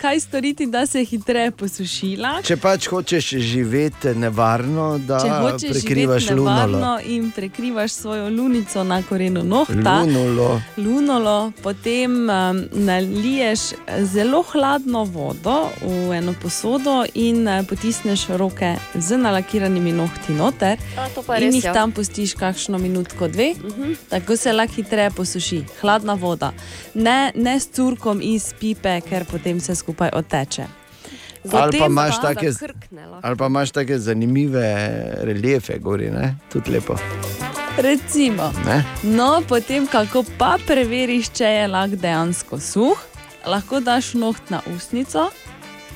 kaj 0.00 0.20
storiti, 0.20 0.66
da 0.66 0.86
se 0.86 0.98
je 0.98 1.04
hitreje 1.04 1.50
posušila. 1.50 2.40
Če 2.42 2.56
pač 2.56 2.86
hočeš 2.88 3.28
živeti 3.44 4.14
nevarno, 4.16 4.98
da 4.98 5.18
Če 5.20 5.30
hočeš 5.30 5.70
prekrivaš 5.70 6.22
živeti 6.22 6.40
nevarno 6.40 6.78
lunulo. 6.78 7.00
in 7.04 7.30
prekrivaš 7.30 7.92
svojo 7.92 8.28
lunico 8.28 8.84
na 8.84 9.02
korenu 9.02 9.42
nohta, 9.44 10.00
Lunulo. 10.00 10.62
lunulo, 10.76 11.52
potem 11.62 12.30
um, 12.30 12.62
naliješ 12.72 13.60
zelo 14.12 14.42
hladno 14.52 15.04
vodo 15.04 15.68
v 15.82 16.16
eno 16.16 16.34
posodo 16.42 17.04
in 17.14 17.48
uh, 17.48 17.66
potisneš 17.68 18.26
roke 18.28 18.74
z 18.94 19.16
nalakiranimi 19.16 19.92
nohti 19.92 20.32
noter. 20.32 20.78
A, 20.96 21.08
in 21.36 21.44
res, 21.44 21.54
jih 21.54 21.64
ja. 21.64 21.74
tam 21.76 21.92
pustiš 21.92 22.34
kakšno 22.34 22.78
minutko, 22.78 23.28
dve, 23.28 23.52
uh 23.52 23.76
-huh. 23.76 23.96
tako 24.08 24.36
se 24.36 24.52
lahko 24.52 24.74
hitreje 24.74 25.10
posuši. 25.10 25.64
Hladna 25.80 26.14
voda, 26.14 26.52
ne, 26.94 27.32
ne 27.34 27.60
s 27.60 27.68
curkom 27.72 28.20
iz 28.22 28.54
pipe, 28.60 29.00
ker 29.00 29.24
potem 29.24 29.58
vse 29.58 29.74
skupaj 29.74 29.89
odteče. 30.12 30.64
Ali 31.52 31.78
pa 31.78 31.86
imaš 31.86 32.20
pa- 32.20 32.34
take, 32.34 32.52
ali 33.22 33.36
pa 33.36 33.46
imaš 33.46 33.70
take 33.70 33.98
zanimive 33.98 34.76
reliefe, 35.22 35.78
gori, 35.78 36.10
ne? 36.10 36.36
tudi 36.52 36.70
lepo. 36.70 36.96
Recimo. 37.76 38.52
Ne? 38.66 38.84
No, 39.02 39.42
potem 39.48 39.86
kako 39.86 40.24
pa 40.38 40.56
preveriš, 40.66 41.30
če 41.30 41.44
je 41.44 41.68
lak 41.68 41.90
dejansko 41.90 42.60
suh, 42.60 42.98
lahko 43.46 43.80
daš 43.80 44.14
noht 44.14 44.50
na 44.50 44.60
usnico 44.76 45.30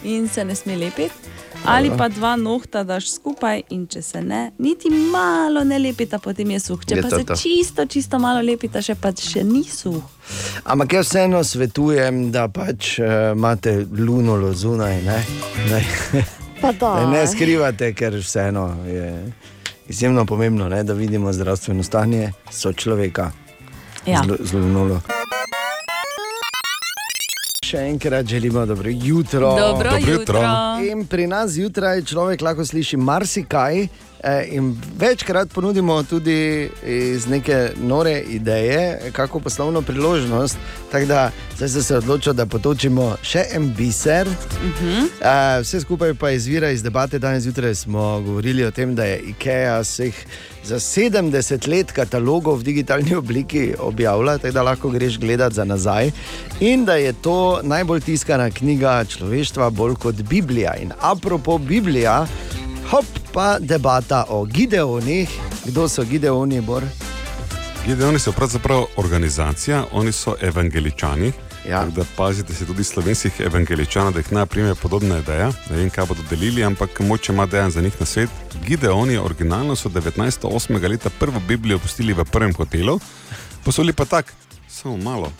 in 0.04 0.28
se 0.28 0.44
ne 0.44 0.54
sme 0.54 0.76
lepiti. 0.76 1.33
Ali 1.64 1.90
pa 1.90 2.08
dva 2.08 2.36
nohta 2.36 2.82
daš 2.82 3.10
skupaj, 3.10 3.62
in 3.70 3.86
če 3.86 4.02
se 4.02 4.20
ne, 4.20 4.52
niti 4.58 4.90
malo 4.90 5.64
ne 5.64 5.78
lepita, 5.78 6.18
potem 6.18 6.50
je 6.50 6.60
suh. 6.60 6.80
Če 6.80 6.94
Je 6.94 7.02
pa 7.02 7.08
to 7.08 7.18
se 7.18 7.24
to. 7.24 7.36
čisto, 7.36 7.86
čisto 7.86 8.18
malo 8.18 8.40
lepita, 8.40 8.82
še 8.82 8.94
pa 8.94 9.10
še 9.10 9.42
ni 9.42 9.64
suh. 9.64 10.02
Ampak 10.64 10.92
jaz 10.92 11.06
vseeno 11.06 11.40
svetujem, 11.42 12.30
da 12.30 12.48
pač 12.48 12.98
uh, 12.98 13.06
imate 13.32 13.74
lunulo 13.90 14.52
zunaj. 14.52 15.02
Ne? 15.02 15.18
Pa 16.60 16.72
da. 16.72 17.06
ne 17.06 17.26
skrivate, 17.26 17.92
ker 17.92 18.14
vseeno 18.14 18.68
je 18.84 19.32
izjemno 19.86 20.24
pomembno, 20.24 20.68
ne? 20.68 20.82
da 20.82 20.92
vidimo 20.94 21.32
zdravstveno 21.32 21.82
stanje 21.82 22.32
sočloveka 22.50 23.30
Ja. 24.06 24.20
z, 24.20 24.28
lu- 24.28 24.36
z 24.40 24.52
lunulo. 24.54 25.00
Še 27.74 27.88
enkrat 27.90 28.26
želimo 28.26 28.66
dobro 28.66 28.90
jutro. 28.92 29.50
Dobro 29.50 29.90
Dobro 29.90 29.98
jutro. 29.98 30.38
jutro. 30.38 30.40
In 30.90 31.06
pri 31.06 31.26
nas 31.26 31.50
zjutraj 31.50 32.04
človek 32.06 32.40
lahko 32.40 32.64
sliši 32.64 32.96
marsikaj. 32.96 33.88
Eh, 34.24 34.48
In 34.50 34.76
večkrat 34.98 35.52
ponudimo 35.52 36.02
tudi 36.02 36.70
iz 36.86 37.26
neke 37.26 37.70
nore 37.76 38.20
ideje, 38.20 39.00
kako 39.12 39.40
poslovno 39.40 39.82
priložnost. 39.82 40.56
Tako 40.92 41.06
da 41.06 41.30
zdaj 41.56 41.82
se 41.82 41.96
odločil, 41.96 42.32
da 42.32 42.46
potočimo 42.46 43.16
še 43.22 43.44
en 43.52 43.74
biser. 43.74 44.26
Uh 44.26 44.34
-huh. 44.82 45.02
uh, 45.02 45.62
vse 45.62 45.80
skupaj 45.80 46.14
pa 46.14 46.30
izvira 46.30 46.70
iz 46.70 46.82
debate. 46.82 47.18
Danes 47.18 47.42
zjutraj 47.42 47.74
smo 47.74 48.20
govorili 48.20 48.64
o 48.64 48.70
tem, 48.70 48.94
da 48.94 49.04
je 49.04 49.18
IKEA 49.18 49.80
vseh 49.80 50.14
za 50.64 50.78
70 50.78 51.68
let 51.68 51.92
katalogov 51.92 52.58
v 52.58 52.62
digitalni 52.62 53.14
obliki 53.22 53.74
objavila, 53.78 54.38
tako 54.38 54.54
da 54.54 54.62
lahko 54.62 54.90
greš 54.90 55.18
gledat 55.18 55.52
za 55.52 55.64
nazaj. 55.64 56.10
In 56.60 56.84
da 56.84 56.94
je 56.94 57.12
to 57.12 57.60
najbolj 57.62 58.00
tiskana 58.00 58.50
knjiga 58.50 59.04
človeštva, 59.04 59.70
bolj 59.70 59.94
kot 59.94 60.14
Biblija. 60.14 60.74
In 60.76 60.92
apropo 61.00 61.58
Biblija, 61.58 62.26
hop, 62.90 63.04
pa 63.32 63.58
debata 63.58 64.24
o 64.28 64.44
Gideonih. 64.44 65.30
Kdo 65.64 65.88
so 65.88 66.04
Gideoni, 66.04 66.60
Bor? 66.60 66.82
Gideoni 67.86 68.18
so 68.18 68.32
pravzaprav 68.32 68.84
organizacija, 68.96 69.84
oni 69.92 70.12
so 70.12 70.34
evangeličani. 70.40 71.32
Ja. 71.68 71.84
Da 71.84 72.04
pazite 72.16 72.54
se 72.54 72.66
tudi 72.66 72.84
slovenskih 72.84 73.40
evangeličanov, 73.40 74.12
da 74.12 74.18
jih 74.18 74.32
ne 74.32 74.46
prime 74.46 74.74
podobna 74.74 75.18
ideja. 75.18 75.52
Ne 75.70 75.76
vem, 75.76 75.90
kaj 75.90 76.06
bodo 76.06 76.22
delili, 76.30 76.64
ampak 76.64 77.00
moče 77.00 77.32
ima 77.32 77.46
dejan 77.46 77.70
za 77.70 77.80
njih 77.80 78.00
na 78.00 78.06
svet. 78.06 78.30
Gideoni 78.66 79.16
originalno 79.16 79.76
so 79.76 79.88
1908. 79.88 80.88
leta 80.88 81.10
prvo 81.18 81.40
Biblijo 81.48 81.78
pustili 81.78 82.12
v 82.12 82.24
prvem 82.24 82.54
hotelu, 82.54 83.00
bili 83.76 83.92
pa 83.92 84.04
tak, 84.04 84.32
samo 84.68 84.96
malo. 84.96 85.32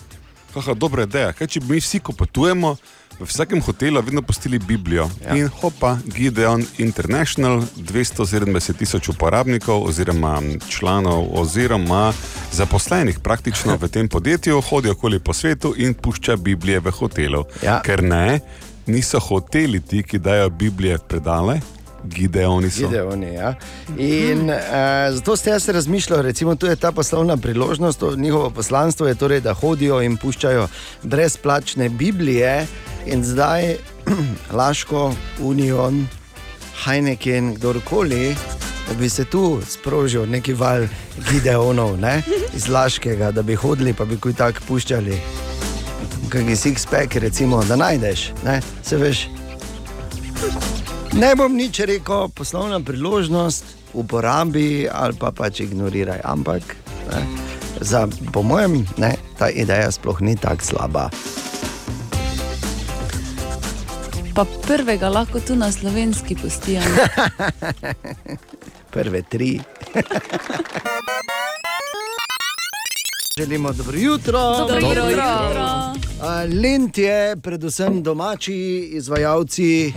Kakšna 0.55 0.75
dobra 0.75 1.03
ideja. 1.03 1.33
Kaj 1.33 1.47
če 1.47 1.61
bi 1.61 1.75
mi 1.75 1.81
vsi, 1.81 1.99
ko 1.99 2.13
potujemo, 2.13 2.77
v 3.21 3.27
vsakem 3.27 3.61
hotelu 3.63 4.03
vedno 4.03 4.23
pustili 4.23 4.59
Biblijo. 4.59 5.11
Ja. 5.25 5.37
In 5.37 5.49
hopa, 5.49 5.99
Gideon 6.07 6.65
International, 6.79 7.63
270 7.77 8.77
tisoč 8.79 9.09
uporabnikov 9.09 9.85
oziroma 9.87 10.43
članov 10.69 11.29
oziroma 11.33 12.13
zaposlenih 12.53 13.19
praktično 13.19 13.77
v 13.81 13.89
tem 13.89 14.09
podjetju, 14.09 14.61
hodijo 14.61 14.93
okoli 14.93 15.19
po 15.19 15.33
svetu 15.33 15.75
in 15.77 15.95
pušča 15.95 16.37
Biblije 16.37 16.81
v 16.81 16.91
hotelu. 16.91 17.45
Ja. 17.63 17.81
Ker 17.85 18.03
ne, 18.03 18.41
niso 18.87 19.21
hoteli 19.21 19.81
ti, 19.81 20.03
ki 20.03 20.19
dajo 20.19 20.51
Biblije 20.51 20.97
v 20.97 21.09
predale, 21.09 21.61
Gideoni 22.05 22.71
so. 22.71 22.89
Gideoni, 22.89 23.35
ja. 23.35 23.55
In 23.99 24.51
uh, 24.51 24.57
zato 25.15 25.37
ste 25.37 25.51
jaz 25.51 25.69
razmišljal, 25.69 26.23
recimo, 26.23 26.55
tu 26.55 26.67
je 26.67 26.77
ta 26.77 26.93
poslovna 26.93 27.37
priložnost, 27.37 28.01
to 28.01 28.17
njihovo 28.17 28.51
poslanstvo 28.51 29.07
je 29.07 29.15
torej, 29.15 29.41
da 29.41 29.55
hodijo 29.55 30.03
in 30.03 30.17
puščajo 30.17 30.69
brezplačne 31.03 31.89
Biblije, 31.89 32.67
in 33.07 33.25
zdaj 33.25 33.77
Laško, 34.59 35.15
Union, 35.41 36.07
Heineken, 36.85 37.55
kdorkoli. 37.55 38.37
Da 38.89 38.95
bi 38.95 39.09
se 39.09 39.25
tu 39.25 39.61
sprožil 39.69 40.27
neki 40.27 40.53
val 40.55 40.87
Gideonov 41.31 42.01
ne? 42.01 42.23
iz 42.57 42.69
Laškega, 42.69 43.31
da 43.31 43.43
bi 43.43 43.55
hodili, 43.55 43.93
pa 43.93 44.05
bi 44.05 44.17
kuj 44.17 44.35
tako 44.35 44.61
puščali. 44.69 45.21
Kaj 46.29 46.49
je 46.51 46.57
six-pack, 46.57 47.21
recimo, 47.21 47.65
da 47.65 47.77
najdeš, 47.77 48.33
ne? 48.45 48.61
se 48.83 48.97
veš. 48.97 49.29
Ne 51.15 51.31
bom 51.39 51.55
nič 51.55 51.79
rekel, 51.87 52.29
poslovna 52.35 52.81
priložnost, 52.83 53.65
uporabi 53.95 54.89
ali 54.91 55.15
pa 55.15 55.31
pač 55.31 55.61
ignoriraj. 55.63 56.19
Ampak, 56.27 56.63
ne, 57.11 57.23
za, 57.81 58.09
po 58.35 58.43
mojem, 58.43 58.83
ne, 58.99 59.15
ta 59.39 59.47
ideja 59.47 59.95
sploh 59.95 60.19
ni 60.21 60.35
tako 60.35 60.65
slaba. 60.65 61.11
Pa 64.35 64.43
prvega 64.67 65.07
lahko 65.09 65.39
tu 65.41 65.55
na 65.55 65.71
slovenski 65.73 66.35
pustijo. 66.35 66.83
Prve 68.95 69.23
tri. 69.23 69.61
Želimo 73.39 73.73
dobro 73.73 73.99
jutro. 73.99 74.39
Dobro 74.59 74.81
Dobro 74.81 74.89
jutro. 74.91 75.11
jutro. 75.11 75.63
A, 76.23 76.45
Lentje, 76.63 77.37
predvsem 77.43 78.03
domači 78.03 78.55
izvajalci, 78.93 79.93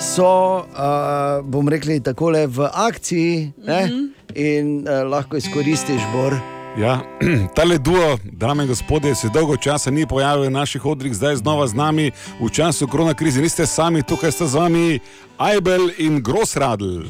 so, 0.00 0.64
a, 0.74 1.40
bom 1.44 1.68
rekli, 1.68 2.00
tako 2.00 2.32
v 2.46 2.68
akciji 2.72 3.52
ne? 3.66 3.86
Mhm. 3.86 4.04
in 4.34 4.88
a, 4.88 5.02
lahko 5.04 5.36
izkoristiš 5.36 6.00
bor. 6.12 6.34
Ja, 6.78 7.00
tale 7.56 7.78
duo, 7.78 8.18
dame 8.24 8.62
in 8.62 8.68
gospodje, 8.68 9.14
se 9.14 9.28
dolgo 9.34 9.56
časa 9.56 9.90
ni 9.90 10.06
pojavil 10.06 10.44
na 10.44 10.60
naših 10.60 10.84
odrih, 10.84 11.14
zdaj 11.14 11.36
znova 11.36 11.66
z 11.66 11.74
nami 11.74 12.10
v 12.40 12.50
času 12.52 12.88
korona 12.88 13.14
krize. 13.14 13.40
Niste 13.40 13.66
sami, 13.66 14.02
tukaj 14.02 14.32
sta 14.32 14.46
z 14.46 14.54
vami 14.54 15.00
Ajbel 15.38 15.90
in 15.98 16.20
Grossradl. 16.22 17.08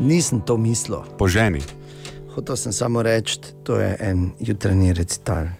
Nisem 0.00 0.40
to 0.40 0.56
mislil. 0.56 1.04
Po 1.18 1.28
ženi. 1.28 1.60
Hotel 2.34 2.56
sem 2.56 2.72
samo 2.72 3.02
reči, 3.02 3.40
to 3.64 3.76
je 3.80 3.96
en 4.00 4.30
jutranji 4.40 4.92
recital. 4.92 5.52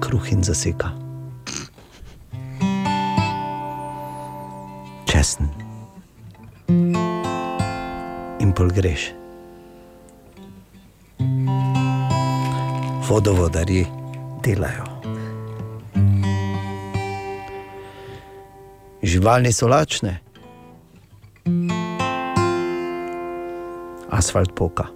Kruh 0.00 0.32
in 0.32 0.44
zaseka. 0.44 1.03
Česen. 5.24 5.48
In 8.44 8.50
pol 8.52 8.68
greš. 8.68 9.16
Vodovodari 13.08 13.86
delajo. 14.44 14.84
Živali 19.00 19.48
so 19.48 19.64
lačne. 19.64 20.20
asfalt 24.12 24.52
poka. 24.52 24.93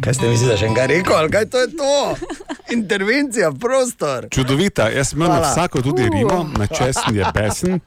Kaj 0.00 0.14
ste 0.14 0.28
mislili, 0.28 0.48
da 0.48 0.56
še 0.56 0.66
enkrat 0.66 0.88
rekel, 0.88 1.14
ali 1.14 1.30
kaj 1.30 1.46
to 1.46 1.58
je 1.58 1.68
to? 1.72 1.92
Intervencija, 2.70 3.50
prostor. 3.52 4.26
Čudovita, 4.30 4.88
jaz 4.88 5.12
imam 5.12 5.28
Hvala. 5.28 5.48
vsako 5.48 5.82
tudi 5.82 6.02
Uh. 6.02 6.08
rimo, 6.10 6.38
na 6.54 6.66
česen 6.68 7.14
je 7.14 7.26
besen. 7.34 7.80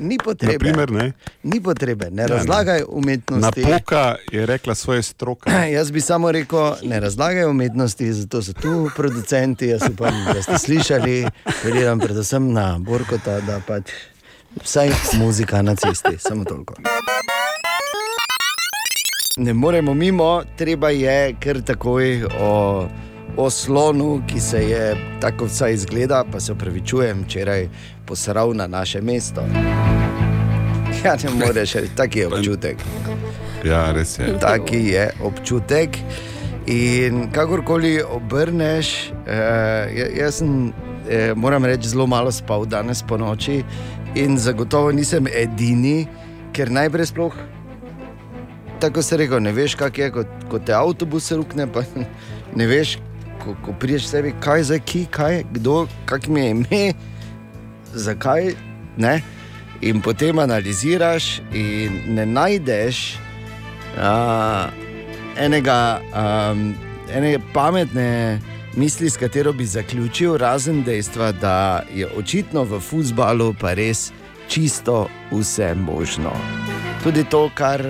Ni 0.00 0.18
potrebe. 0.18 0.52
Naprimer, 0.54 0.90
ne? 0.92 1.12
Ni 1.44 1.60
potrebe, 1.60 2.04
ne 2.06 2.22
Ja, 2.22 2.28
ne. 2.28 2.34
razlagaj 2.34 2.82
umetnosti. 2.88 3.62
poka 3.62 4.02
je 4.32 4.46
rekla 4.46 4.74
svoje 4.74 5.02
stroke. 5.04 5.50
Jaz 5.76 5.90
bi 5.90 6.00
samo 6.00 6.32
rekel, 6.32 6.74
ne 6.82 7.00
razlagaj 7.00 7.44
umetnosti, 7.44 8.12
zato 8.14 8.42
so 8.42 8.52
tu 8.54 8.90
producenti. 8.96 9.66
Jaz 9.66 9.82
upam, 9.84 10.14
da 10.26 10.42
ste 10.42 10.58
slišali, 10.58 11.16
apeliram 11.46 11.98
predvsem 11.98 12.52
na 12.52 12.78
Borkota, 12.80 13.40
da 13.40 13.60
pač 13.60 13.90
vsaj 14.58 14.90
muzika 15.14 15.62
na 15.62 15.74
cesti, 15.76 16.18
samo 16.18 16.44
toliko. 16.44 16.74
Ne 19.36 19.54
moremo 19.54 19.94
mimo, 19.94 20.42
treba 20.56 20.90
je 20.90 21.34
kar 21.40 21.62
takoj 21.62 22.24
o, 22.40 22.86
o 23.36 23.50
slonu, 23.50 24.22
ki 24.28 24.40
se 24.40 24.58
je 24.68 24.96
tako 25.20 25.44
vsaj 25.44 25.72
izgleda, 25.72 26.24
pa 26.32 26.40
se 26.40 26.52
upravičujem, 26.52 27.22
včeraj 27.24 27.68
posral 28.06 28.52
na 28.54 28.66
naše 28.66 29.00
mesto. 29.00 29.40
Ja, 31.04 31.16
ne 31.24 31.30
moreš, 31.46 31.72
taki 31.96 32.18
je 32.18 32.26
občutek. 32.26 32.76
Ja, 33.64 33.92
res 33.92 34.18
je. 34.18 34.38
Taki 34.40 34.76
je 34.76 35.10
občutek. 35.24 35.96
In 36.66 37.30
kakorkoli 37.32 38.02
obrneš, 38.02 39.10
eh, 39.26 39.32
ja- 39.96 40.12
jaz 40.24 40.34
sem, 40.34 40.72
eh, 41.08 41.32
moram 41.34 41.64
reči, 41.64 41.88
zelo 41.88 42.06
malo 42.06 42.32
spal 42.32 42.66
danes 42.66 43.02
po 43.02 43.16
noči 43.16 43.64
in 44.14 44.38
zagotovo 44.38 44.92
nisem 44.92 45.26
edini, 45.26 46.06
ker 46.52 46.70
najprej 46.70 47.06
sploh, 47.06 47.32
tako 48.82 49.02
se 49.02 49.16
reče, 49.16 49.40
ne 49.40 49.52
veš, 49.52 49.74
kak 49.78 49.98
je, 49.98 50.10
ko, 50.10 50.24
ko 50.50 50.58
te 50.58 50.74
avtobus 50.74 51.30
rukne, 51.30 51.68
pa 51.70 51.84
ne 52.58 52.66
veš, 52.66 52.96
ko, 53.44 53.54
ko 53.62 53.74
priješ 53.80 54.08
sebi, 54.10 54.34
kaj 54.42 54.58
je 54.58 54.64
za 54.72 54.78
ki, 54.78 55.04
kaj, 55.10 55.44
kdo, 55.52 55.86
kak 56.06 56.26
mi 56.26 56.40
je 56.40 56.50
ime, 56.50 56.80
zakaj. 57.94 58.54
Ne? 58.96 59.20
In 59.82 60.02
potem 60.02 60.38
analiziraš, 60.38 61.40
in 61.54 62.14
ne 62.16 62.26
najdeš 62.26 62.98
a, 63.98 64.68
enega, 65.38 66.00
um, 66.10 66.74
ene 67.14 67.38
pametne 67.54 68.40
misli, 68.76 69.10
s 69.10 69.16
katero 69.16 69.52
bi 69.52 69.66
zaključil, 69.66 70.36
razen 70.36 70.82
dejstva, 70.82 71.32
da 71.32 71.82
je 71.94 72.08
očitno 72.18 72.64
v 72.64 72.80
futbalu 72.80 73.52
pa 73.60 73.74
res 73.78 74.10
čisto 74.52 75.08
vse 75.30 75.74
možno. 75.74 76.32
Tudi 77.02 77.24
to, 77.24 77.50
kar, 77.54 77.82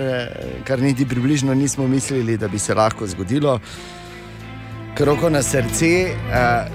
kar 0.63 0.79
niti 0.81 1.05
približno 1.05 1.53
nismo 1.53 1.87
mislili, 1.87 2.37
da 2.37 2.47
bi 2.47 2.59
se 2.59 2.73
lahko 2.73 3.07
zgodilo. 3.07 3.59
Kroko 4.95 5.29
na 5.29 5.43
srce, 5.43 5.85
eh, 5.85 6.67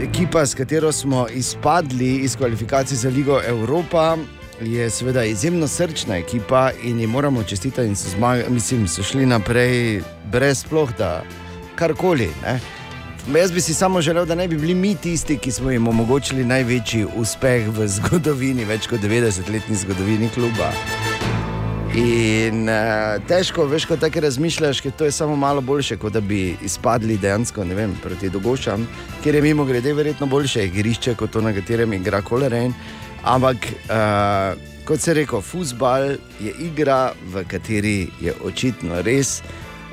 ekipa, 0.00 0.46
s 0.46 0.54
katero 0.54 0.92
smo 0.92 1.26
izpadli 1.28 2.16
iz 2.16 2.36
kvalifikacij 2.36 2.96
za 2.96 3.08
Ligo 3.08 3.40
Evropa, 3.46 4.16
je 4.60 4.90
seveda 4.90 5.24
izjemno 5.24 5.68
srčna 5.68 6.16
ekipa 6.16 6.70
in 6.82 7.00
jim 7.00 7.10
moramo 7.10 7.42
čestitati, 7.42 7.88
in 7.88 7.96
so, 7.96 8.08
zmag- 8.18 8.50
mislim, 8.50 8.88
so 8.88 9.02
šli 9.02 9.26
naprej 9.26 10.02
brez 10.32 10.60
sploh 10.60 10.90
da 10.98 11.22
karkoli. 11.74 12.28
Ne? 12.42 12.60
Jaz 13.36 13.52
bi 13.52 13.60
si 13.60 13.74
samo 13.74 14.00
želel, 14.00 14.24
da 14.26 14.34
ne 14.34 14.48
bi 14.48 14.56
bili 14.56 14.74
mi 14.74 14.94
tisti, 14.94 15.38
ki 15.38 15.52
smo 15.52 15.70
jim 15.70 15.88
omogočili 15.88 16.44
največji 16.44 17.06
uspeh 17.16 17.68
v 17.68 17.88
zgodovini, 17.88 18.64
več 18.64 18.86
kot 18.88 19.00
90-letni 19.04 19.76
zgodovini 19.76 20.30
kluba. 20.34 20.70
In 21.94 22.64
uh, 22.68 23.20
težko, 23.28 23.66
veš, 23.68 23.84
ko 23.84 23.98
tako 24.00 24.22
razmišljaš, 24.24 24.80
ker 24.80 24.92
to 24.96 25.04
je 25.04 25.12
samo 25.12 25.36
malo 25.36 25.60
boljše, 25.60 25.98
kot 26.00 26.16
da 26.16 26.20
bi 26.20 26.56
izpadli 26.64 27.18
dejansko 27.18 27.68
vem, 27.68 27.92
proti 28.02 28.30
Dogošam, 28.30 28.88
kjer 29.22 29.34
je 29.34 29.42
mimo 29.42 29.64
grede 29.64 29.92
verjetno 29.92 30.26
boljše 30.26 30.64
igrišče 30.64 31.14
kot 31.14 31.30
to, 31.30 31.40
na 31.40 31.52
katerem 31.52 31.92
igra 31.92 32.22
Kolerejn. 32.22 32.72
Ampak, 33.24 33.56
uh, 33.92 34.56
kot 34.84 35.00
se 35.00 35.14
reko, 35.14 35.42
futbal 35.42 36.16
je 36.40 36.56
igra, 36.60 37.12
v 37.32 37.44
kateri 37.44 38.08
je 38.20 38.34
očitno 38.44 39.02
res 39.02 39.42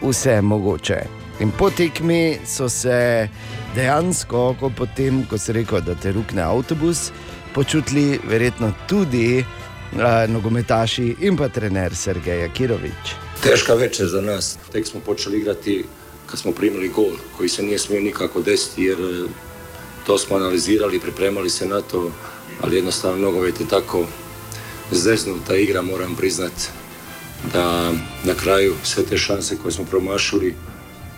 vse 0.01 0.41
mogoče. 0.41 1.24
In 1.39 1.51
po 1.51 1.69
tekmi 1.69 2.39
so 2.47 2.69
se 2.69 3.27
dejansko, 3.75 4.55
ko, 4.59 4.69
potem, 4.77 5.25
ko 5.29 5.37
se 5.37 5.53
reko, 5.53 5.81
da 5.83 5.95
te 5.95 6.11
rukne 6.11 6.41
avtobus, 6.41 7.09
počutili 7.53 8.19
verjetno 8.27 8.71
tudi 8.87 9.39
uh, 9.39 10.31
nogometaši 10.31 11.15
in 11.19 11.37
pa 11.37 11.49
trener 11.49 11.95
Sergej 11.95 12.49
Kirovič. 12.53 13.15
Teška 13.43 13.73
večer 13.73 14.07
za 14.07 14.21
nas. 14.21 14.57
Tek 14.71 14.87
smo 14.87 14.99
počeli 14.99 15.37
igrati 15.37 15.83
kad 16.25 16.39
smo 16.39 16.51
primili 16.51 16.89
gol 16.89 17.11
koji 17.37 17.49
se 17.49 17.63
nije 17.63 17.79
smio 17.79 18.01
nikako 18.01 18.41
desiti 18.41 18.83
jer 18.83 18.99
e, 18.99 19.27
to 20.05 20.17
smo 20.17 20.35
analizirali, 20.35 20.99
pripremali 20.99 21.49
se 21.49 21.65
na 21.65 21.81
to, 21.81 22.11
ali 22.61 22.75
jednostavno 22.75 23.17
nogomet 23.17 23.59
je 23.59 23.67
tako 23.67 24.05
zeznuta 24.91 25.55
igra, 25.55 25.81
moram 25.81 26.15
priznat 26.15 26.51
da 27.53 27.91
na 28.23 28.33
kraju 28.33 28.75
sve 28.83 29.03
te 29.03 29.17
šanse 29.17 29.57
koje 29.61 29.71
smo 29.71 29.85
promašili 29.85 30.55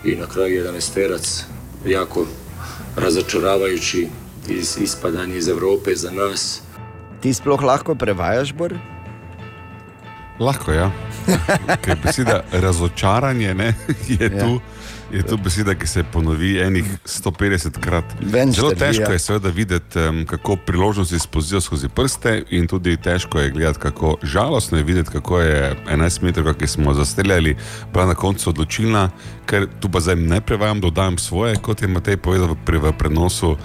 i 0.04 0.16
na 0.16 0.26
kraju 0.26 0.54
jedan 0.54 0.76
esterac 0.76 1.44
jako 1.86 2.26
razočaravajući 2.96 4.08
iz 4.48 4.78
ispadanje 4.80 5.36
iz 5.36 5.48
Europe 5.48 5.94
za 5.94 6.10
nas. 6.10 6.62
Ti 7.20 7.34
sploh 7.34 7.62
lahko 7.62 7.94
prevajaš, 7.94 8.52
Bor? 8.54 8.74
Lahko 10.40 10.72
ja. 10.72 10.90
Ker 11.84 11.98
beseda 12.04 12.42
razočaranje 12.52 13.54
ne, 13.54 13.74
je, 14.08 14.30
Ja. 14.34 14.40
tu, 14.40 14.60
je 15.12 15.22
tu 15.22 15.36
beseda, 15.36 15.74
ki 15.74 15.86
se 15.86 16.04
ponovi 16.12 16.58
enih 16.60 16.84
150 17.04 17.80
krat. 17.80 18.04
Ven 18.20 18.52
Zelo 18.52 18.70
težko 18.70 19.12
je 19.12 19.18
seveda 19.18 19.48
videti, 19.48 19.98
um, 19.98 20.24
kako 20.26 20.56
priložnosti 20.56 21.18
spozijo 21.18 21.60
skozi 21.60 21.88
prste, 21.88 22.42
in 22.50 22.66
tudi 22.66 22.96
težko 22.96 23.40
je 23.40 23.50
gledati, 23.50 23.78
kako 23.78 24.16
žalostno 24.22 24.78
je 24.78 24.84
videti, 24.84 25.10
kako 25.10 25.40
je 25.40 25.76
11 25.90 26.22
metrov, 26.22 26.54
ki 26.54 26.66
smo 26.66 26.94
zastreljali, 26.94 27.56
bila 27.92 28.06
na 28.06 28.14
koncu 28.14 28.50
odločilna, 28.50 29.10
ker 29.46 29.66
tu 29.80 29.88
pa 29.88 30.00
zdaj 30.00 30.16
ne 30.16 30.40
prevajam, 30.40 30.80
dodajam 30.80 31.18
svoje, 31.18 31.56
kot 31.56 31.82
je 31.82 31.88
Matej 31.88 32.16
povedal 32.16 32.56
pri- 32.64 32.78
v 32.78 32.92
prenosu. 32.92 33.56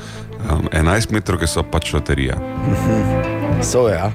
Um, 0.50 0.68
11 0.72 1.12
metrov, 1.12 1.40
ki 1.40 1.48
so 1.48 1.64
pač 1.64 1.94
loterija. 1.94 2.40
So, 3.64 3.88
ja. 3.88 4.12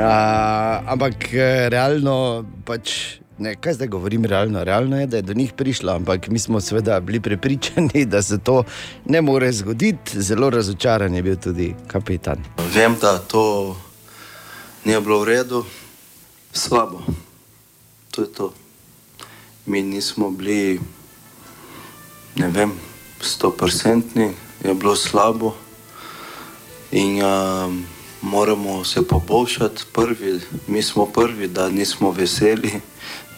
Uh, 0.00 0.92
ampak 0.92 1.32
eh, 1.32 1.68
realno, 1.72 2.44
pač, 2.64 3.19
ne, 3.40 3.54
kaj 3.56 3.72
zdaj 3.72 3.88
govorim, 3.88 4.24
realno, 4.24 4.64
realno 4.64 5.00
je, 5.00 5.06
da 5.06 5.16
je 5.16 5.22
do 5.22 5.34
njih 5.34 5.52
prišlo, 5.52 5.92
ampak 5.92 6.28
mi 6.28 6.38
smo 6.38 6.60
seveda 6.60 7.00
bili 7.00 7.20
prepričani, 7.20 8.04
da 8.12 8.22
se 8.22 8.38
to 8.38 8.64
ne 9.04 9.22
more 9.22 9.52
zgoditi. 9.52 10.22
Zelo 10.22 10.50
razočaran 10.50 11.14
je 11.14 11.22
bil 11.22 11.36
tudi 11.36 11.74
kapitan. 11.86 12.38
Vem, 12.74 12.96
da 13.00 13.18
to 13.18 13.76
ni 14.84 15.00
bilo 15.00 15.20
v 15.20 15.24
redu, 15.24 15.64
slabo. 16.52 17.00
To 18.10 18.22
je 18.22 18.32
to. 18.32 18.52
Mi 19.66 19.82
nismo 19.82 20.30
bili, 20.30 20.80
ne 22.36 22.48
vem, 22.48 22.72
stoprocentni, 23.20 24.30
je 24.64 24.74
bilo 24.74 24.96
slabo 24.96 25.54
in 26.92 27.22
um, 27.22 27.84
moramo 28.22 28.84
se 28.84 29.06
poboljšati. 29.08 29.84
Prvi, 29.92 30.40
mi 30.66 30.82
smo 30.82 31.06
prvi, 31.06 31.48
da 31.48 31.68
nismo 31.68 32.10
veseli 32.10 32.80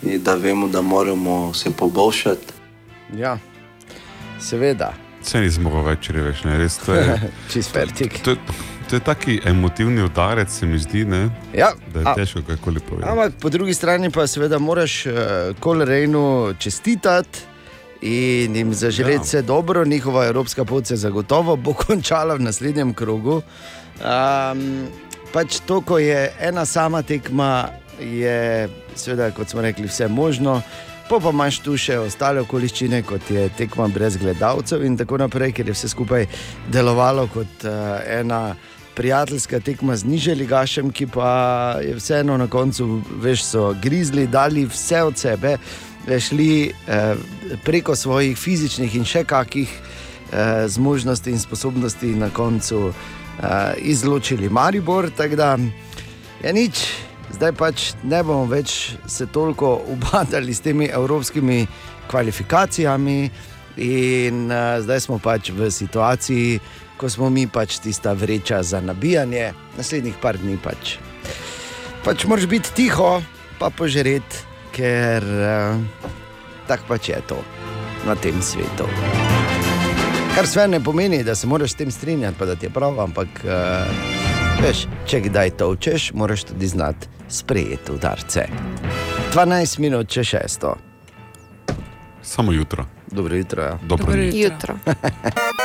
in 0.03 0.23
da 0.23 0.35
vemo, 0.35 0.69
da 0.69 0.81
moramo 0.83 1.55
se 1.55 1.71
poboljšati. 1.71 2.53
Ja, 3.15 3.39
seveda. 4.41 4.93
Se 5.23 5.41
ni 5.41 5.51
zmogel 5.51 5.83
več, 5.83 6.11
reveš, 6.11 6.45
ne, 6.45 6.59
res 6.59 6.79
to 6.79 6.95
je. 6.95 7.19
Čist 7.53 7.71
fertik. 7.71 8.23
To, 8.23 8.31
je- 8.31 8.61
to 8.89 8.97
je 8.97 9.01
taki 9.01 9.41
emotivni 9.45 10.03
udarec, 10.03 10.51
se 10.51 10.67
mi 10.67 10.79
zdi, 10.79 11.05
ne, 11.05 11.23
Ja, 11.55 11.71
da 11.95 12.01
je 12.01 12.07
a- 12.07 12.15
težko 12.15 12.43
kakoli 12.43 12.81
povedati. 12.81 13.11
Ampak 13.11 13.33
po 13.41 13.49
drugi 13.49 13.75
strani 13.75 14.11
pa 14.11 14.27
seveda 14.27 14.59
moraš 14.59 15.07
uh, 15.07 15.13
Kolorejnu 15.61 16.55
čestitati. 16.59 17.39
In 18.03 18.57
jim 18.57 18.75
zaželeti 18.75 19.15
Ja. 19.15 19.21
vse 19.23 19.43
dobro, 19.43 19.85
njihova 19.85 20.27
evropska 20.27 20.65
pot 20.65 20.87
se 20.87 20.97
zagotovo 20.97 21.57
bo 21.57 21.73
končala 21.87 22.35
v 22.35 22.41
naslednjem 22.41 22.95
krogu. 22.95 23.43
Um, 23.97 24.89
pač 25.33 25.61
to, 25.61 25.81
ko 25.81 25.99
je 25.99 26.33
ena 26.41 26.65
sama 26.67 27.03
tekma, 27.03 27.69
je 28.03 28.69
seveda, 28.95 29.31
kot 29.31 29.49
smo 29.49 29.63
rekli, 29.63 29.87
vse 29.87 30.09
možno. 30.09 30.61
Po 31.09 31.21
pa 31.21 31.31
imaš 31.31 31.59
tu 31.61 31.77
še 31.77 31.99
ostale 31.99 32.41
okoliščine, 32.41 33.03
kot 33.03 33.31
je 33.31 33.49
tekma 33.59 33.89
brez 33.93 34.17
gledalcev 34.17 34.85
in 34.87 34.97
tako 34.97 35.19
naprej, 35.21 35.53
ker 35.53 35.69
je 35.69 35.75
vse 35.77 35.91
skupaj 35.93 36.27
delovalo 36.73 37.27
kot 37.33 37.67
uh, 37.67 37.99
ena 38.07 38.55
prijateljska 38.95 39.61
tekma 39.61 39.97
z 39.97 40.05
niželigašem, 40.05 40.91
ki 40.91 41.07
pa 41.07 41.77
je 41.83 41.95
vseeno 41.97 42.37
na 42.37 42.47
koncu, 42.47 43.03
veš, 43.21 43.45
so 43.45 43.75
grizli, 43.83 44.27
dali 44.27 44.65
vse 44.65 45.03
od 45.03 45.19
sebe, 45.19 45.57
eh, 46.09 46.21
šli 46.21 46.73
eh, 46.87 47.15
preko 47.65 47.97
svojih 47.97 48.39
fizičnih 48.39 48.97
in 48.97 49.05
še 49.05 49.25
kakih 49.25 49.69
eh, 50.33 50.69
zmožnosti 50.69 51.31
in 51.31 51.39
sposobnosti 51.39 52.15
na 52.15 52.31
koncu 52.31 52.93
eh, 52.93 53.75
izločili 53.79 54.49
Maribor. 54.49 55.11
Tako 55.17 55.37
da 55.37 55.59
je 56.45 56.53
nič, 56.53 56.85
zdaj 57.37 57.53
pač 57.59 57.93
ne 58.03 58.23
bomo 58.23 58.47
več 58.51 58.95
se 59.07 59.27
toliko 59.27 59.81
ubadali 59.89 60.55
s 60.55 60.61
temi 60.61 60.87
evropskimi 60.93 61.67
kvalifikacijami, 62.11 63.31
in 63.77 64.51
uh, 64.51 64.81
zdaj 64.81 65.01
smo 65.01 65.19
pač 65.19 65.51
v 65.51 65.71
situaciji, 65.71 66.61
ko 66.97 67.09
smo 67.11 67.31
mi 67.31 67.47
pač 67.47 67.79
tista 67.83 68.13
vreča 68.13 68.63
za 68.63 68.81
nabijanje, 68.81 69.53
naslednjih 69.77 70.19
par 70.21 70.39
dni 70.39 70.59
pač. 70.61 70.99
Pač 72.05 72.27
moraš 72.27 72.47
biti 72.51 72.75
tiho, 72.75 73.23
pa 73.59 73.71
požret, 73.71 74.45
ker 74.75 75.25
uh, 75.25 75.79
tako 76.69 76.95
pač 76.95 77.13
je 77.15 77.21
to 77.27 77.39
na 78.07 78.17
tem 78.19 78.43
svetu. 78.43 78.89
Kar 80.33 80.49
sve 80.49 80.65
ne 80.69 80.81
pomeni, 80.81 81.21
da 81.25 81.35
se 81.37 81.47
moraš 81.47 81.77
s 81.77 81.81
tem 81.81 81.91
strinjati, 81.91 82.39
pa 82.39 82.49
da 82.49 82.57
ti 82.57 82.67
je 82.67 82.73
prav, 82.73 83.01
ampak 83.01 83.45
uh, 83.45 84.22
veš, 84.61 84.87
če 85.07 85.21
kdaj 85.21 85.51
točeš, 85.57 86.13
moraš 86.13 86.45
tudi 86.45 86.67
znati 86.67 87.09
sprejeti 87.29 87.93
udarce. 87.93 88.47
12 89.35 89.79
minut 89.79 90.09
če 90.09 90.25
šesto. 90.25 90.77
Samo 92.23 92.53
jutro. 92.53 92.87
Dobro 93.11 93.37
jutro. 93.37 93.63
Ja. 93.63 93.79
Dobro 93.83 94.07
Dobro 94.07 94.23
jutro. 94.23 94.75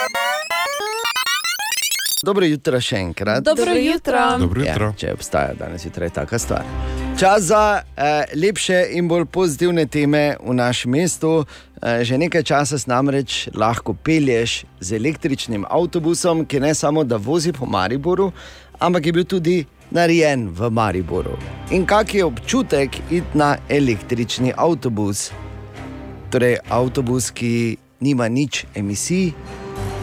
Dobro 2.23 2.45
jutro 2.45 2.79
še 2.81 2.97
enkrat. 2.97 3.43
Dobro 3.43 3.75
jutro. 3.77 4.21
Dobro 4.39 4.63
jutro. 4.65 4.85
Ja, 4.89 4.93
če 4.97 5.13
obstaja 5.13 5.53
danes 5.53 5.85
jutraj 5.85 6.09
taka 6.15 6.39
stvar. 6.39 6.65
Čas 7.19 7.47
za 7.51 7.81
eh, 7.95 8.33
lepše 8.35 8.81
in 8.97 9.07
bolj 9.07 9.27
pozitivne 9.31 9.85
teme 9.85 10.35
v 10.41 10.53
našem 10.57 10.91
mestu. 10.97 11.45
Eh, 11.77 12.01
že 12.03 12.17
nekaj 12.17 12.43
časa 12.43 12.79
se 12.81 12.89
namreč 12.89 13.47
lahko 13.53 13.93
pelješ 13.93 14.63
z 14.79 14.97
električnim 14.97 15.65
avtobusom, 15.69 16.45
ki 16.45 16.59
ne 16.59 16.73
samo 16.73 17.03
da 17.03 17.21
vozi 17.21 17.53
po 17.53 17.69
Mariboru, 17.69 18.31
ampak 18.79 19.05
je 19.05 19.11
bil 19.13 19.25
tudi 19.25 19.65
narejen 19.91 20.49
v 20.53 20.69
Mariboru. 20.69 21.37
In 21.71 21.85
kak 21.85 22.13
je 22.13 22.25
občutek 22.25 22.99
iti 23.11 23.37
na 23.37 23.57
električni 23.69 24.53
avtobus? 24.57 25.31
Torej, 26.31 26.57
avtobus, 26.69 27.31
ki 27.31 27.77
nima 28.03 28.27
nič 28.27 28.65
emisij, 28.75 29.31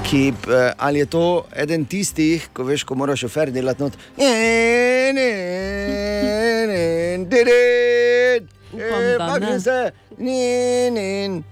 ki, 0.04 0.32
eh, 0.32 0.72
ali 0.78 0.98
je 0.98 1.06
to 1.06 1.44
eden 1.56 1.84
tistih, 1.84 2.48
ko 2.52 2.64
veš, 2.64 2.84
ko 2.84 2.94
moraš 2.94 3.20
šofer 3.26 3.52
delati 3.52 3.82
not. 3.82 3.92
Ne, 4.18 5.12
ne, 5.12 5.30
ne, 6.66 6.66
ne, 6.66 7.24
da 9.18 9.38
ne. 9.38 9.60
se, 9.60 9.92
ne, 10.18 10.90
ne. 10.90 11.42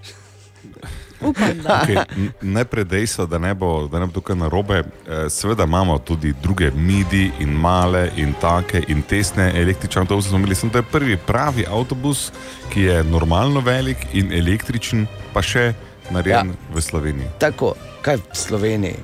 Upam, 1.22 1.58
da. 1.62 1.84
Okay, 1.84 2.04
n- 2.16 2.32
najprej 2.40 2.84
dejstvo, 2.84 3.26
da 3.26 3.38
ne 3.38 3.54
bo, 3.54 3.88
da 3.88 3.98
ne 3.98 4.06
bo 4.06 4.12
tukaj 4.12 4.36
narobe. 4.36 4.78
Eh, 4.78 5.30
Seveda 5.30 5.64
imamo 5.64 5.98
tudi 5.98 6.34
druge 6.42 6.70
midi 6.70 7.30
in 7.40 7.48
male 7.48 8.10
in 8.16 8.34
take 8.40 8.82
in 8.88 9.02
tesne 9.02 9.52
električne 9.54 10.00
avtobuse. 10.00 10.28
smo 10.28 10.38
imeli, 10.38 10.54
Samo 10.54 10.72
to 10.72 10.78
je 10.78 10.82
prvi 10.82 11.16
pravi 11.16 11.64
avtobus, 11.70 12.32
ki 12.70 12.82
je 12.82 13.04
normalno 13.04 13.60
velik 13.60 13.96
in 14.12 14.32
električen, 14.32 15.06
pa 15.32 15.42
še 15.42 15.74
narejen 16.10 16.46
ja. 16.48 16.74
v 16.74 16.80
Sloveniji. 16.80 17.28
Tako, 17.38 17.74
kaj 18.02 18.16
v 18.16 18.22
Sloveniji. 18.32 18.98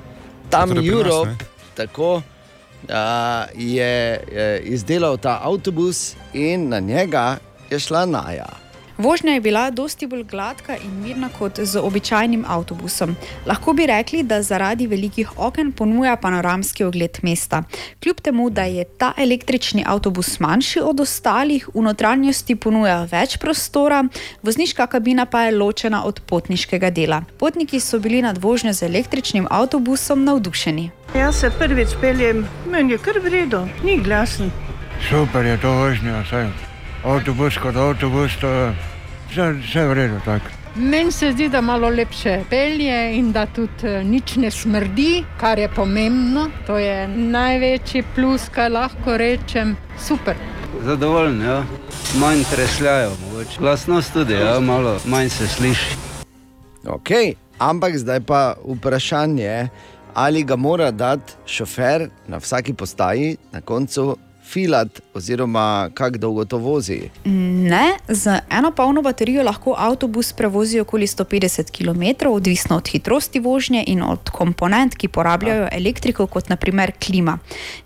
Tam 0.49 0.69
torej 0.69 0.89
ne? 1.25 1.35
tako, 1.75 2.21
a, 2.89 3.45
je, 3.55 4.19
je 4.31 4.59
izdelal 4.63 5.17
ta 5.17 5.39
avtobus 5.43 6.15
in 6.33 6.69
na 6.69 6.79
njega 6.79 7.37
je 7.69 7.79
šla 7.79 8.05
Naja. 8.05 8.49
Vožnja 8.99 9.33
je 9.33 9.41
bila 9.41 9.69
dosti 9.71 10.07
bolj 10.07 10.23
gladka 10.23 10.75
in 10.75 10.91
mirna 11.03 11.29
kot 11.39 11.59
z 11.63 11.79
običajnim 11.79 12.43
avtobusom. 12.47 13.15
Lahko 13.47 13.73
bi 13.73 13.85
rekli, 13.87 14.23
da 14.23 14.41
zaradi 14.43 14.87
velikih 14.87 15.39
oken 15.39 15.71
ponuja 15.71 16.15
panoramski 16.15 16.83
ogled 16.83 17.19
mesta. 17.23 17.63
Kljub 18.03 18.19
temu, 18.21 18.49
da 18.49 18.63
je 18.63 18.83
ta 18.83 19.13
električni 19.17 19.85
avtobus 19.87 20.39
manjši 20.39 20.83
od 20.83 20.99
ostalih, 20.99 21.69
v 21.73 21.81
notranjosti 21.81 22.55
ponuja 22.55 23.07
več 23.11 23.37
prostora, 23.39 24.03
vozniška 24.43 24.87
kabina 24.87 25.25
pa 25.25 25.47
je 25.47 25.55
ločena 25.55 26.03
od 26.03 26.19
potniškega 26.19 26.89
dela. 26.91 27.23
Potniki 27.39 27.79
so 27.79 27.99
bili 28.03 28.21
nad 28.21 28.37
vožnjo 28.37 28.73
z 28.73 28.91
električnim 28.91 29.47
avtobusom 29.49 30.23
navdušeni. 30.23 30.89
Jaz 31.15 31.39
se 31.39 31.51
prvič 31.59 31.95
peljem, 32.01 32.47
meni 32.67 32.91
je 32.91 32.97
kar 32.97 33.23
v 33.23 33.31
redu, 33.31 33.63
ni 33.83 34.01
glasen. 34.03 34.51
Super 35.09 35.45
je 35.45 35.61
to 35.61 35.71
vožnja, 35.71 36.19
vse. 36.27 36.68
Avtobus 37.03 37.57
kot 37.57 37.75
avtobus, 37.75 38.35
to 38.41 38.47
je 38.47 38.75
vse, 39.29 39.53
vse 39.63 39.87
v 39.87 39.93
redu. 39.93 40.19
Tak. 40.25 40.41
Meni 40.75 41.11
se 41.11 41.31
zdi, 41.31 41.49
da 41.49 41.61
malo 41.61 41.89
lepše 41.89 42.43
pelje 42.49 43.17
in 43.17 43.31
da 43.31 43.45
tudi 43.45 43.87
eh, 43.87 44.03
nič 44.03 44.35
ne 44.35 44.51
smrdi, 44.51 45.23
kar 45.39 45.59
je 45.59 45.69
pomembno. 45.75 46.49
To 46.67 46.77
je 46.77 47.07
največji 47.07 48.03
plus, 48.15 48.49
kaj 48.51 48.69
lahko 48.69 49.17
rečem. 49.17 49.75
Super. 49.99 50.35
Zadovoljen, 50.83 51.41
ja. 51.41 51.63
manj 52.19 52.43
tresljajo, 52.51 53.11
mogoče. 53.25 53.59
Glasnost 53.59 54.13
tudi, 54.13 54.33
ja, 54.33 54.59
malo 54.59 54.97
manj 55.05 55.29
se 55.29 55.47
sliši. 55.47 55.95
Okay. 56.83 57.35
Ampak 57.59 57.97
zdaj 57.97 58.21
pa 58.23 58.55
vprašanje, 58.63 59.67
ali 60.13 60.43
ga 60.43 60.55
mora 60.55 60.91
dati 60.91 61.33
šofer 61.45 62.09
na 62.27 62.37
vsaki 62.37 62.73
postaji 62.73 63.37
na 63.51 63.61
koncu 63.61 64.17
filat, 64.49 65.01
oziroma 65.13 65.89
kako 65.93 66.17
dolgo 66.17 66.45
to 66.45 66.57
vozi. 66.57 67.09
Ne, 67.69 67.97
z 68.07 68.39
eno 68.49 68.71
polno 68.71 69.01
baterijo 69.01 69.43
lahko 69.43 69.75
avtobus 69.77 70.33
prevozi 70.33 70.79
okoli 70.79 71.07
150 71.07 71.71
km, 71.71 72.29
odvisno 72.29 72.77
od 72.77 72.87
hitrosti 72.87 73.39
vožnje 73.39 73.83
in 73.87 74.03
od 74.03 74.29
komponent, 74.29 74.95
ki 74.95 75.07
porabljajo 75.07 75.67
elektriko, 75.71 76.27
kot 76.27 76.49
naprimer 76.49 76.91
klima. 77.05 77.37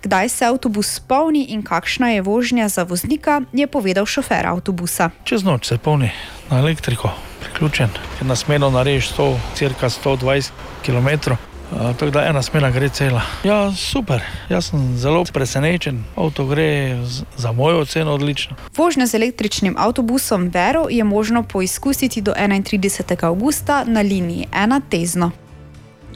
Kdaj 0.03 0.29
se 0.29 0.45
avtobus 0.45 0.99
polni 0.99 1.45
in 1.49 1.63
kakšna 1.63 2.09
je 2.09 2.21
vožnja 2.21 2.69
za 2.69 2.83
voznika, 2.83 3.41
je 3.53 3.67
povedal 3.67 4.05
šofer 4.05 4.47
avtobusa. 4.47 5.09
Čez 5.23 5.43
noč 5.43 5.67
se 5.67 5.77
polni 5.77 6.11
na 6.49 6.59
elektriko, 6.59 7.09
priključen, 7.41 7.89
na 8.21 8.35
smeno 8.35 8.69
narediš 8.69 9.11
100, 9.13 9.37
cirka 9.55 9.89
120 9.89 10.51
km. 10.85 11.33
Tako 11.69 12.09
da 12.09 12.25
ena 12.25 12.41
smena 12.41 12.69
gre 12.71 12.89
cela. 12.89 13.21
Ja, 13.43 13.71
super, 13.71 14.21
jaz 14.49 14.69
sem 14.69 14.97
zelo 14.97 15.23
presenečen, 15.33 16.03
avto 16.15 16.45
gre 16.45 16.97
za 17.37 17.51
mojo 17.51 17.79
oceno 17.79 18.13
odlično. 18.13 18.55
Vožnjo 18.77 19.05
z 19.05 19.13
električnim 19.13 19.75
avtobusom 19.77 20.49
Vero 20.53 20.85
je 20.89 21.03
možno 21.03 21.43
poizkusiti 21.43 22.21
do 22.21 22.33
31. 22.33 23.25
avgusta 23.25 23.83
na 23.87 24.01
liniji 24.01 24.47
1 24.51 24.81
Tezno. 24.89 25.31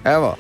Evo. 0.03 0.35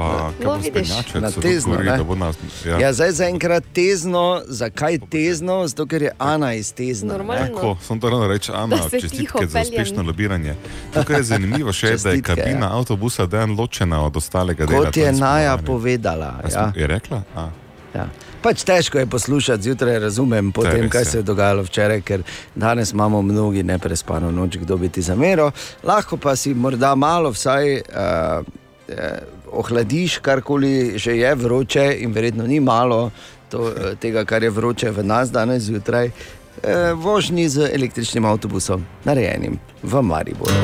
Pa, 0.00 0.30
No, 0.40 0.46
bo 0.46 0.56
vidiš, 0.56 0.88
na 1.14 1.30
tezno, 1.30 2.04
bo 2.04 2.14
nas. 2.14 2.36
Ja. 2.66 2.78
ja, 2.78 2.92
zdaj 2.92 3.10
zaenkrat 3.12 3.64
tezno, 3.72 4.42
zakaj 4.46 4.98
tezno? 5.10 5.66
Zato, 5.66 5.86
ker 5.86 6.02
je 6.02 6.12
Ana 6.18 6.54
iz 6.54 6.72
tezna. 6.72 7.18
Tako, 7.18 7.76
sem 7.82 8.00
to 8.00 8.10
ravno 8.10 8.28
reči, 8.28 8.52
Ana, 8.54 8.76
čestitke 8.90 9.46
za 9.46 9.60
uspešno 9.60 10.02
lobiranje. 10.02 10.54
Tukaj 10.94 11.16
je 11.16 11.22
zanimivo 11.22 11.72
še, 11.72 11.86
da 11.86 12.10
je 12.10 12.16
Čestitke, 12.16 12.34
kabina 12.34 12.66
ja. 12.66 12.76
avtobusa 12.76 13.26
dan 13.26 13.52
ločena 13.52 14.04
od 14.04 14.16
ostalega 14.16 14.66
dela. 14.66 14.84
Kot 14.84 14.96
je 14.96 15.12
Naja 15.12 15.58
povedala. 15.58 16.40
A 16.42 16.50
smo- 16.50 16.72
Je 16.76 16.86
rekla? 16.86 17.22
A. 17.36 17.48
Ja. 17.94 18.08
Pač 18.42 18.64
težko 18.64 18.98
je 18.98 19.06
poslušati 19.06 19.62
zjutraj, 19.62 19.98
razumem, 19.98 20.52
po 20.52 20.62
tem, 20.62 20.88
kaj 20.88 21.00
je. 21.00 21.04
se 21.04 21.18
je 21.18 21.22
dogajalo 21.22 21.62
včeraj, 21.62 22.00
ker 22.00 22.22
danes 22.54 22.92
imamo 22.92 23.22
mnogi 23.22 23.62
neprespano 23.62 24.30
noč, 24.30 24.56
kdo 24.56 24.76
bi 24.76 24.88
ti 24.88 25.02
zameril. 25.02 25.50
Lahko 25.82 26.16
pa 26.16 26.36
si 26.36 26.54
morda 26.54 26.94
malo 26.94 27.30
vsaj 27.30 27.74
uh, 27.74 27.80
uh, 28.88 28.94
ohladiš, 29.52 30.18
karkoli 30.18 30.98
že 30.98 31.16
je 31.16 31.34
vroče, 31.34 31.96
in 32.00 32.12
verjetno 32.12 32.46
ni 32.46 32.60
malo 32.60 33.10
to, 33.50 33.58
uh, 33.58 33.98
tega, 34.00 34.24
kar 34.24 34.42
je 34.42 34.50
vroče 34.50 34.90
v 34.90 35.04
nas 35.04 35.30
danes 35.30 35.62
zjutraj. 35.62 36.10
Uh, 36.10 36.92
vožnji 36.94 37.48
z 37.48 37.70
električnim 37.74 38.24
avtobusom, 38.24 38.84
narejenim 39.04 39.58
v 39.82 40.02
Mariboru. 40.02 40.54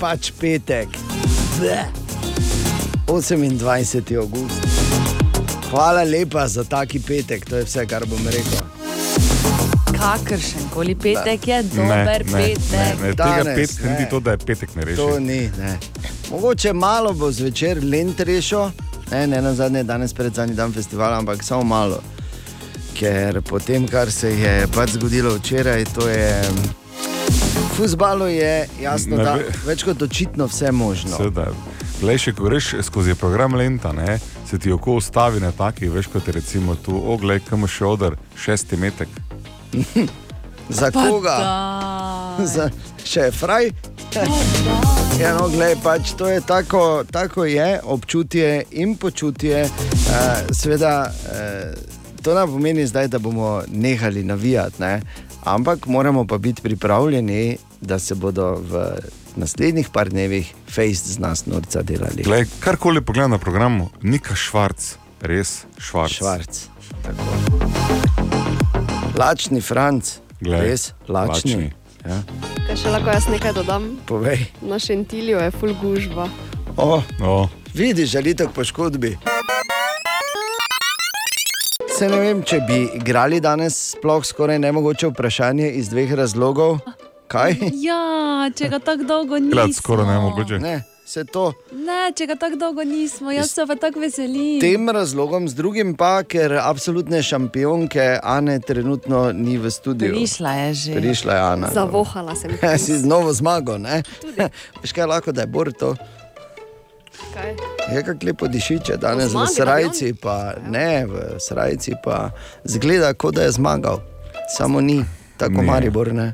Pač 0.00 0.32
petek. 0.40 0.88
Bleh. 1.58 1.88
28. 3.08 4.16
august. 4.20 4.66
Hvala 5.70 6.02
lepa 6.02 6.48
za 6.48 6.64
taki 6.64 7.00
petek, 7.00 7.44
to 7.44 7.56
je 7.56 7.64
vse, 7.64 7.86
kar 7.86 8.06
bom 8.06 8.26
rekel. 8.26 8.67
Kakršen 9.98 10.68
koli 10.70 10.94
petek 10.94 11.48
je 11.48 11.62
dober 11.64 11.90
ne, 12.24 12.32
petek. 12.32 12.70
Ne, 12.70 12.94
ne, 13.02 13.10
tega 13.10 13.14
Danes, 13.14 13.54
petek 13.56 13.84
ne. 13.84 13.96
ni 14.00 14.08
to, 14.10 14.20
da 14.20 14.30
je 14.30 14.38
petek 14.38 14.74
ne 14.74 14.84
reši. 14.84 14.96
To 14.96 15.18
ni. 15.20 15.40
Ne. 15.58 15.78
Mogoče 16.30 16.72
malo 16.72 17.12
bo 17.12 17.30
zvečer 17.32 17.80
lent 17.84 18.20
rešil, 18.20 18.70
ne, 19.10 19.26
ne 19.26 19.42
na 19.42 19.54
zadnje, 19.54 19.82
danes 19.84 20.14
pred 20.14 20.34
zadnjim 20.34 20.56
dan 20.56 20.72
festivala, 20.72 21.18
ampak 21.18 21.42
samo 21.42 21.62
malo. 21.64 22.00
Ker 22.94 23.42
po 23.42 23.58
tem, 23.58 23.86
kar 23.88 24.10
se 24.10 24.30
je 24.32 24.66
pač 24.68 24.90
zgodilo 24.90 25.34
včeraj, 25.34 25.84
to 25.94 26.08
je. 26.08 26.42
V 27.28 27.76
futbalu 27.76 28.26
je 28.26 28.54
jasno, 28.82 29.16
Ne 29.16 29.24
da 29.24 29.34
ve- 29.34 29.52
več 29.66 29.84
kot 29.84 30.02
očitno 30.02 30.46
vse 30.46 30.72
možno. 30.72 31.16
Seveda. 31.16 31.50
Glej, 32.00 32.18
še 32.18 32.32
ko 32.32 32.44
greš 32.44 32.74
skozi 32.82 33.14
program 33.14 33.54
Lenta, 33.54 33.92
ne, 33.92 34.18
se 34.46 34.58
ti 34.58 34.72
oko 34.72 34.94
ustavi 34.94 35.40
na 35.40 35.52
taki, 35.52 35.88
veš 35.88 36.06
kot 36.06 36.26
je 36.26 36.32
recimo 36.32 36.74
tu, 36.76 36.94
oglej, 37.06 37.40
kam 37.40 37.66
še 37.66 37.84
odr, 37.84 38.14
šesti 38.36 38.76
metek. 38.76 39.08
Za 40.68 40.90
Pa 40.92 41.08
koga? 41.08 41.36
daj. 41.38 42.46
Za, 42.46 42.70
še 43.04 43.30
fraj? 43.32 43.70
Ja, 45.20 45.34
no, 45.36 45.48
glej, 45.48 45.76
pač 45.82 46.12
to 46.16 46.28
je 46.28 46.40
tako, 46.40 47.04
tako 47.10 47.44
je, 47.44 47.80
občutje 47.84 48.62
in 48.70 48.96
počutje. 48.96 49.64
Uh, 49.64 50.48
Sveda, 50.54 51.08
uh, 51.08 52.22
to 52.22 52.34
ne 52.34 52.46
pomeni 52.46 52.86
zdaj, 52.86 53.08
da 53.08 53.18
bomo 53.18 53.62
nehali 53.68 54.24
navijati, 54.24 54.82
ne? 54.82 55.00
ampak 55.44 55.86
moramo 55.86 56.26
pa 56.26 56.38
biti 56.38 56.62
pripravljeni, 56.62 57.58
da 57.80 57.98
se 57.98 58.14
bodo 58.14 58.54
v 58.60 58.90
naslednjih 59.36 59.88
par 59.88 60.08
dnevih 60.08 60.54
fejst 60.68 61.06
z 61.06 61.18
nas 61.18 61.46
norca 61.46 61.82
delali. 61.82 62.22
Glej, 62.22 62.46
karkoli 62.60 63.00
pogledam 63.00 63.30
na 63.30 63.38
programu, 63.38 63.90
Nika 64.02 64.34
Švarc, 64.34 64.96
res 65.20 65.64
Švarc. 65.78 66.12
Švarc. 66.12 66.68
Lačni 69.18 69.60
Franc, 69.60 70.18
Glej, 70.40 70.60
res 70.62 70.82
lačni. 71.08 71.54
lačni. 71.54 71.72
Ja. 72.06 72.18
Kaj 72.68 72.76
še 72.78 72.90
lahko 72.94 73.10
jaz 73.10 73.26
nekaj 73.26 73.52
dodam? 73.56 73.88
Povej. 74.06 74.44
Na 74.62 74.78
šentilju 74.78 75.40
je 75.42 75.50
full 75.50 75.74
gužva. 75.80 76.28
O, 76.76 77.02
o. 77.22 77.48
Vidiš, 77.74 78.10
želite 78.14 78.46
k 78.46 78.54
poškodbi. 78.54 79.16
Se 81.98 82.06
ne 82.08 82.20
vem, 82.22 82.42
če 82.46 82.60
bi 82.68 82.78
igrali 82.94 83.40
danes, 83.42 83.74
sploh 83.96 84.22
skoraj 84.24 84.58
nemogoče 84.62 85.10
vprašanje 85.10 85.72
iz 85.80 85.90
dveh 85.90 86.14
razlogov. 86.14 86.78
Kaj? 87.28 87.58
Ja, 87.82 88.46
če 88.54 88.70
ga 88.70 88.78
tako 88.78 89.04
dolgo 89.04 89.34
Gled, 89.40 89.50
nismo. 89.66 89.82
skoraj 89.82 90.06
nemogoče. 90.06 90.60
Ne, 90.62 90.76
se 91.08 91.24
to. 91.24 91.52
Ne, 91.72 92.12
če 92.16 92.26
ga 92.28 92.36
tako 92.36 92.58
dolgo 92.60 92.84
nismo, 92.84 93.32
jaz 93.32 93.54
se 93.56 93.64
pa 93.66 93.76
tako 93.80 94.02
veselim. 94.04 94.60
Tem 94.60 94.88
razlogom, 94.92 95.48
z 95.48 95.56
drugim 95.56 95.94
pa, 95.96 96.20
ker 96.28 96.58
absolutne 96.60 97.22
šampionke 97.24 98.18
Ane 98.22 98.58
trenutno 98.60 99.30
ni 99.32 99.56
v 99.58 99.72
studiu. 99.72 100.12
Prišla 100.12 100.52
je 100.52 100.68
že. 100.74 100.98
Prišla 101.00 101.38
je 101.38 101.42
Ana. 101.46 101.72
Zavohala 101.72 102.36
sem. 102.36 102.52
si 102.84 102.98
z 103.00 103.08
novo 103.08 103.32
zmago, 103.32 103.78
ne? 103.80 104.02
Veš 104.82 104.92
kaj 104.92 105.08
lahko, 105.08 105.32
da 105.32 105.48
je 105.48 105.52
bor 105.52 105.72
to. 105.72 105.94
Kaj? 107.34 107.56
Je 107.94 108.02
kako 108.04 108.26
lepo 108.28 108.46
dišiče, 108.46 109.00
danes 109.00 109.32
v 109.32 109.40
zmagi, 109.40 109.54
srajci, 109.54 110.12
pa 110.20 110.54
ne, 110.68 111.08
v 111.08 111.40
srajci 111.40 111.98
pa 112.04 112.28
zgleda, 112.64 113.14
kot 113.16 113.40
da 113.40 113.48
je 113.48 113.56
zmagal. 113.56 114.04
Samo 114.52 114.80
ni, 114.80 115.00
tako 115.40 115.64
Ne. 115.64 115.66
Maribor 115.72 116.12
ne. 116.14 116.32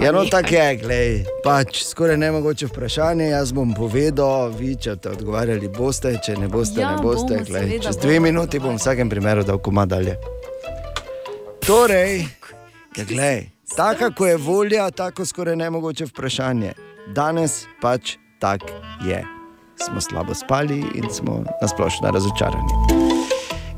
Ja, 0.00 0.12
no, 0.12 0.24
tako 0.24 0.54
je, 0.54 0.76
glej, 0.76 1.24
pač 1.44 1.82
skoraj 1.82 2.16
ne 2.16 2.30
mogoče 2.32 2.66
vprašanje. 2.66 3.24
Jaz 3.28 3.50
bom 3.52 3.74
povedal, 3.74 4.52
vi 4.54 4.76
če 4.76 4.94
te 4.96 5.10
odgovarjali 5.10 5.68
boste, 5.68 6.12
če 6.22 6.36
ne 6.38 6.48
boste, 6.48 6.80
Ja, 6.80 6.92
ne 6.94 7.02
boste. 7.02 7.34
bomo, 7.34 7.44
Glej, 7.44 7.64
seveda 7.64 7.82
čez 7.82 7.96
dve 7.96 8.20
minuti 8.20 8.58
bom 8.58 8.76
v 8.76 8.78
vsakem 8.78 9.10
primeru 9.10 9.42
dal 9.42 9.58
koma 9.58 9.86
dalje. 9.86 10.14
Torej, 11.60 12.28
ja, 12.94 13.04
glej, 13.04 13.50
taka, 13.76 14.10
ko 14.10 14.26
je 14.26 14.36
volja, 14.36 14.86
tako 14.90 15.26
skoraj 15.26 15.56
ne 15.56 15.70
mogoče 15.70 16.06
vprašanje. 16.06 16.72
Danes 17.10 17.66
pač 17.82 18.14
tak 18.38 18.62
je. 19.02 19.24
Smo 19.78 20.00
slabo 20.00 20.34
spali 20.34 20.78
in 20.94 21.10
smo 21.10 21.42
nasplošno 21.62 22.10
razočarani. 22.10 22.74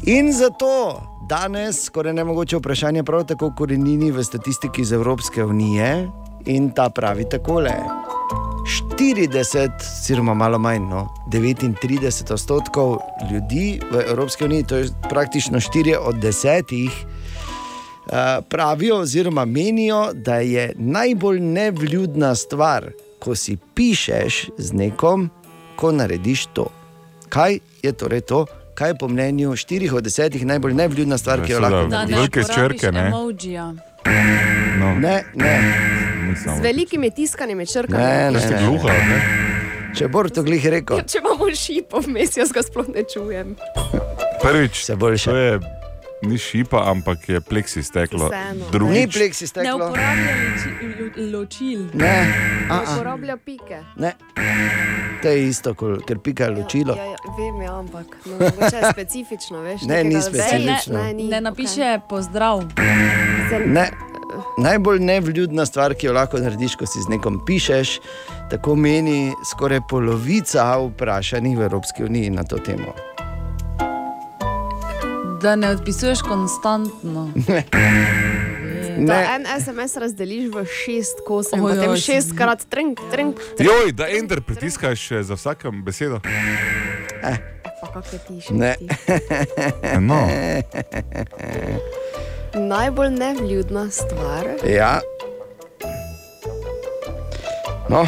In 0.03 0.33
zato 0.33 1.01
danes 1.31 1.85
skoraj 1.85 2.13
ne 2.13 2.25
mogoče 2.25 2.57
vprašanje, 2.57 3.05
prav 3.05 3.25
tako 3.27 3.53
korenini 3.57 4.11
v 4.11 4.25
statistiki 4.25 4.83
iz 4.83 4.93
Evropske 4.93 5.45
unije 5.45 6.09
in 6.47 6.71
ta 6.71 6.89
pravi 6.91 7.29
takole. 7.29 7.71
40, 8.99 9.71
oziroma 10.03 10.35
malo 10.35 10.59
manj, 10.59 10.83
no, 10.91 11.07
39 11.33 12.33
odstotkov 12.33 12.99
ljudi 13.33 13.81
v 13.93 14.03
Evropski 14.11 14.45
uniji, 14.45 14.65
to 14.65 14.77
je 14.77 14.89
praktično 15.11 15.61
4 15.61 15.97
od 16.01 16.15
10, 16.15 16.89
uh, 16.89 16.93
pravijo 18.49 18.97
oziroma 18.97 19.45
menijo, 19.45 20.13
da 20.13 20.35
je 20.35 20.73
najbolj 20.77 21.41
nevljudna 21.41 22.35
stvar, 22.35 22.91
ko 23.19 23.35
si 23.35 23.57
pišeš 23.75 24.49
z 24.59 24.73
nekom, 24.73 25.31
ko 25.77 25.93
narediš 25.93 26.47
to. 26.47 26.67
Kaj 27.29 27.59
je 27.83 27.93
torej 27.93 28.21
to? 28.21 28.47
Kaj 28.75 28.89
je 28.89 28.95
po 28.95 29.09
mnenju 29.09 29.51
4 29.51 29.93
od 29.93 30.05
10 30.05 30.45
najbolj 30.45 30.75
nevljudna 30.75 31.19
stvar, 31.19 31.43
ki 31.43 31.53
jo 31.53 31.61
lahko 31.61 31.87
Da 31.87 31.99
narediš? 31.99 32.17
ne 32.35 32.43
uporabiš 32.43 32.83
emojija. 32.85 33.75
No. 34.79 34.95
Ne, 34.97 35.25
ne. 35.35 35.55
Z 36.37 36.61
velikimi 36.63 37.11
tiskanimi 37.11 37.67
črkami. 37.67 37.99
Ne, 37.99 38.31
ne, 38.31 38.41
ne. 38.41 38.59
gluha, 38.61 38.89
ne? 38.89 39.19
Če 39.93 40.09
bor 40.09 40.31
to 40.31 40.43
glih 40.43 40.67
rekel. 40.67 40.97
Ja, 40.97 41.05
če 41.05 41.19
imamo 41.19 41.51
šipo 41.53 42.01
vmes, 42.01 42.37
jaz 42.37 42.53
ga 42.53 42.63
sploh 42.63 42.89
ne 42.89 43.03
čujem. 43.05 43.57
Prvič, 44.41 44.85
se 44.85 44.97
boljše. 44.97 45.25
To 45.27 45.37
je 45.37 45.61
ni 46.23 46.39
šipa, 46.39 46.85
ampak 46.87 47.29
je 47.29 47.41
pleksi 47.41 47.83
steklo. 47.83 48.31
Drugič, 48.71 48.95
Ni 48.95 49.09
pleksi 49.09 49.45
Ne 49.45 49.49
steklo. 49.49 49.77
uporablja 49.83 50.33
loči- 50.39 50.77
lo- 50.95 51.31
ločil. 51.33 51.81
Ne, 51.95 52.07
Ne 52.07 52.67
a, 52.71 52.75
a, 52.77 52.95
uporablja 52.95 53.37
pike. 53.39 53.83
ne. 53.97 54.13
To 55.23 55.29
je 55.29 55.49
isto, 55.49 55.75
kot- 55.75 56.05
ker 56.05 56.19
pika 56.19 56.45
je 56.45 56.51
ločilo. 56.51 56.95
Ja, 56.95 57.05
ja, 57.05 57.17
vem, 57.37 57.63
ja, 57.63 57.79
ampak 57.79 58.07
no, 58.27 58.33
mogoče 58.33 58.77
je 58.77 58.93
specifično, 58.93 59.61
veš. 59.61 59.83
Ne, 59.83 60.05
ni 60.05 60.23
specifično. 60.23 60.95
veje, 60.95 61.05
Ne, 61.05 61.15
ni, 61.15 61.29
Ne 61.29 61.41
napiše 61.41 62.01
pozdrav. 62.09 62.63
Ne. 63.67 63.91
Najbolj 64.59 65.01
nevljudna 65.01 65.67
stvar, 65.67 65.95
ki 65.95 66.07
jo 66.07 66.13
lahko 66.13 66.39
narediš, 66.39 66.77
ko 66.77 66.87
si 66.87 67.03
z 67.03 67.09
nekom 67.09 67.41
pišeš, 67.47 67.99
tako 68.51 68.77
meni 68.77 69.33
skoraj 69.45 69.81
polovica 69.91 70.77
vprašanih 70.79 71.59
v 71.59 71.63
Evropski 71.63 72.05
uniji 72.05 72.31
na 72.31 72.45
to 72.45 72.59
temo. 72.59 72.95
Da 75.43 75.57
ne 75.57 75.71
odpisuješ 75.71 76.23
konstantno. 76.23 77.31
Ne. 77.49 78.30
Ne. 79.03 79.29
en 79.35 79.47
SMS 79.57 79.97
razdeliš 79.97 80.49
v 80.49 80.65
šest 80.67 81.19
kosov, 81.21 81.57
Ojoj, 81.57 81.75
potem 81.75 81.91
sem- 81.91 82.05
šestkrat 82.07 82.65
trink, 82.65 83.01
trink, 83.11 83.37
trink. 83.57 83.71
Joj, 83.71 83.93
da 83.93 84.09
enter 84.09 84.41
pritiskaš 84.41 85.11
eh, 85.11 85.23
za 85.23 85.35
vsakem 85.35 85.85
besedo. 85.85 86.21
Pa 87.81 87.87
kako 87.87 88.09
je 88.13 88.21
piše? 88.29 88.53
Ne. 88.55 88.75
No. 90.01 90.29
Najbolj 92.55 93.11
nevljudna 93.11 93.91
stvar, 93.91 94.45
Ja. 94.67 95.01
No, 97.89 98.07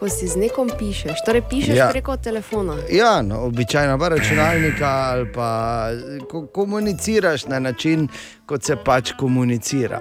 ko 0.00 0.08
si 0.08 0.28
z 0.28 0.36
nekom 0.40 0.70
pišeš. 0.78 1.20
Torej, 1.26 1.42
pišeš 1.50 1.76
Ja. 1.76 1.84
ja. 1.84 1.90
preko 1.92 2.16
telefona. 2.16 2.76
ja, 2.88 3.22
no, 3.22 3.44
običajno 3.44 3.98
pa 3.98 4.08
računalnika 4.08 4.88
ali 4.88 5.32
pa 5.32 5.88
ko, 6.30 6.46
komuniciraš 6.46 7.46
na 7.46 7.58
način, 7.58 8.08
kot 8.46 8.64
se 8.64 8.76
pač 8.84 9.12
komunicira. 9.18 10.00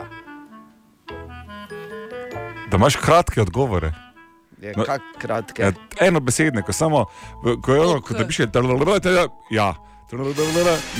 Da 2.71 2.77
imaš 2.77 2.95
kratke 2.95 3.41
odgovore. 3.41 3.91
Je, 4.61 4.73
No, 4.77 4.83
kak 4.83 5.01
kratke. 5.17 5.61
Ja, 5.61 5.71
eno 5.99 6.19
besedne, 6.19 6.61
ko 6.61 6.73
samo, 6.73 7.05
ko 7.63 7.73
je 7.73 7.81
ono, 7.81 8.01
ko 8.01 8.13
te 8.13 8.27
piše, 8.27 8.43
ja, 9.51 9.75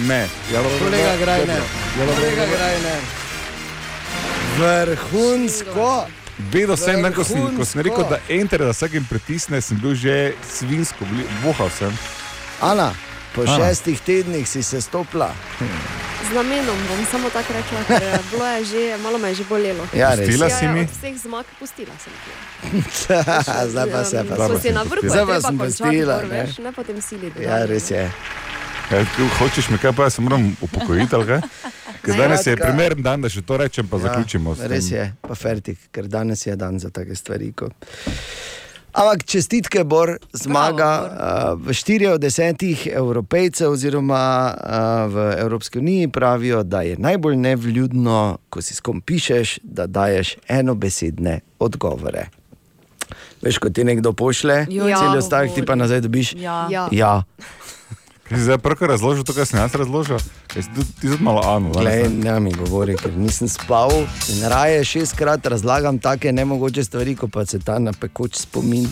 ne. 0.08 0.28
Ja, 0.54 0.60
Kolega 0.80 1.16
Grajner, 1.20 1.62
kolega 1.98 2.46
Grajner. 2.56 3.02
Vrhunsko. 4.58 6.06
Vedel 6.40 6.78
sem, 6.80 7.04
ko 7.14 7.24
sem, 7.28 7.44
ko 7.58 7.66
sem 7.68 7.82
rekel, 7.84 8.06
da 8.08 8.20
enter, 8.32 8.64
da 8.64 8.72
vsakem 8.72 9.04
pritisne, 9.10 9.60
sem 9.62 9.78
bil 9.78 9.92
že 9.96 10.32
svinsko, 10.48 11.04
vohal 11.44 11.68
sem. 11.76 11.92
Ana, 12.64 12.94
po 13.36 13.44
Ana. 13.44 13.60
šestih 13.60 14.00
tednih 14.00 14.48
si 14.48 14.64
se 14.64 14.82
stopila. 14.82 15.34
Z 16.30 16.36
namenom 16.36 16.80
bom 16.88 17.06
samo 17.12 17.30
tako 17.34 17.54
rekla, 17.54 17.84
ker 17.88 18.04
eh, 18.04 18.20
bilo 18.32 18.46
je 18.48 18.64
že, 18.66 18.82
malo 19.04 19.18
me 19.18 19.34
je 19.34 19.42
že 19.42 19.46
bolelo. 19.50 19.84
Ja, 19.94 20.16
res. 20.16 20.28
Pustila 20.30 20.50
si 20.50 20.66
ja, 20.66 20.72
mi? 20.72 20.82
Od 20.88 20.92
vseh 20.96 21.16
zmag 21.18 21.46
pustila 21.60 21.96
sem 22.00 22.14
ti. 22.24 22.32
Zdaj 23.72 23.88
pa 23.92 24.04
se 24.06 24.24
pa 24.24 24.36
Zdaj 25.04 25.26
pa 25.26 25.38
sem 25.42 25.58
pustila. 25.58 26.22
ne. 26.24 26.48
ne 26.48 26.72
potem 26.72 27.02
sili. 27.02 27.34
Ja, 27.36 27.66
res 27.66 27.92
je. 27.92 28.08
Ja, 28.90 29.06
hočeš 29.40 29.70
me 29.70 29.78
kaj, 29.78 29.94
pa 29.94 30.04
jaz 30.04 30.14
se 30.14 30.22
moram 30.22 30.56
upokojiti, 30.62 31.16
ali 31.16 31.26
kaj? 31.26 31.42
Ker 32.06 32.16
danes 32.18 32.48
je 32.48 32.56
primeren 32.58 33.04
dan, 33.04 33.22
da 33.22 33.30
še 33.30 33.42
to 33.46 33.58
rečem, 33.60 33.88
pa 33.88 34.00
zaključimo. 34.00 34.56
Ja, 34.58 34.70
Res 34.72 34.88
je, 34.92 35.04
pa 35.22 35.36
fertik, 35.36 35.78
ker 35.92 36.08
danes 36.08 36.46
je 36.48 36.56
dan 36.56 36.80
za 36.80 36.90
take 36.90 37.16
stvari. 37.16 37.52
Ko... 37.52 37.68
Ampak 38.96 39.26
čestitke, 39.30 39.84
Bor, 39.84 40.16
zmaga 40.34 40.90
uh, 41.04 41.60
v 41.60 41.76
4 41.76 42.16
od 42.16 42.24
10 42.24 42.88
evropejcev, 42.96 43.76
oziroma 43.76 44.24
uh, 44.50 45.12
v 45.12 45.28
Evropski 45.44 45.84
uniji 45.84 46.08
pravijo, 46.08 46.64
da 46.64 46.82
je 46.88 46.98
najbolj 46.98 47.36
nevljudno, 47.36 48.40
ko 48.50 48.64
si 48.64 48.74
s 48.74 48.82
kom 48.82 49.04
pišeš, 49.06 49.60
da 49.64 49.86
daješ 49.86 50.38
enobesedne 50.48 51.40
odgovore. 51.60 52.30
Veš, 53.44 53.60
ko 53.60 53.70
ti 53.70 53.84
nekdo 53.84 54.16
pošle, 54.16 54.66
Ja. 54.72 54.98
cel 54.98 55.22
stavek 55.22 55.54
ti 55.54 55.66
pa 55.68 55.76
nazaj 55.76 56.02
dobiš. 56.08 56.34
Ja. 56.40 56.66
Ja. 56.72 56.88
ja. 56.92 57.14
Si 58.30 58.38
zdaj 58.38 58.58
prvo 58.58 58.88
razložil 58.88 59.24
to, 59.24 59.34
kar 59.34 59.46
sem 59.46 59.58
jaz 59.60 59.74
razložil? 59.74 60.22
Jaz 60.54 60.66
si 60.66 60.70
tudi- 60.70 60.94
Ti 61.02 61.08
tudi 61.08 61.24
malo 61.24 61.42
anu. 61.42 61.72
Glej, 61.72 62.06
ne 62.10 62.40
mi 62.40 62.52
govori, 62.52 62.96
ker 62.96 63.12
nisem 63.12 63.48
spal 63.48 63.90
in 64.30 64.46
raje 64.46 64.84
šestkrat 64.84 65.46
razlagam 65.46 65.98
take 65.98 66.32
nemogoče 66.32 66.84
stvari, 66.84 67.16
kot 67.16 67.32
pa 67.32 67.46
se 67.46 67.60
ta 67.60 67.80
napekoč 67.80 68.36
spomin. 68.36 68.86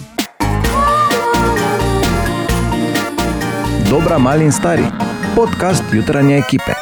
Dobra, 3.90 4.18
mali 4.18 4.46
in 4.46 4.52
stari. 4.52 4.84
Podcast 5.36 5.84
jutranje 5.94 6.38
ekipe. 6.38 6.74